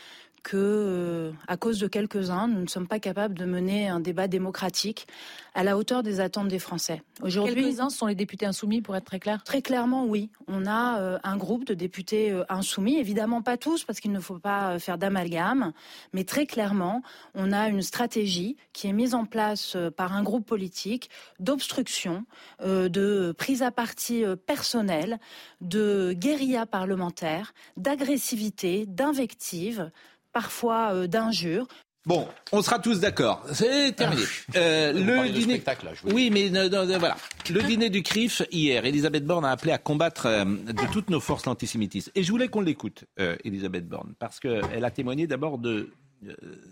[0.43, 4.29] que, euh, à cause de quelques-uns, nous ne sommes pas capables de mener un débat
[4.29, 5.07] démocratique
[5.55, 7.03] à la hauteur des attentes des Français.
[7.23, 9.43] Aujourd'hui, quelques-uns sont les députés insoumis, pour être très clair.
[9.45, 10.31] Très clairement, oui.
[10.47, 14.21] On a euh, un groupe de députés euh, insoumis, évidemment pas tous, parce qu'il ne
[14.21, 15.73] faut pas faire d'amalgame,
[16.13, 17.03] mais très clairement,
[17.35, 21.11] on a une stratégie qui est mise en place par un groupe politique
[21.41, 22.25] d'obstruction,
[22.65, 25.19] de prise à partie personnelle,
[25.61, 29.91] de guérilla parlementaire, d'agressivité, d'invective
[30.39, 31.67] parfois euh, d'injures.
[32.07, 33.45] Bon, on sera tous d'accord.
[33.53, 34.23] C'est terminé.
[34.55, 34.59] Ah.
[34.59, 35.61] Euh, le dîner.
[36.05, 36.49] oui, mais
[36.97, 37.17] voilà.
[37.51, 38.85] Le dîner du CRIF hier.
[38.85, 42.13] Elisabeth Borne a appelé à combattre euh, de toutes nos forces l'antisémitisme.
[42.15, 43.05] Et je voulais qu'on l'écoute,
[43.45, 45.91] Elisabeth Borne, parce qu'elle a témoigné d'abord de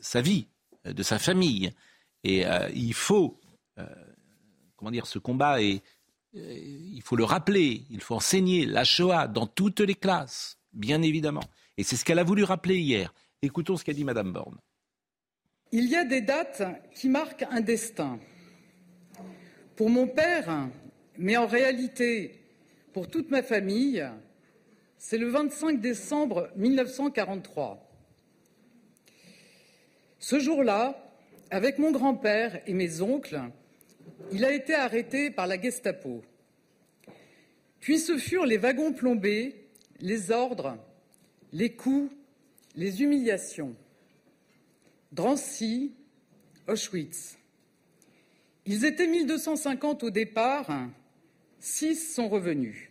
[0.01, 0.47] sa vie,
[0.85, 1.73] de sa famille.
[2.23, 3.41] Et il faut,
[4.77, 5.83] comment dire, ce combat et
[6.35, 7.83] il faut le rappeler.
[7.91, 11.45] Il faut enseigner la Shoah dans toutes les classes, bien évidemment.
[11.77, 13.13] Et c'est ce qu'elle a voulu rappeler hier.
[13.47, 14.59] Écoutons ce qu'a dit Madame Borne.
[15.71, 16.65] Il y a des dates
[16.97, 18.19] qui marquent un destin.
[19.77, 20.69] Pour mon père,
[21.17, 22.41] mais en réalité
[22.93, 24.05] pour toute ma famille,
[24.99, 27.89] c'est le 25 décembre 1943.
[30.19, 31.01] Ce jour-là,
[31.51, 33.41] avec mon grand-père et mes oncles,
[34.33, 36.25] il a été arrêté par la Gestapo.
[37.79, 39.69] Puis ce furent les wagons plombés,
[40.01, 40.77] les ordres,
[41.53, 42.11] les coups,
[42.77, 43.75] les humiliations.
[45.13, 45.93] Drancy,
[46.69, 47.39] Auschwitz.
[48.67, 50.89] Ils étaient 1250 au départ,
[51.59, 52.89] six sont revenus.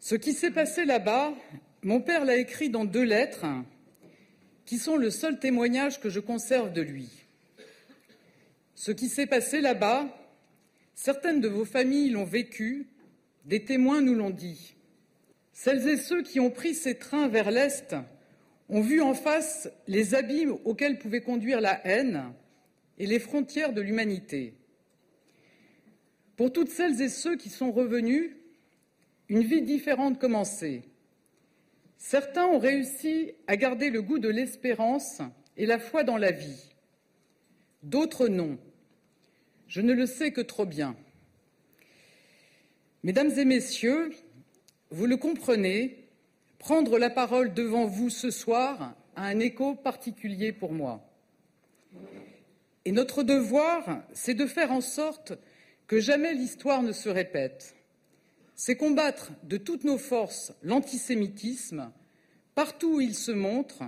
[0.00, 1.34] Ce qui s'est passé là-bas,
[1.82, 3.46] mon père l'a écrit dans deux lettres
[4.64, 7.08] qui sont le seul témoignage que je conserve de lui.
[8.74, 10.08] Ce qui s'est passé là-bas,
[10.94, 12.86] certaines de vos familles l'ont vécu,
[13.44, 14.74] des témoins nous l'ont dit.
[15.52, 17.94] Celles et ceux qui ont pris ces trains vers l'Est
[18.68, 22.32] ont vu en face les abîmes auxquels pouvait conduire la haine
[22.98, 24.54] et les frontières de l'humanité.
[26.36, 28.30] Pour toutes celles et ceux qui sont revenus,
[29.28, 30.82] une vie différente commençait.
[31.98, 35.20] Certains ont réussi à garder le goût de l'espérance
[35.56, 36.70] et la foi dans la vie.
[37.82, 38.58] D'autres non.
[39.66, 40.96] Je ne le sais que trop bien.
[43.02, 44.10] Mesdames et messieurs,
[44.90, 46.08] vous le comprenez,
[46.58, 51.00] prendre la parole devant vous ce soir a un écho particulier pour moi.
[52.84, 55.32] Et notre devoir, c'est de faire en sorte
[55.86, 57.76] que jamais l'histoire ne se répète.
[58.54, 61.92] C'est combattre de toutes nos forces l'antisémitisme,
[62.54, 63.84] partout où il se montre,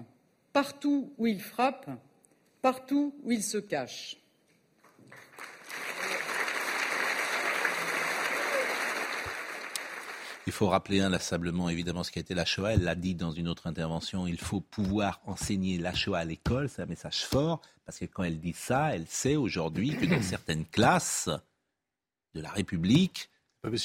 [0.53, 1.91] partout où il frappe,
[2.61, 4.22] partout où il se cache.
[10.53, 12.75] Il faut rappeler inlassablement, évidemment, ce qui a été la Shoah.
[12.75, 14.27] Elle l'a dit dans une autre intervention.
[14.27, 16.69] Il faut pouvoir enseigner la Shoah à l'école.
[16.69, 17.63] C'est un message fort.
[17.87, 21.31] Parce que quand elle dit ça, elle sait aujourd'hui que dans certaines classes
[22.35, 23.31] de la République,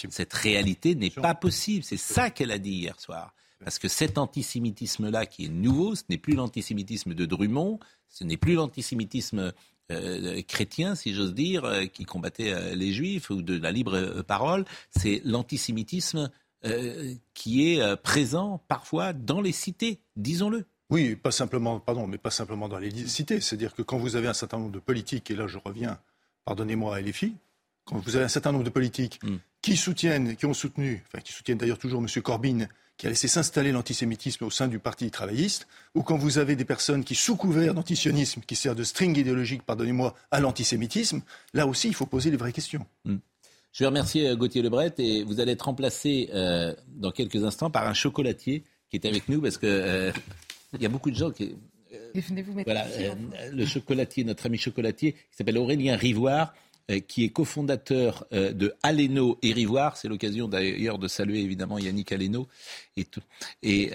[0.10, 1.86] cette réalité n'est pas possible.
[1.86, 3.34] C'est ça qu'elle a dit hier soir.
[3.64, 8.36] Parce que cet antisémitisme-là qui est nouveau, ce n'est plus l'antisémitisme de Drummond, ce n'est
[8.36, 9.54] plus l'antisémitisme
[9.90, 14.22] euh, chrétien, si j'ose dire, euh, qui combattait euh, les juifs ou de la libre
[14.24, 16.30] parole, c'est l'antisémitisme
[16.66, 20.66] euh, qui est euh, présent parfois dans les cités, disons-le.
[20.90, 23.42] Oui, pas simplement, pardon, mais pas simplement dans les cités.
[23.42, 26.00] C'est-à-dire que quand vous avez un certain nombre de politiques, et là je reviens,
[26.46, 27.36] pardonnez-moi à LFI,
[27.86, 29.38] quand vous avez un certain nombre de politiques hmm.
[29.62, 32.22] qui soutiennent, qui ont soutenu, enfin qui soutiennent d'ailleurs toujours M.
[32.22, 36.56] Corbyn, qui a laissé s'installer l'antisémitisme au sein du Parti travailliste, ou quand vous avez
[36.56, 41.22] des personnes qui, sous couvert d'antisionisme, qui servent de string idéologique, pardonnez-moi, à l'antisémitisme,
[41.54, 42.86] là aussi il faut poser les vraies questions.
[43.06, 43.18] Hmm.
[43.78, 47.70] Je vais remercier euh, Gauthier Lebret et vous allez être remplacé euh, dans quelques instants
[47.70, 50.12] par un chocolatier qui est avec nous parce que euh,
[50.74, 51.56] il y a beaucoup de gens qui.
[52.16, 52.88] venez vous mettre voilà,
[53.52, 56.56] le chocolatier, notre ami chocolatier, qui s'appelle Aurélien Rivoire.
[57.08, 59.96] qui est cofondateur de Aleno et Rivoire.
[59.96, 62.48] C'est l'occasion d'ailleurs de saluer évidemment Yannick Aleno
[62.96, 63.22] et tout.
[63.62, 63.92] Et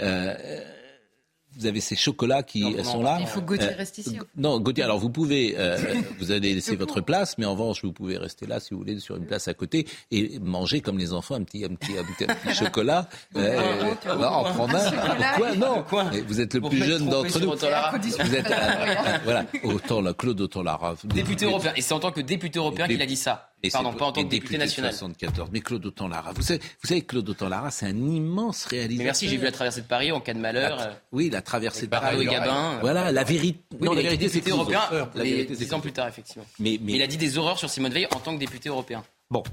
[1.58, 3.18] vous avez ces chocolats qui sont là.
[3.20, 4.18] Il faut que Gauthier euh, reste ici.
[4.36, 5.76] Non, Gauthier, alors vous pouvez, euh,
[6.18, 8.98] vous allez laisser votre place, mais en revanche, vous pouvez rester là si vous voulez
[9.00, 12.04] sur une place à côté et manger comme les enfants un petit, un petit, un
[12.04, 13.08] petit, chocolat.
[13.36, 15.38] euh, en prendre un.
[15.38, 15.84] Quoi Non,
[16.26, 17.50] vous êtes le plus jeune d'entre nous.
[17.50, 21.00] Vous êtes, euh, voilà, autant la Claude, autant la Rave.
[21.04, 21.72] Député européen.
[21.76, 23.51] Et c'est en tant que député européen qu'il a dit ça.
[23.64, 24.90] Et Pardon, pas en tant que député, national.
[24.92, 25.50] 74.
[25.52, 28.98] Mais Claude Autant Lara, vous savez, vous savez Claude Autant Lara, c'est un immense réalisateur.
[28.98, 30.96] Mais merci, j'ai vu la traversée de Paris en cas de malheur.
[31.12, 32.24] oui, la traversée de Paris.
[32.24, 32.78] Gabin.
[32.80, 33.60] Voilà, la vérité.
[33.80, 34.80] non, la vérité, c'est européen.
[35.14, 36.44] Dix ans plus tard, effectivement.
[36.58, 39.04] Mais, mais, il a dit des horreurs sur Simone Veil en tant que député européen.
[39.30, 39.44] Bon,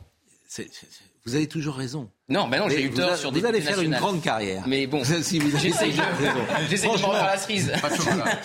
[0.47, 0.69] c'est
[1.25, 2.09] vous avez toujours raison.
[2.29, 4.63] Non, ben non, j'ai eu tort sur des Vous allez faire une grande carrière.
[4.67, 7.71] Mais bon, si vous j'essaie de, me la cerise.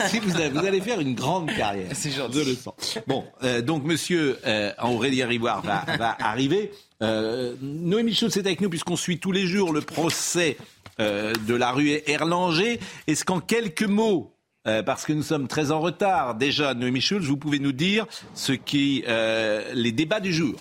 [0.08, 1.90] si vous, avez, vous allez faire une grande carrière.
[1.92, 2.38] C'est gentil.
[2.38, 2.98] Je le sens.
[3.06, 6.70] Bon, euh, donc Monsieur euh, Aurélien Rivoire va, va arriver.
[7.02, 10.56] Euh, Noémie Schultz est avec nous puisqu'on suit tous les jours le procès
[11.00, 12.80] euh, de la rue Erlanger.
[13.06, 14.32] Est-ce qu'en quelques mots,
[14.66, 18.06] euh, parce que nous sommes très en retard déjà, Noémie Schultz, vous pouvez nous dire
[18.34, 20.54] ce qui les débats du jour?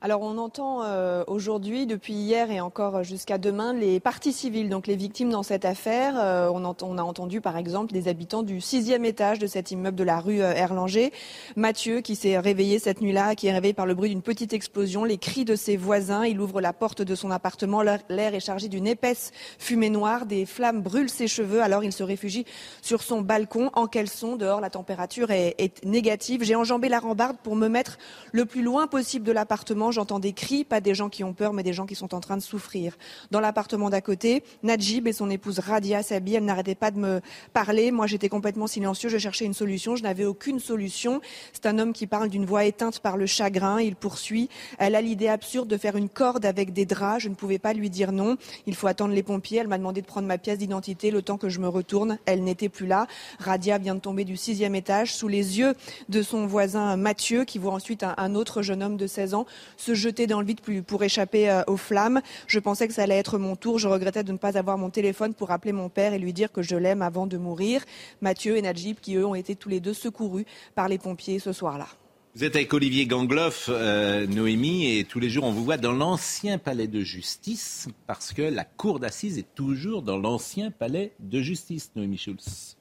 [0.00, 4.86] Alors on entend euh, aujourd'hui, depuis hier et encore jusqu'à demain, les parties civiles, donc
[4.86, 6.14] les victimes dans cette affaire.
[6.18, 10.04] Euh, on, a entendu par exemple des habitants du sixième étage de cet immeuble de
[10.04, 11.12] la rue euh, Erlanger.
[11.56, 15.02] Mathieu qui s'est réveillé cette nuit-là, qui est réveillé par le bruit d'une petite explosion,
[15.02, 16.24] les cris de ses voisins.
[16.24, 20.46] Il ouvre la porte de son appartement, l'air est chargé d'une épaisse fumée noire, des
[20.46, 22.44] flammes brûlent ses cheveux, alors il se réfugie
[22.82, 24.36] sur son balcon en caleçon.
[24.36, 26.44] Dehors, la température est négative.
[26.44, 27.98] J'ai enjambé la rambarde pour me mettre
[28.30, 31.52] le plus loin possible de l'appartement j'entends des cris, pas des gens qui ont peur,
[31.52, 32.96] mais des gens qui sont en train de souffrir.
[33.30, 37.20] Dans l'appartement d'à côté, Najib et son épouse Radia Sabi, elles n'arrêtaient pas de me
[37.52, 37.90] parler.
[37.90, 41.20] Moi, j'étais complètement silencieux, je cherchais une solution, je n'avais aucune solution.
[41.52, 44.48] C'est un homme qui parle d'une voix éteinte par le chagrin, il poursuit.
[44.78, 47.72] Elle a l'idée absurde de faire une corde avec des draps, je ne pouvais pas
[47.72, 48.36] lui dire non.
[48.66, 51.38] Il faut attendre les pompiers, elle m'a demandé de prendre ma pièce d'identité le temps
[51.38, 52.18] que je me retourne.
[52.26, 53.06] Elle n'était plus là.
[53.38, 55.74] Radia vient de tomber du sixième étage sous les yeux
[56.08, 59.46] de son voisin Mathieu, qui voit ensuite un autre jeune homme de 16 ans
[59.78, 62.20] se jeter dans le vide pour échapper euh, aux flammes.
[62.46, 63.78] Je pensais que ça allait être mon tour.
[63.78, 66.52] Je regrettais de ne pas avoir mon téléphone pour appeler mon père et lui dire
[66.52, 67.82] que je l'aime avant de mourir.
[68.20, 71.52] Mathieu et Najib, qui eux ont été tous les deux secourus par les pompiers ce
[71.52, 71.86] soir-là.
[72.34, 75.92] Vous êtes avec Olivier Gangloff, euh, Noémie, et tous les jours on vous voit dans
[75.92, 81.40] l'ancien palais de justice, parce que la cour d'assises est toujours dans l'ancien palais de
[81.40, 82.77] justice, Noémie Schulz.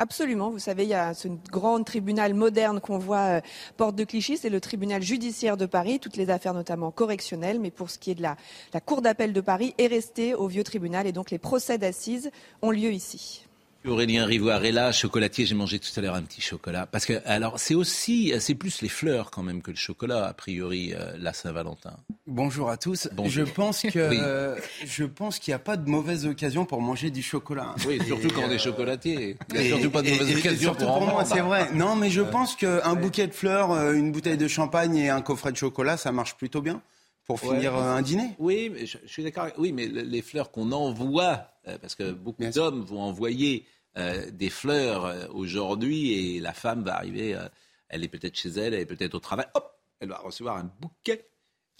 [0.00, 0.50] Absolument.
[0.50, 3.40] Vous savez, il y a ce grand tribunal moderne qu'on voit euh,
[3.76, 7.72] porte de Clichy, c'est le tribunal judiciaire de Paris, toutes les affaires notamment correctionnelles, mais
[7.72, 8.36] pour ce qui est de la,
[8.72, 12.30] la cour d'appel de Paris, est resté au vieux tribunal et donc les procès d'assises
[12.62, 13.47] ont lieu ici.
[13.88, 15.46] Aurélien Rivoire est là, chocolatier.
[15.46, 16.86] J'ai mangé tout à l'heure un petit chocolat.
[16.86, 20.32] Parce que, alors, c'est aussi, c'est plus les fleurs quand même que le chocolat, a
[20.32, 21.96] priori, euh, la Saint-Valentin.
[22.26, 23.08] Bonjour à tous.
[23.26, 27.22] Je pense que, je pense qu'il n'y a pas de mauvaise occasion pour manger du
[27.22, 27.74] chocolat.
[27.86, 29.36] Oui, surtout quand on est euh, chocolatier.
[29.50, 31.72] Il n'y a surtout pas de mauvaise occasion pour, pour moi, c'est vrai.
[31.72, 35.22] Non, mais je pense qu'un bouquet de fleurs, euh, une bouteille de champagne et un
[35.22, 36.82] coffret de chocolat, ça marche plutôt bien
[37.26, 38.30] pour finir un dîner.
[38.38, 39.48] Oui, je, je suis d'accord.
[39.58, 41.48] Oui, mais les fleurs qu'on envoie,
[41.82, 43.66] parce que beaucoup d'hommes vont envoyer
[43.98, 47.48] euh, des fleurs euh, aujourd'hui et la femme va arriver, euh,
[47.88, 50.70] elle est peut-être chez elle, elle est peut-être au travail, hop, elle va recevoir un
[50.80, 51.26] bouquet.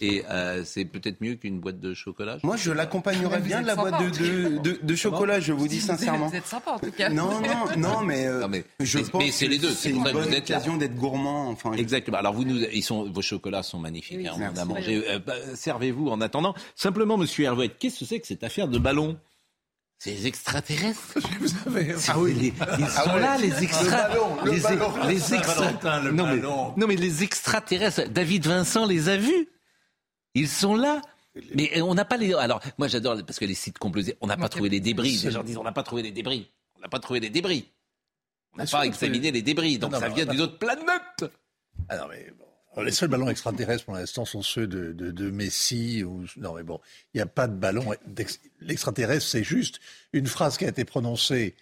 [0.01, 0.23] Et
[0.63, 2.37] c'est peut-être mieux qu'une boîte de chocolat.
[2.43, 6.27] Moi, je l'accompagnerais bien de la boîte de, de, chocolat, je vous dis sincèrement.
[6.27, 7.09] Vous êtes sympa en tout cas.
[7.09, 9.71] Non, non, non, mais, je pense c'est les deux.
[9.71, 11.49] C'est une bonne occasion d'être gourmand.
[11.49, 12.17] Enfin, Exactement.
[12.17, 14.25] Alors vous, nous, ils sont, vos chocolats sont magnifiques.
[14.25, 15.03] Hein, on a mangé.
[15.25, 16.55] Bah, servez-vous en attendant.
[16.75, 19.19] Simplement, Monsieur Hervé, qu'est-ce que c'est que cette affaire de ballon?
[19.99, 21.19] C'est les extraterrestres.
[21.39, 24.45] Vous savez, ah oui, ils ah sont là, les extraterrestres.
[24.45, 28.07] Les, les non, mais, non, mais les extraterrestres.
[28.07, 29.49] David Vincent les a vus.
[30.35, 31.01] Ils sont là.
[31.53, 32.33] Mais on n'a pas les.
[32.33, 35.17] Alors, moi, j'adore parce que les sites complotés, on n'a pas trouvé les débris.
[35.23, 36.49] Les gens disent, on n'a pas trouvé les débris.
[36.77, 37.69] On n'a pas trouvé les débris.
[38.53, 39.77] On n'a pas examiné les débris.
[39.79, 41.25] Donc, ça vient d'une autre planète.
[41.89, 46.03] Ah non, mais bon les seuls ballons extraterrestres pour l'instant sont ceux de, de, Messi.
[46.03, 46.25] Ou...
[46.37, 46.79] Non, mais bon,
[47.13, 47.93] il n'y a pas de ballon.
[48.61, 49.79] L'extraterrestre, c'est juste
[50.13, 51.55] une phrase qui a été prononcée,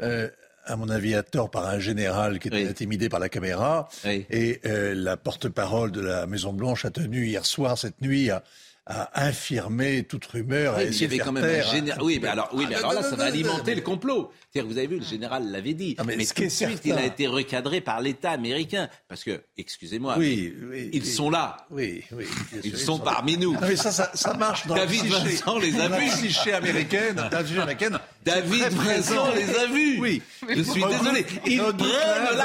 [0.00, 0.28] euh,
[0.64, 3.88] à mon avis, à tort par un général qui était intimidé par la caméra.
[4.04, 8.42] Et euh, la porte-parole de la Maison-Blanche a tenu hier soir, cette nuit, à,
[8.88, 10.76] à infirmer toute rumeur.
[10.78, 12.02] Oui, il y avait quand même un général.
[12.02, 14.32] Oui, mais alors, oui, mais alors là, ça va alimenter le complot.
[14.50, 15.94] C'est-à-dire, vous avez vu, le général l'avait dit.
[16.06, 18.88] mais, mais tout de suite, il a été recadré par l'État américain.
[19.06, 20.54] Parce que, excusez-moi, oui,
[20.92, 21.66] ils sont là.
[21.70, 22.24] Oui, oui.
[22.64, 23.56] Ils sont parmi nous.
[23.60, 26.50] mais ça, ça, ça marche dans David la Vincent les a vus.
[26.50, 30.00] américaine, américaine, David Vincent les a vus.
[30.00, 30.22] Oui.
[30.48, 31.26] Je suis désolé.
[31.46, 32.38] Ils prennent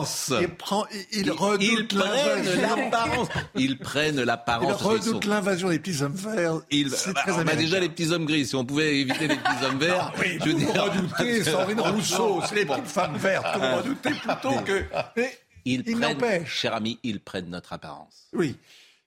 [0.00, 0.32] l'apparence.
[0.40, 3.28] Ils, prend, ils, redoutent l'apparence.
[3.54, 4.80] Ils prennent l'apparence.
[4.80, 6.60] Ils redoutent l'invasion des petits hommes verts.
[6.70, 8.46] Ils, bah, très on a déjà les petits hommes gris.
[8.46, 10.12] Si on pouvait éviter les petits hommes verts.
[10.14, 10.84] Ah, oui, je dire.
[10.84, 12.40] Redoutez Sandrine Rousseau.
[12.48, 13.46] C'est les petites femmes vertes.
[13.54, 14.84] Vous redoutez plutôt que.
[15.16, 18.28] Mais ils, ils prennent, cher ami, ils prennent notre apparence.
[18.32, 18.56] Oui.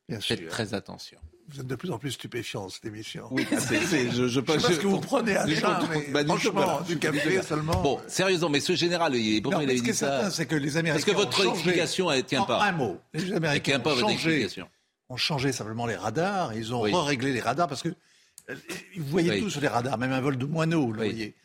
[0.09, 0.37] Bien sûr.
[0.37, 1.19] Faites très attention.
[1.49, 3.27] Vous êtes de plus en plus stupéfiant, cette émission.
[3.31, 5.79] Oui, c'est, je, je, pense ce que vous prenez à chat,
[6.11, 7.81] bah, franchement, du, café seulement.
[7.81, 11.17] Bon, sérieusement, mais ce général, pourquoi il avait dit ça c'est que les Américains Parce
[11.17, 12.63] que votre explication, elle tient pas.
[12.63, 12.99] un mot.
[13.13, 14.47] Les Américains ont, changé,
[15.09, 16.53] ont changé simplement les radars.
[16.53, 17.89] Ils ont réglé les radars parce que
[18.49, 18.55] euh,
[18.97, 21.35] vous voyez tout sur les radars, même un vol de moineau, vous voyez.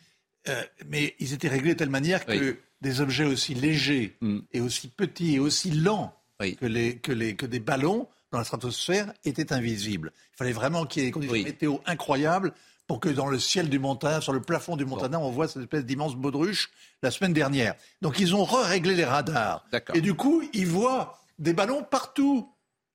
[0.49, 4.41] Euh, mais ils étaient réglés de telle manière que des objets aussi légers mm.
[4.53, 8.45] et aussi petits et aussi lents que, les, que, les, que des ballons dans la
[8.45, 10.13] stratosphère étaient invisibles.
[10.35, 12.53] Il fallait vraiment qu'il y ait des conditions météo incroyables
[12.89, 15.63] pour que dans le ciel du Montana, sur le plafond du Montana, on voit cette
[15.63, 16.71] espèce d'immense baudruche
[17.03, 17.75] la semaine dernière.
[18.01, 19.65] Donc ils ont réglé les radars.
[19.95, 22.49] Et du coup, ils voient des ballons partout.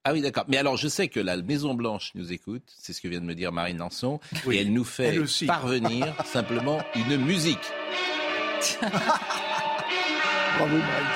[0.04, 0.46] Ah oui, d'accord.
[0.48, 3.26] Mais alors, je sais que la Maison Blanche nous écoute, c'est ce que vient de
[3.26, 4.20] me dire Marine Lançon,
[4.50, 7.58] et elle nous fait parvenir simplement une musique.
[8.82, 11.08] Bravo, Marine.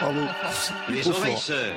[0.00, 0.20] Bravo.
[0.90, 1.74] Les envahisseurs.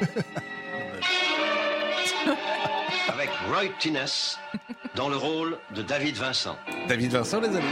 [3.08, 3.98] Avec Roy Tines
[4.94, 6.56] dans le rôle de David Vincent.
[6.88, 7.64] David Vincent, les amis.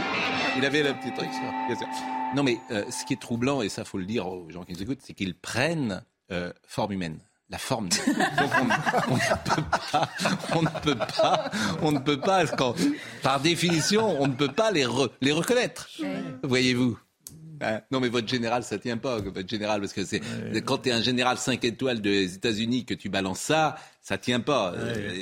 [0.57, 1.29] Il avait le petit truc,
[1.67, 1.87] bien sûr.
[2.35, 4.73] Non, mais euh, ce qui est troublant, et ça faut le dire aux gens qui
[4.73, 7.19] nous écoutent, c'est qu'ils prennent euh, forme humaine
[7.49, 7.89] la forme.
[7.89, 8.71] Donc on, ne
[9.53, 10.09] peut pas,
[10.55, 11.51] on ne peut pas,
[11.81, 12.45] on ne peut pas,
[13.21, 14.87] par définition, on ne peut pas les,
[15.21, 15.87] les reconnaître.
[16.41, 16.97] Voyez-vous.
[17.63, 17.81] Hein?
[17.91, 20.21] non, mais votre général, ça tient pas, votre général, parce que c'est
[20.65, 24.39] quand tu es un général 5 étoiles des États-Unis que tu balances ça, ça tient
[24.39, 24.73] pas.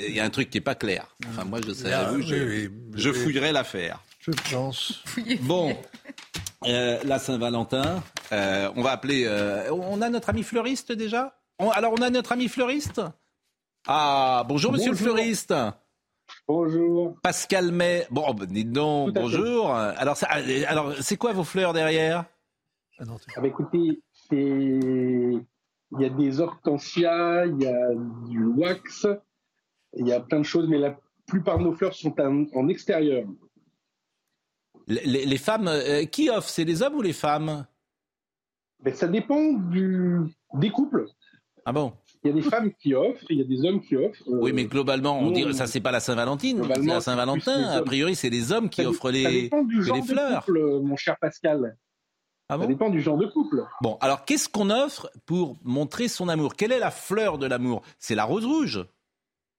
[0.08, 1.06] Il y a un truc qui est pas clair.
[1.28, 1.90] Enfin, moi, je sais,
[2.20, 4.02] je, je fouillerai l'affaire.
[4.20, 5.02] Je pense.
[5.42, 5.76] Bon.
[6.66, 8.02] Euh, la Saint-Valentin,
[8.32, 9.24] euh, on va appeler.
[9.26, 11.36] Euh, on a notre ami fleuriste déjà?
[11.58, 13.00] Alors, on a notre ami fleuriste?
[13.86, 15.54] Ah, bonjour, monsieur le fleuriste.
[16.46, 17.16] Bonjour.
[17.20, 18.06] Pascal May.
[18.10, 19.74] Bon, bah, dites donc, bonjour.
[19.74, 20.16] Alors,
[20.68, 22.24] alors c'est quoi vos fleurs derrière?
[22.98, 23.04] Ah,
[23.36, 27.94] ah bah, Écoutez, il y a des hortensias, il y a
[28.28, 29.06] du wax,
[29.94, 33.26] il y a plein de choses, mais la plupart de nos fleurs sont en, extérieur.
[34.86, 36.48] Les, femmes, euh, qui offrent?
[36.48, 37.66] C'est les hommes ou les femmes?
[38.80, 40.20] Ben, Ça dépend du,
[40.54, 41.06] des couples.
[41.64, 41.92] Ah bon?
[42.24, 44.22] Il y a des femmes qui offrent, il y a des hommes qui offrent.
[44.26, 46.62] oui, mais globalement, on dirait ça, c'est pas la Saint-Valentin.
[46.74, 47.70] C'est la Saint-Valentin.
[47.70, 50.40] A priori, c'est les hommes qui offrent les, ça dépend du genre fleurs.
[50.40, 51.76] De couple, mon cher Pascal.
[52.54, 53.64] Ah ça dépend du genre de couple.
[53.80, 56.54] Bon, alors qu'est-ce qu'on offre pour montrer son amour?
[56.54, 57.82] Quelle est la fleur de l'amour?
[57.98, 58.84] C'est la rose rouge.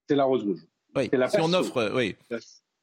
[0.08, 0.60] C'est la rose rouge.
[0.96, 1.10] Oui.
[1.30, 2.16] si on offre, oui.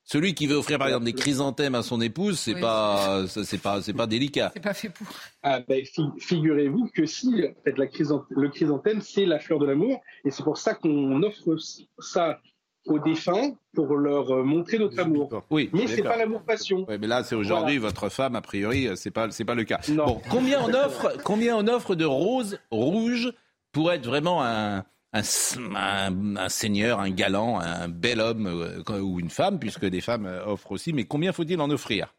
[0.02, 3.80] Celui qui veut offrir par exemple des chrysanthèmes à son épouse, c'est pas, c'est pas,
[3.80, 4.50] c'est pas délicat.
[4.52, 5.06] C'est pas fait pour.
[5.42, 5.84] Ah ben,
[6.18, 7.84] figurez-vous que si en fait, la
[8.30, 11.56] le chrysanthème c'est la fleur de l'amour et c'est pour ça qu'on offre
[12.00, 12.40] ça
[12.86, 15.44] aux défunts pour leur euh, montrer notre amour.
[15.50, 16.86] Oui, mais c'est pas l'amour passion.
[16.88, 19.80] Oui, mais là c'est aujourd'hui votre femme a priori c'est pas c'est pas le cas.
[19.88, 23.32] Bon, combien on offre combien on offre de roses rouges
[23.72, 29.58] pour être vraiment un un, seigneur, un galant, un bel homme euh, ou une femme,
[29.58, 30.92] puisque des femmes euh, offrent aussi.
[30.92, 32.14] Mais combien faut-il en offrir?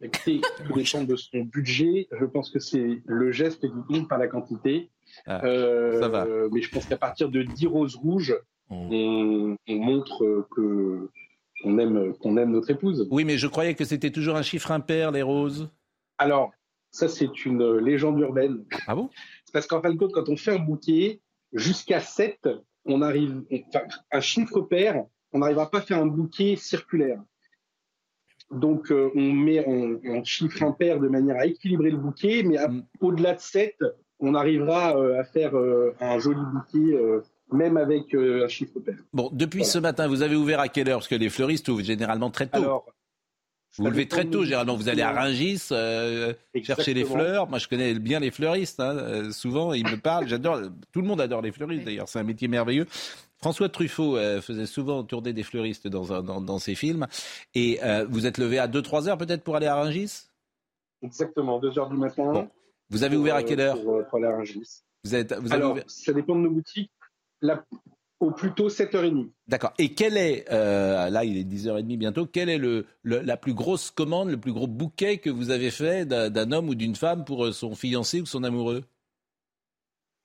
[0.00, 2.06] Écoutez, tout dépend de son budget.
[2.12, 4.90] Je pense que c'est le geste qui compte, pas la quantité.
[5.26, 6.26] Ah, euh, ça va.
[6.52, 8.36] Mais je pense qu'à partir de 10 roses rouges,
[8.70, 11.08] on, montre que
[11.62, 13.08] qu'on aime, qu'on aime notre épouse.
[13.10, 15.68] Oui, mais je croyais que c'était toujours un chiffre impair, les roses.
[16.18, 16.52] Alors,
[16.90, 18.64] ça, c'est une légende urbaine.
[18.86, 19.10] Ah bon?
[19.44, 21.20] C'est parce qu'en fin de compte, quand on fait un bouquet,
[21.52, 22.48] jusqu'à 7,
[22.84, 27.20] on arrive, enfin, un chiffre pair, on n'arrivera pas à faire un bouquet circulaire.
[28.50, 32.86] Donc, euh, on met en, chiffre impair de manière à équilibrer le bouquet, mais mm.
[33.00, 33.76] au-delà de 7,
[34.20, 36.96] on arrivera euh, à faire euh, un joli bouquet,
[37.52, 38.96] même avec un chiffre pair.
[39.12, 40.98] Bon, depuis ce matin, vous avez ouvert à quelle heure?
[40.98, 42.82] Parce que les fleuristes ouvrent généralement très tôt.
[43.76, 44.76] Vous vous levez très tôt, généralement.
[44.76, 47.48] Vous allez à Rungis euh, chercher les fleurs.
[47.48, 48.80] Moi, je connais bien les fleuristes.
[48.80, 48.96] Hein.
[48.96, 50.26] Euh, souvent, ils me parlent.
[50.26, 50.60] J'adore.
[50.92, 52.08] Tout le monde adore les fleuristes, d'ailleurs.
[52.08, 52.86] C'est un métier merveilleux.
[53.36, 57.06] François Truffaut euh, faisait souvent tourner des fleuristes dans, dans, dans ses films.
[57.54, 60.28] Et vous êtes levé à 2-3 heures, peut-être, pour aller à Rungis?
[61.02, 62.48] Exactement, 2 heures du matin.
[62.90, 63.80] Vous avez ouvert à quelle heure?
[63.80, 64.82] pour, aller à Rungis.
[65.04, 65.84] Vous êtes, vous avez ouvert...
[65.86, 66.90] ça dépend de nos boutiques.
[67.40, 67.64] La,
[68.20, 69.30] au plus tôt 7h30.
[69.46, 69.72] D'accord.
[69.78, 73.90] Et quel est, euh, là il est 10h30 bientôt, quelle est le, la plus grosse
[73.90, 77.46] commande, le plus gros bouquet que vous avez fait d'un homme ou d'une femme pour
[77.46, 78.84] euh, son fiancé ou son amoureux?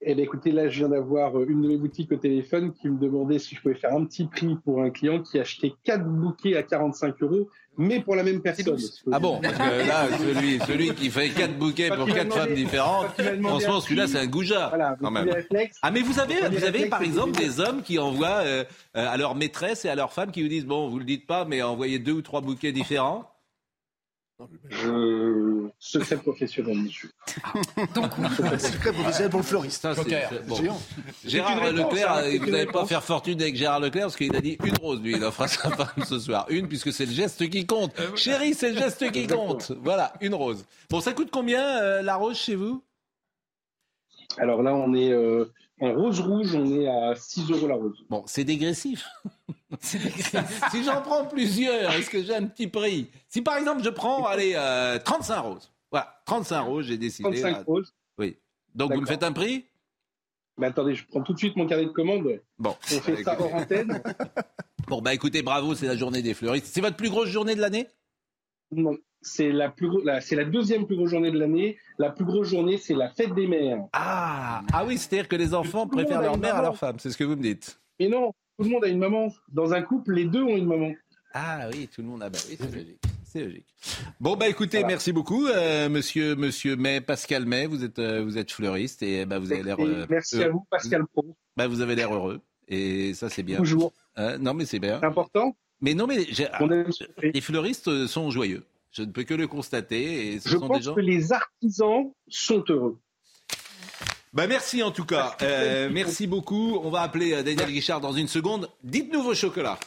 [0.06, 2.98] Eh bien, écoutez, là, je viens d'avoir une de mes boutiques au téléphone qui me
[2.98, 6.56] demandait si je pouvais faire un petit prix pour un client qui achetait quatre bouquets
[6.56, 7.48] à 45 euros,
[7.78, 8.76] mais pour la même personne.
[9.10, 13.18] Ah bon Parce que là, celui, celui qui fait quatre bouquets pour quatre femmes différentes,
[13.42, 14.68] franchement, celui-là, c'est un goujat.
[14.68, 15.30] Voilà, quand même.
[15.80, 18.64] Ah, mais vous avez, vous avez par exemple des hommes qui envoient euh,
[18.96, 21.26] euh, à leur maîtresse et à leur femme qui vous disent bon, vous le dites
[21.26, 23.33] pas, mais envoyez deux ou trois bouquets différents.
[24.68, 25.68] Je...
[25.78, 27.10] Secret professionnel, monsieur.
[27.94, 28.12] Donc,
[28.58, 29.86] secret professionnel pour le fleuriste.
[31.24, 34.76] Gérard Leclerc, vous n'allez pas faire fortune avec Gérard Leclerc parce qu'il a dit une
[34.78, 36.46] rose, lui, il offre à sa femme ce soir.
[36.48, 37.98] Une, puisque c'est le geste qui compte.
[38.00, 39.72] Euh, Chérie, c'est le geste qui compte.
[39.82, 40.64] Voilà, une rose.
[40.90, 42.82] Bon, ça coûte combien euh, la rose chez vous?
[44.38, 45.52] Alors là, on est euh,
[45.84, 48.04] en rose rouge, on est à 6 euros la rose.
[48.08, 49.06] Bon, c'est dégressif.
[49.80, 53.10] si j'en prends plusieurs, est-ce que j'ai un petit prix?
[53.28, 54.54] Si par exemple je prends, allez,
[55.04, 55.72] 35 roses.
[55.90, 57.40] Voilà, 35 roses, j'ai décidé.
[57.40, 58.36] 35 roses Oui.
[58.74, 59.64] Donc vous me faites un prix?
[60.58, 62.40] Mais attendez, je prends tout de suite mon carnet de commande.
[62.58, 62.76] Bon.
[62.92, 64.02] On fait ça hors antenne.
[64.86, 66.66] Bon, bah écoutez, bravo, c'est la journée des fleuristes.
[66.66, 67.88] C'est votre plus grosse journée de l'année?
[68.70, 68.94] Non,
[69.24, 69.90] c'est la, plus
[70.20, 71.78] c'est la deuxième plus grosse journée de l'année.
[71.98, 73.78] La plus grosse journée, c'est la fête des mères.
[73.92, 77.16] Ah, ah oui, c'est-à-dire que les enfants préfèrent leur mère à leur femme, c'est ce
[77.16, 77.80] que vous me dites.
[77.98, 79.32] Mais non, tout le monde a une maman.
[79.48, 80.92] Dans un couple, les deux ont une maman.
[81.32, 82.30] Ah oui, tout le monde a.
[82.30, 83.00] Bah oui, c'est logique.
[83.24, 83.66] C'est logique.
[84.20, 87.66] Bon bah écoutez, merci beaucoup, euh, Monsieur Monsieur May, Pascal May.
[87.66, 89.76] Vous êtes euh, vous êtes fleuriste et bah vous avez l'air.
[89.80, 91.36] Euh, merci à vous, Pascal Pro.
[91.56, 93.56] Bah vous avez l'air heureux et ça c'est bien.
[93.56, 93.92] Toujours.
[94.38, 95.00] non mais c'est bien.
[95.00, 95.56] C'est important.
[95.80, 96.24] Mais non mais
[97.22, 98.64] les fleuristes sont joyeux.
[98.96, 100.34] Je ne peux que le constater.
[100.34, 100.94] Et ce Je sont pense des gens...
[100.94, 102.98] que les artisans sont heureux.
[104.32, 105.36] Bah merci en tout cas.
[105.42, 106.78] Euh, merci beaucoup.
[106.82, 108.68] On va appeler Daniel Guichard dans une seconde.
[108.82, 109.78] Dites-nous vos chocolats.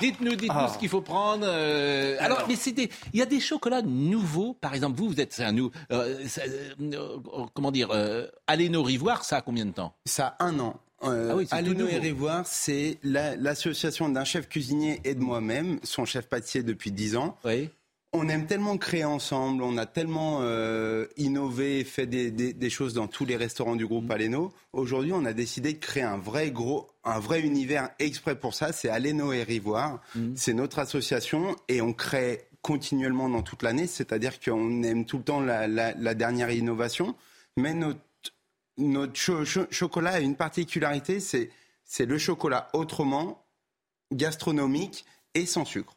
[0.00, 0.70] Dites-nous, dites-nous Ah.
[0.72, 1.44] ce qu'il faut prendre.
[1.46, 4.54] euh, alors, mais c'était, il y a des chocolats nouveaux.
[4.54, 6.48] Par exemple, vous, vous êtes, c'est un nou, euh, c'est,
[6.80, 7.18] euh,
[7.52, 9.94] comment dire, euh, Aléno Rivoire, ça a combien de temps?
[10.06, 10.80] Ça a un an.
[11.02, 15.78] Euh, Ah oui, Aléno et Rivoire, c'est la- l'association d'un chef cuisinier et de moi-même,
[15.82, 17.36] son chef pâtissier depuis 10 ans.
[17.44, 17.68] Oui.
[18.16, 22.94] On aime tellement créer ensemble, on a tellement euh, innové, fait des, des- des choses
[22.94, 24.52] dans tous les restaurants du groupe Aleno.
[24.72, 28.72] Aujourd'hui, on a décidé de créer un vrai gros, un vrai univers exprès pour ça.
[28.72, 30.00] C'est Aleno et Rivoire.
[30.14, 30.34] Mm.
[30.36, 33.88] C'est notre association et on crée continuellement dans toute l'année.
[33.88, 37.16] C'est-à-dire qu'on aime tout le temps la, la- la dernière innovation,
[37.56, 37.98] mais notre
[38.78, 41.50] notre cho- cho- chocolat a une particularité, c'est
[42.06, 43.44] le chocolat autrement
[44.12, 45.04] gastronomique
[45.34, 45.94] et sans sucre.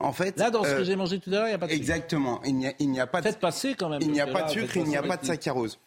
[0.00, 1.58] En fait, Là, dans ce euh, que j'ai mangé tout à l'heure, il n'y a
[1.58, 1.80] pas de sucre.
[1.82, 2.40] Exactement.
[2.44, 4.00] Il n'y a, pas de Faites passer quand même.
[4.02, 5.78] il n'y a pas de sucre, il n'y a pas de saccharose.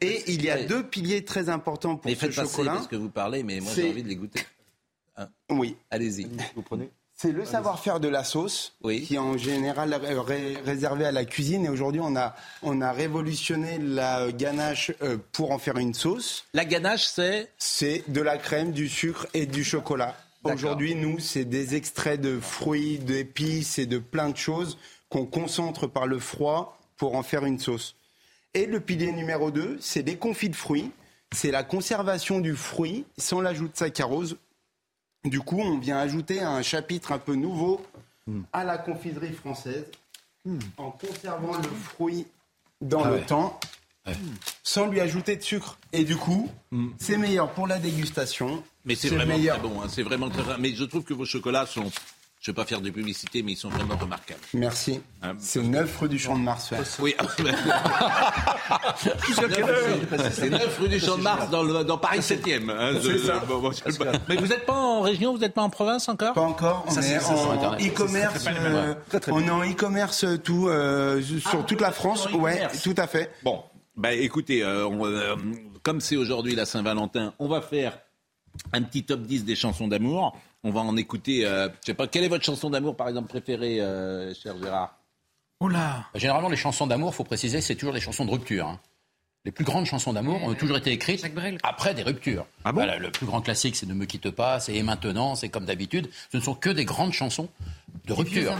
[0.00, 2.72] Et il y a deux piliers très importants pour Mais ce faites passer chocolat.
[2.72, 4.40] parce que vous parlez, mais moi j'ai envie de les goûter.
[5.16, 5.76] Hein Oui.
[5.90, 6.26] Allez-y.
[6.56, 11.06] Vous prenez C'est le savoir-faire de la sauce, qui est en général ré- ré- réservé
[11.06, 11.64] à la cuisine.
[11.64, 16.44] Et aujourd'hui, on a, on a révolutionné la ganache euh, pour en faire une sauce.
[16.52, 20.16] La ganache, c'est C'est de la crème, du sucre et du chocolat.
[20.54, 24.78] Aujourd'hui, nous, c'est des extraits de fruits, d'épices et de plein de choses
[25.08, 27.96] qu'on concentre par le froid pour en faire une sauce.
[28.54, 30.90] Et le pilier numéro 2, c'est des confits de fruits.
[31.32, 34.38] C'est la conservation du fruit sans l'ajout de saccharose.
[35.24, 37.84] Du coup, on vient ajouter un chapitre un peu nouveau
[38.52, 39.84] à la confiserie française
[40.76, 42.26] en conservant le fruit
[42.80, 43.26] dans Ah le ouais.
[43.26, 43.58] temps
[44.62, 45.78] sans lui ajouter de sucre.
[45.92, 46.48] Et du coup,
[46.98, 48.62] c'est meilleur pour la dégustation.
[48.86, 49.58] Mais c'est vraiment meilleur.
[49.58, 49.80] très bon.
[49.82, 50.42] hein, C'est vraiment très.
[50.58, 51.90] Mais je trouve que vos chocolats sont.
[52.40, 54.38] Je ne vais pas faire de publicité, mais ils sont vraiment remarquables.
[54.54, 55.00] Merci.
[55.22, 56.70] Hein, C'est 9 rue du Champ de Mars.
[56.70, 56.78] ouais.
[57.00, 57.14] Oui.
[60.30, 62.70] C'est 9 rue du Champ de Mars dans, le- dans Paris 7e.
[62.70, 63.38] hein, je- ça.
[63.48, 63.82] bon, bon, je-
[64.28, 66.34] Mais vous n'êtes pas en région, vous n'êtes pas en province encore?
[66.34, 66.84] Pas encore.
[66.86, 68.44] On Ça, est ça, en e-commerce.
[68.48, 72.26] Euh, Très, très on est en e-commerce euh, tout euh, sur toute la France.
[72.32, 72.82] Ouais, e-commerce.
[72.82, 73.30] tout à fait.
[73.42, 73.62] Bon,
[73.96, 75.34] bah écoutez, euh, on, euh,
[75.82, 77.98] comme c'est aujourd'hui la Saint-Valentin, on va faire
[78.72, 80.36] un petit top 10 des chansons d'amour.
[80.64, 83.28] On va en écouter, euh, je sais pas, quelle est votre chanson d'amour par exemple
[83.28, 84.98] préférée, euh, cher Gérard?
[85.60, 88.66] Oula Généralement, les chansons d'amour, faut préciser, c'est toujours des chansons de rupture.
[88.66, 88.80] hein.
[89.44, 91.24] Les plus grandes chansons d'amour ont toujours été écrites
[91.62, 92.44] après des ruptures.
[92.74, 95.64] Voilà, le plus grand classique, c'est Ne me quitte pas, c'est Et maintenant, c'est comme
[95.66, 96.10] d'habitude.
[96.32, 97.48] Ce ne sont que des grandes chansons
[98.06, 98.56] de rupture.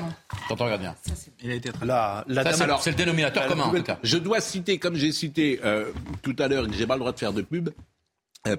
[0.48, 0.94] Quand on regarde bien.
[1.42, 3.98] Il a été La, Ça, dame- alors, c'est le dénominateur la commun, en tout cas.
[4.04, 5.90] Je dois citer, comme j'ai cité euh,
[6.22, 7.70] tout à l'heure, que j'ai pas le droit de faire de pub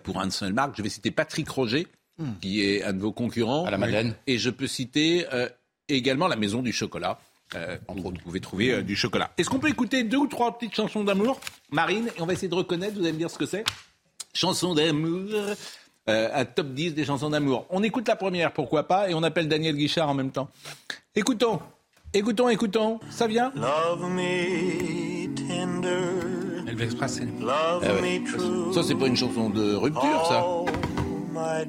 [0.03, 1.87] pour un seul marque, je vais citer Patrick Roger,
[2.41, 3.65] qui est un de vos concurrents.
[3.65, 4.15] À la Madeleine.
[4.25, 5.47] Et je peux citer euh,
[5.87, 7.19] également la Maison du Chocolat.
[7.55, 9.31] Euh, où vous pouvez trouver euh, du chocolat.
[9.37, 11.39] Est-ce qu'on peut écouter deux ou trois petites chansons d'amour,
[11.71, 13.63] Marine Et on va essayer de reconnaître, vous allez me dire ce que c'est?
[14.33, 15.29] Chansons d'amour,
[16.09, 17.65] euh, un top 10 des chansons d'amour.
[17.69, 20.49] On écoute la première, pourquoi pas, et on appelle Daniel Guichard en même temps.
[21.15, 21.61] Écoutons,
[22.13, 22.99] écoutons, écoutons.
[23.09, 23.53] Ça vient?
[23.55, 26.36] Love me tender.
[26.77, 27.27] L'Express, c'est...
[27.49, 28.21] Ah ouais.
[28.73, 30.43] Ça, c'est pas une chanson de rupture, ça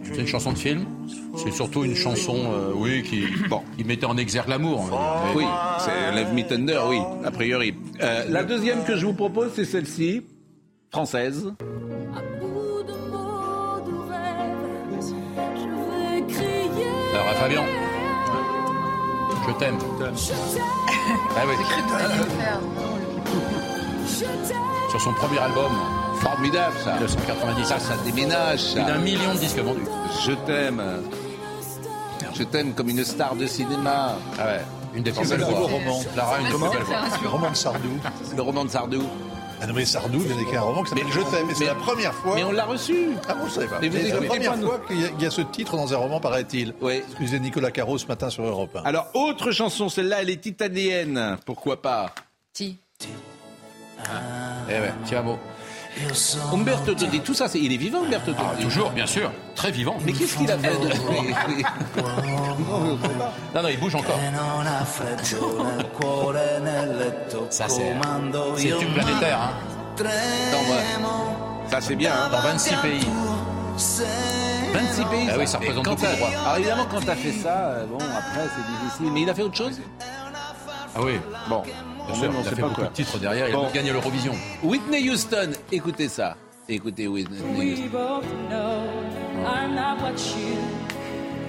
[0.03, 0.87] c'est une chanson de film.
[1.37, 4.89] C'est surtout une chanson, euh, oui, qui, bon, qui mettait en exergue l'amour.
[5.37, 5.45] Oui,
[5.79, 7.75] c'est Love Me Thunder, oui, a priori.
[8.01, 10.23] Euh, la deuxième que je vous propose, c'est celle-ci,
[10.91, 11.53] française.
[17.13, 17.63] Alors, Fabien,
[19.47, 19.79] je t'aime.
[21.37, 21.55] Ah oui.
[24.91, 25.71] Sur son premier album,
[26.21, 26.95] Formidable ça.
[26.95, 27.65] 1990.
[27.67, 28.61] Ça, ça déménage.
[28.61, 28.83] Ça.
[28.83, 29.85] Plus d'un million de disques vendus.
[30.25, 30.83] Je t'aime.
[32.35, 34.17] Je t'aime comme une star de cinéma.
[34.39, 34.61] Ah ouais.
[34.95, 35.61] Une des plus belles voix.
[35.61, 36.01] roman.
[36.17, 36.97] Lara, une des plus belles voix.
[37.23, 37.89] Le roman de Sardou.
[38.37, 39.03] Le roman de Sardou.
[39.61, 41.47] Ah non, mais Sardou vient d'écrire un roman qui s'appelle Je t'aime.
[41.49, 42.35] Mais c'est la première fois.
[42.37, 43.09] Mais on l'a reçu.
[43.29, 43.79] Ah bon, je savais pas.
[43.81, 45.93] Mais vous c'est la première fois qu'il y, a- il y a ce titre dans
[45.93, 46.75] un roman, paraît-il.
[46.81, 47.03] Oui.
[47.09, 48.83] Excusez Nicolas Caro ce matin sur Europe 1.
[48.85, 51.37] Alors, autre chanson, celle-là, elle est italienne.
[51.45, 52.13] Pourquoi pas?
[52.55, 52.77] Si.
[54.69, 55.39] Eh ouais, Tiamo.
[56.53, 57.59] Umberto Tozzi, tout ça, c'est...
[57.59, 59.33] il est vivant, Umberto Tozzi Ah, toujours, bien sûr.
[59.57, 59.97] Très vivant.
[60.05, 60.89] Mais qu'est-ce qu'il a fait de...
[63.55, 64.19] Non, non, il bouge encore.
[67.51, 67.95] Ça, c'est.
[68.57, 69.51] C'est tube planétaire, hein.
[70.01, 71.69] Attends.
[71.71, 72.13] Ça, c'est bien.
[72.15, 72.29] hein.
[72.31, 73.07] Dans 26 pays.
[73.77, 75.29] 26 pays.
[75.31, 76.29] Ah oui, ça représente quand beaucoup de droits.
[76.45, 79.13] Alors évidemment, quand t'as fait ça, euh, bon, après, c'est difficile.
[79.13, 79.81] Mais il a fait autre chose?
[80.95, 81.19] Ah oui.
[81.49, 81.63] Bon,
[82.09, 82.91] Bien sûr, même, on il a sait fait pas beaucoup quoi.
[82.91, 83.49] de titres derrière.
[83.49, 83.67] Il Bon.
[83.69, 84.33] a gagné l'Eurovision.
[84.63, 86.37] Whitney Houston, écoutez ça.
[86.69, 87.89] Écoutez Whitney Houston.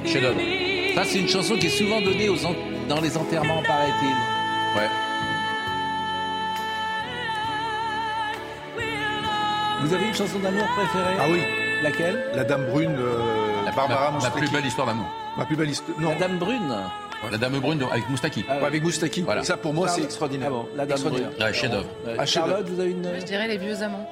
[0.06, 0.40] Chef-d'œuvre.
[0.96, 2.56] Ça, c'est une chanson qui est souvent donnée aux en-
[2.88, 4.80] dans les enterrements, paraît-il.
[4.80, 4.90] Ouais.
[9.82, 11.16] Vous avez une chanson d'amour préférée?
[11.20, 11.42] Ah oui,
[11.82, 12.22] Laquelle?
[12.36, 14.40] La Dame Brune, euh, La, Barbara la- la Moustaki.
[14.40, 15.06] plus belle histoire d'amour.
[15.38, 15.98] Ma plus belle histoire.
[16.00, 16.76] Non, La Dame Brune?
[17.32, 18.44] La Dame Brune avec Moustaki.
[18.50, 18.66] Ah ouais.
[18.66, 19.22] avec Moustaki.
[19.22, 19.44] Voilà.
[19.44, 20.48] Ça, pour moi, c'est extraordinaire.
[20.52, 21.16] Ah bon, la Dame Brune.
[21.16, 21.48] Extraordinaire.
[21.48, 21.90] Ouais, chef-d'œuvre.
[22.08, 22.48] Euh, Ah, chef-d'œuvre.
[22.58, 23.10] Charlotte, vous avez une...
[23.20, 24.10] Je dirais les vieux amants.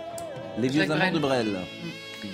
[0.59, 1.47] Les vieux Jacques amants de Brel.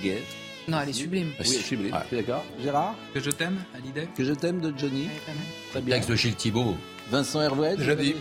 [0.02, 0.22] Gay.
[0.66, 1.28] Non, elle est sublime.
[1.38, 1.90] Oui, je suis Ouais.
[2.02, 2.44] je suis d'accord?
[2.60, 2.94] Gérard?
[3.12, 4.08] Que je t'aime, Hallyday?
[4.16, 5.08] Que je t'aime de Johnny.
[5.26, 5.42] Elle est pas.
[5.72, 5.94] Très bien.
[5.96, 6.76] Texte de Gilles Thibault.
[7.10, 7.76] Vincent Hervouet.
[7.76, 8.16] Déjà dit.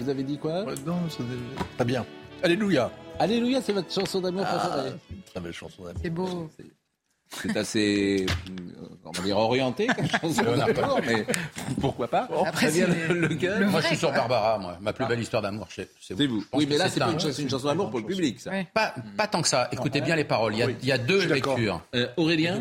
[0.00, 0.64] Vous avez dit quoi?
[0.64, 1.22] Ouais, non, c'est
[1.76, 2.04] très bien.
[2.42, 2.90] Alléluia.
[3.18, 4.90] Alléluia, c'est votre chanson d'amour préférée.
[5.08, 6.00] C'est une très belle chanson d'amour.
[6.02, 6.50] C'est beau.
[7.42, 9.86] C'est assez, euh, comment dire, orienté
[11.06, 11.26] mais
[11.80, 14.10] pourquoi pas Après, Ça vient c'est le, le Moi, je suis sur.
[14.12, 14.78] Barbara, moi.
[14.80, 15.68] Ma plus belle histoire d'amour.
[15.70, 15.88] C'est
[16.26, 16.44] vous.
[16.50, 18.40] pense Oui, mais là, c'est un- une, chanson- c'est une chanson d'amour pour le public,
[18.40, 18.50] ça.
[18.50, 18.66] Ouais.
[18.72, 19.68] Pas, pas tant que ça.
[19.72, 20.54] Écoutez bien les paroles.
[20.54, 21.82] Il y a, il y a deux lectures.
[21.94, 22.60] Euh, Aurélien,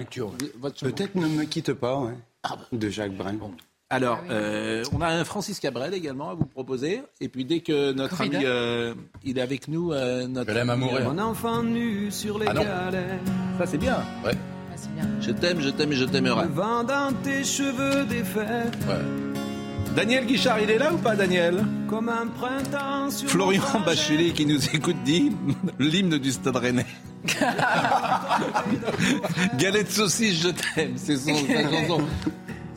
[0.81, 2.13] Peut-être ne me quitte pas, ouais.
[2.71, 3.37] de Jacques Brel.
[3.91, 7.03] Alors, euh, on a un Francis Cabrel également à vous proposer.
[7.21, 8.37] Et puis, dès que notre Corrida.
[8.39, 8.93] ami, euh,
[9.23, 11.07] il est avec nous, euh, notre Je l'aime à mourir.
[11.07, 12.63] euh, enfant nu sur les Ah non.
[12.63, 13.19] galets,
[13.59, 14.03] ça c'est bien.
[14.25, 14.33] Ouais.
[14.93, 15.05] Bien.
[15.21, 16.43] Je t'aime, je t'aime et je t'aimerai.
[16.43, 18.71] le vent dans tes cheveux défaits,
[19.95, 21.63] Daniel Guichard, il est là ou pas, Daniel?
[21.89, 23.63] Comme un printemps sur Florian.
[23.85, 25.31] Bachelier qui nous écoute dit
[25.79, 26.85] l'hymne du Stade Rennais.
[29.57, 32.01] Galette saucisse, je t'aime, c'est son sa chanson.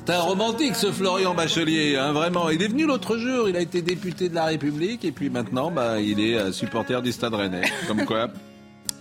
[0.07, 2.49] C'est un romantique ce Florian Bachelier, hein, vraiment.
[2.51, 5.71] Il est venu l'autre jour, il a été député de la République et puis maintenant
[5.73, 7.69] bah, il est euh, supporter du Stade Rennais.
[7.89, 8.29] Comme quoi.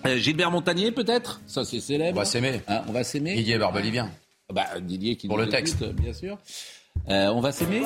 [0.06, 1.42] Euh, Gilbert Montagnier peut-être?
[1.48, 2.18] Ça c'est célèbre.
[2.18, 2.62] On va s'aimer.
[2.68, 3.36] Hein, on va s'aimer.
[3.36, 4.10] Didier Barbelivien.
[4.54, 5.84] Bah, Didier qui Pour nous le texte.
[5.84, 6.38] bien sûr.
[7.10, 7.84] Euh, on va s'aimer?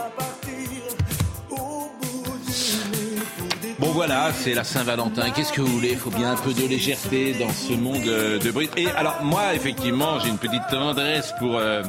[3.80, 5.32] Bon voilà, c'est la Saint-Valentin.
[5.32, 5.92] Qu'est-ce que vous voulez?
[5.92, 8.70] Il faut bien un peu de légèreté dans ce monde euh, de bruit.
[8.78, 11.82] Et alors moi, effectivement, j'ai une petite tendresse pour euh,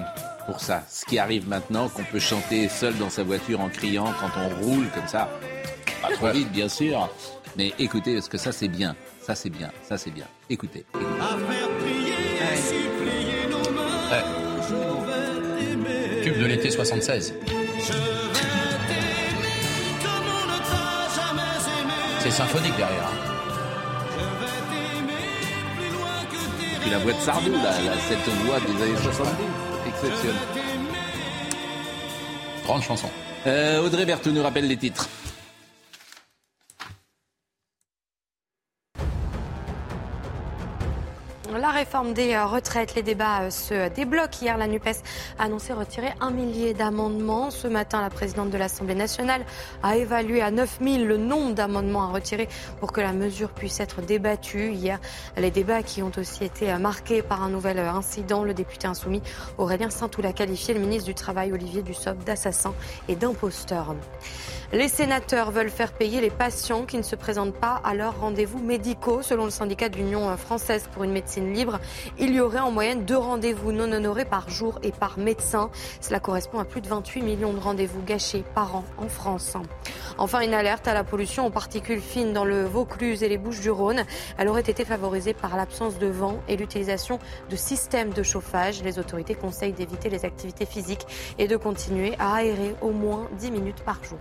[0.46, 0.82] pour ça.
[0.88, 4.64] Ce qui arrive maintenant, qu'on peut chanter seul dans sa voiture en criant quand on
[4.64, 5.28] roule comme ça.
[6.00, 7.10] Pas trop vite, bien sûr.
[7.58, 8.96] Mais écoutez, parce que ça c'est bien.
[9.22, 9.70] Ça c'est bien.
[9.88, 10.26] Ça c'est bien.
[10.50, 10.84] Écoutez.
[10.90, 11.06] écoutez.
[14.10, 14.24] Ouais.
[16.24, 17.34] Tube de l'été 76.
[22.18, 23.10] C'est symphonique derrière.
[26.74, 29.32] Et puis la voix de Sardou, là, là, cette voix des années 70.
[29.86, 30.36] Exceptionnelle.
[32.64, 33.08] Grande chanson.
[33.46, 35.08] Euh, Audrey Berthaud nous rappelle les titres.
[41.58, 44.38] La réforme des euh, retraites, les débats euh, se débloquent.
[44.40, 45.02] Hier, la NUPES
[45.38, 47.50] a annoncé retirer un millier d'amendements.
[47.50, 49.44] Ce matin, la présidente de l'Assemblée nationale
[49.82, 52.48] a évalué à 9000 le nombre d'amendements à retirer
[52.80, 54.72] pour que la mesure puisse être débattue.
[54.72, 54.98] Hier,
[55.36, 58.44] les débats qui ont aussi été euh, marqués par un nouvel incident.
[58.44, 59.22] Le député insoumis
[59.58, 62.72] Aurélien Saint-Toul a qualifié le ministre du Travail Olivier Dussopt d'assassin
[63.08, 63.94] et d'imposteur.
[64.74, 68.58] Les sénateurs veulent faire payer les patients qui ne se présentent pas à leurs rendez-vous
[68.58, 71.78] médicaux, selon le syndicat d'Union française pour une médecine libre,
[72.18, 75.70] il y aurait en moyenne deux rendez-vous non honorés par jour et par médecin.
[76.00, 79.58] Cela correspond à plus de 28 millions de rendez-vous gâchés par an en France.
[80.16, 83.60] Enfin, une alerte à la pollution aux particules fines dans le Vaucluse et les Bouches
[83.60, 84.06] du Rhône.
[84.38, 87.18] Elle aurait été favorisée par l'absence de vent et l'utilisation
[87.50, 88.82] de systèmes de chauffage.
[88.82, 91.06] Les autorités conseillent d'éviter les activités physiques
[91.38, 94.18] et de continuer à aérer au moins 10 minutes par jour.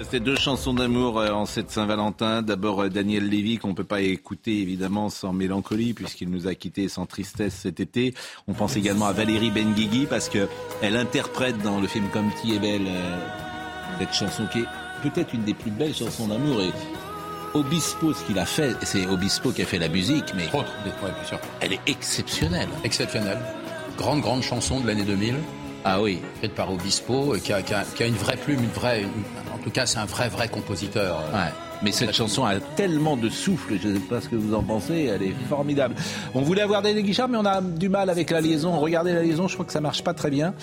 [0.00, 2.42] C'était deux chansons d'amour euh, en cette Saint-Valentin.
[2.42, 6.54] D'abord euh, Daniel Lévy qu'on ne peut pas écouter évidemment sans mélancolie puisqu'il nous a
[6.54, 8.14] quittés sans tristesse cet été.
[8.46, 10.48] On pense également à Valérie Benguigui parce que
[10.82, 13.18] elle interprète dans le film Comme ti est belle euh,
[13.98, 14.68] cette chanson qui est
[15.02, 16.70] peut-être une des plus belles chansons d'amour et
[17.54, 20.48] Obispo, ce qu'il a fait, c'est Obispo qui a fait la musique, mais
[21.60, 22.68] elle est exceptionnelle.
[22.84, 23.38] Exceptionnelle.
[23.96, 25.34] Grande, grande chanson de l'année 2000.
[25.84, 26.20] Ah oui.
[26.40, 29.06] Faite par Obispo, qui a, qui a, une vraie plume, une vraie,
[29.68, 31.22] tout cas, c'est un vrai, vrai compositeur.
[31.32, 31.52] Ouais.
[31.82, 34.62] Mais cette chanson a tellement de souffle, je ne sais pas ce que vous en
[34.62, 35.94] pensez, elle est formidable.
[36.34, 38.80] On voulait avoir des Guichard, mais on a du mal avec la liaison.
[38.80, 40.54] Regardez la liaison, je crois que ça marche pas très bien,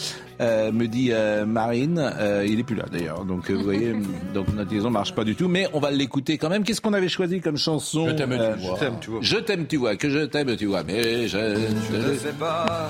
[0.42, 2.00] euh, me dit euh, Marine.
[2.00, 3.96] Euh, il est plus là d'ailleurs, donc vous voyez,
[4.34, 6.64] donc notre liaison marche pas du tout, mais on va l'écouter quand même.
[6.64, 8.78] Qu'est-ce qu'on avait choisi comme chanson Je t'aime, tu vois.
[9.00, 9.20] tu vois.
[9.22, 9.96] Je t'aime, tu vois.
[9.96, 10.84] Que je t'aime, tu vois.
[10.84, 12.90] Mais je, ne sais pas.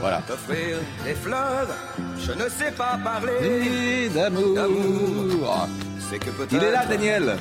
[0.00, 0.20] Voilà.
[0.26, 0.76] T'offrir
[1.06, 1.68] des fleurs.
[2.18, 5.51] Je ne sais pas parler d'amour.
[6.50, 7.36] Il est là, Daniel.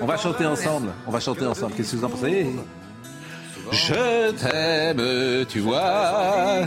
[0.00, 0.92] On va chanter ensemble.
[1.06, 1.74] On va chanter ensemble.
[1.74, 2.46] Qu'est-ce que vous en pensez
[3.70, 6.66] Je t'aime, tu vois.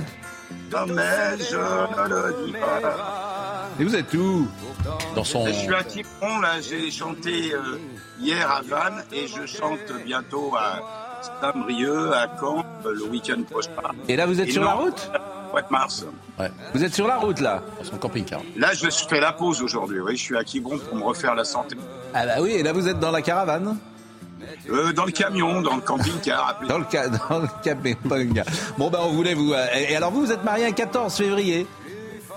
[0.88, 3.70] Mais je ne le dis pas.
[3.80, 4.48] Et vous êtes où
[5.16, 5.46] Dans son...
[5.48, 6.62] Je suis à Quiberon, là.
[6.62, 7.78] J'ai chanté euh,
[8.20, 13.72] hier à Vannes et je chante bientôt à Saint-Brieuc, à Caen, le week-end prochain.
[14.08, 15.12] Et là, vous êtes sur la route
[15.72, 16.06] mars.
[16.74, 18.42] Vous êtes sur la route là Dans son camping-car.
[18.58, 20.00] Là, je fais la pause aujourd'hui.
[20.00, 21.76] Oui, je suis à Quiberon pour me refaire la santé.
[22.14, 23.78] Ah bah oui, et là vous êtes dans la caravane
[24.70, 26.60] euh, dans le camion, dans le camping-car.
[26.68, 26.86] dans, le
[27.30, 28.46] dans le camping-car.
[28.78, 29.54] Bon, ben, on voulait vous.
[29.54, 31.68] Euh, et alors, vous, vous êtes marié un 14 février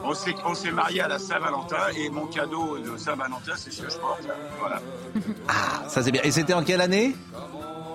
[0.03, 3.83] On s'est, on s'est marié à la Saint-Valentin et mon cadeau de Saint-Valentin, c'est ce
[3.83, 4.23] que je porte.
[4.59, 4.81] Voilà.
[5.49, 6.23] Ah, ça c'est bien.
[6.25, 7.15] Et c'était en quelle année?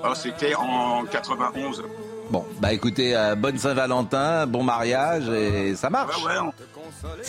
[0.05, 1.83] Oh, C'était en 91.
[2.34, 6.15] Bon, bah écoutez, euh, bonne Saint-Valentin, bon mariage et ça marche.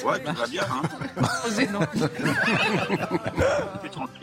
[0.04, 0.66] Ouais, tout va bien.
[0.70, 0.82] Hein.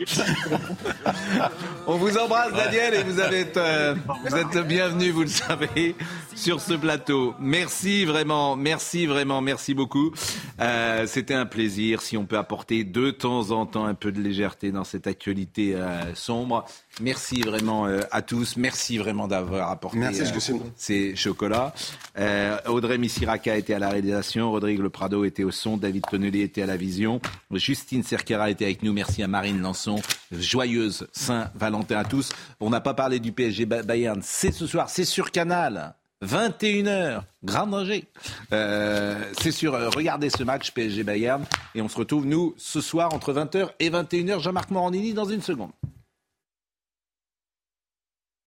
[1.86, 3.94] On vous embrasse, Daniel, et vous, avez, euh,
[4.28, 5.94] vous êtes le bienvenu, vous le savez,
[6.34, 7.34] sur ce plateau.
[7.38, 10.12] Merci vraiment, merci vraiment, merci beaucoup.
[10.60, 12.02] Euh, c'était un plaisir.
[12.02, 15.74] Si on peut apporter de temps en temps un peu de légèreté dans cette actualité
[15.74, 16.64] euh, sombre,
[17.00, 18.58] Merci vraiment à tous.
[18.58, 19.98] Merci vraiment d'avoir apporté
[20.76, 21.72] ces chocolats.
[22.66, 24.50] Audrey Missiraka était à la réalisation.
[24.50, 25.76] Rodrigue Le Prado était au son.
[25.76, 27.20] David Tonnelly était à la vision.
[27.52, 28.92] Justine Cerquera était avec nous.
[28.92, 29.96] Merci à Marine Lançon.
[30.30, 32.32] Joyeuse Saint-Valentin à tous.
[32.60, 34.20] On n'a pas parlé du PSG Bayern.
[34.22, 34.90] C'est ce soir.
[34.90, 35.94] C'est sur Canal.
[36.22, 38.04] 21h, grand danger.
[38.52, 41.44] Euh, c'est sur, euh, regardez ce match PSG Bayern
[41.74, 44.40] et on se retrouve nous ce soir entre 20h et 21h.
[44.40, 45.72] Jean-Marc Morandini dans une seconde.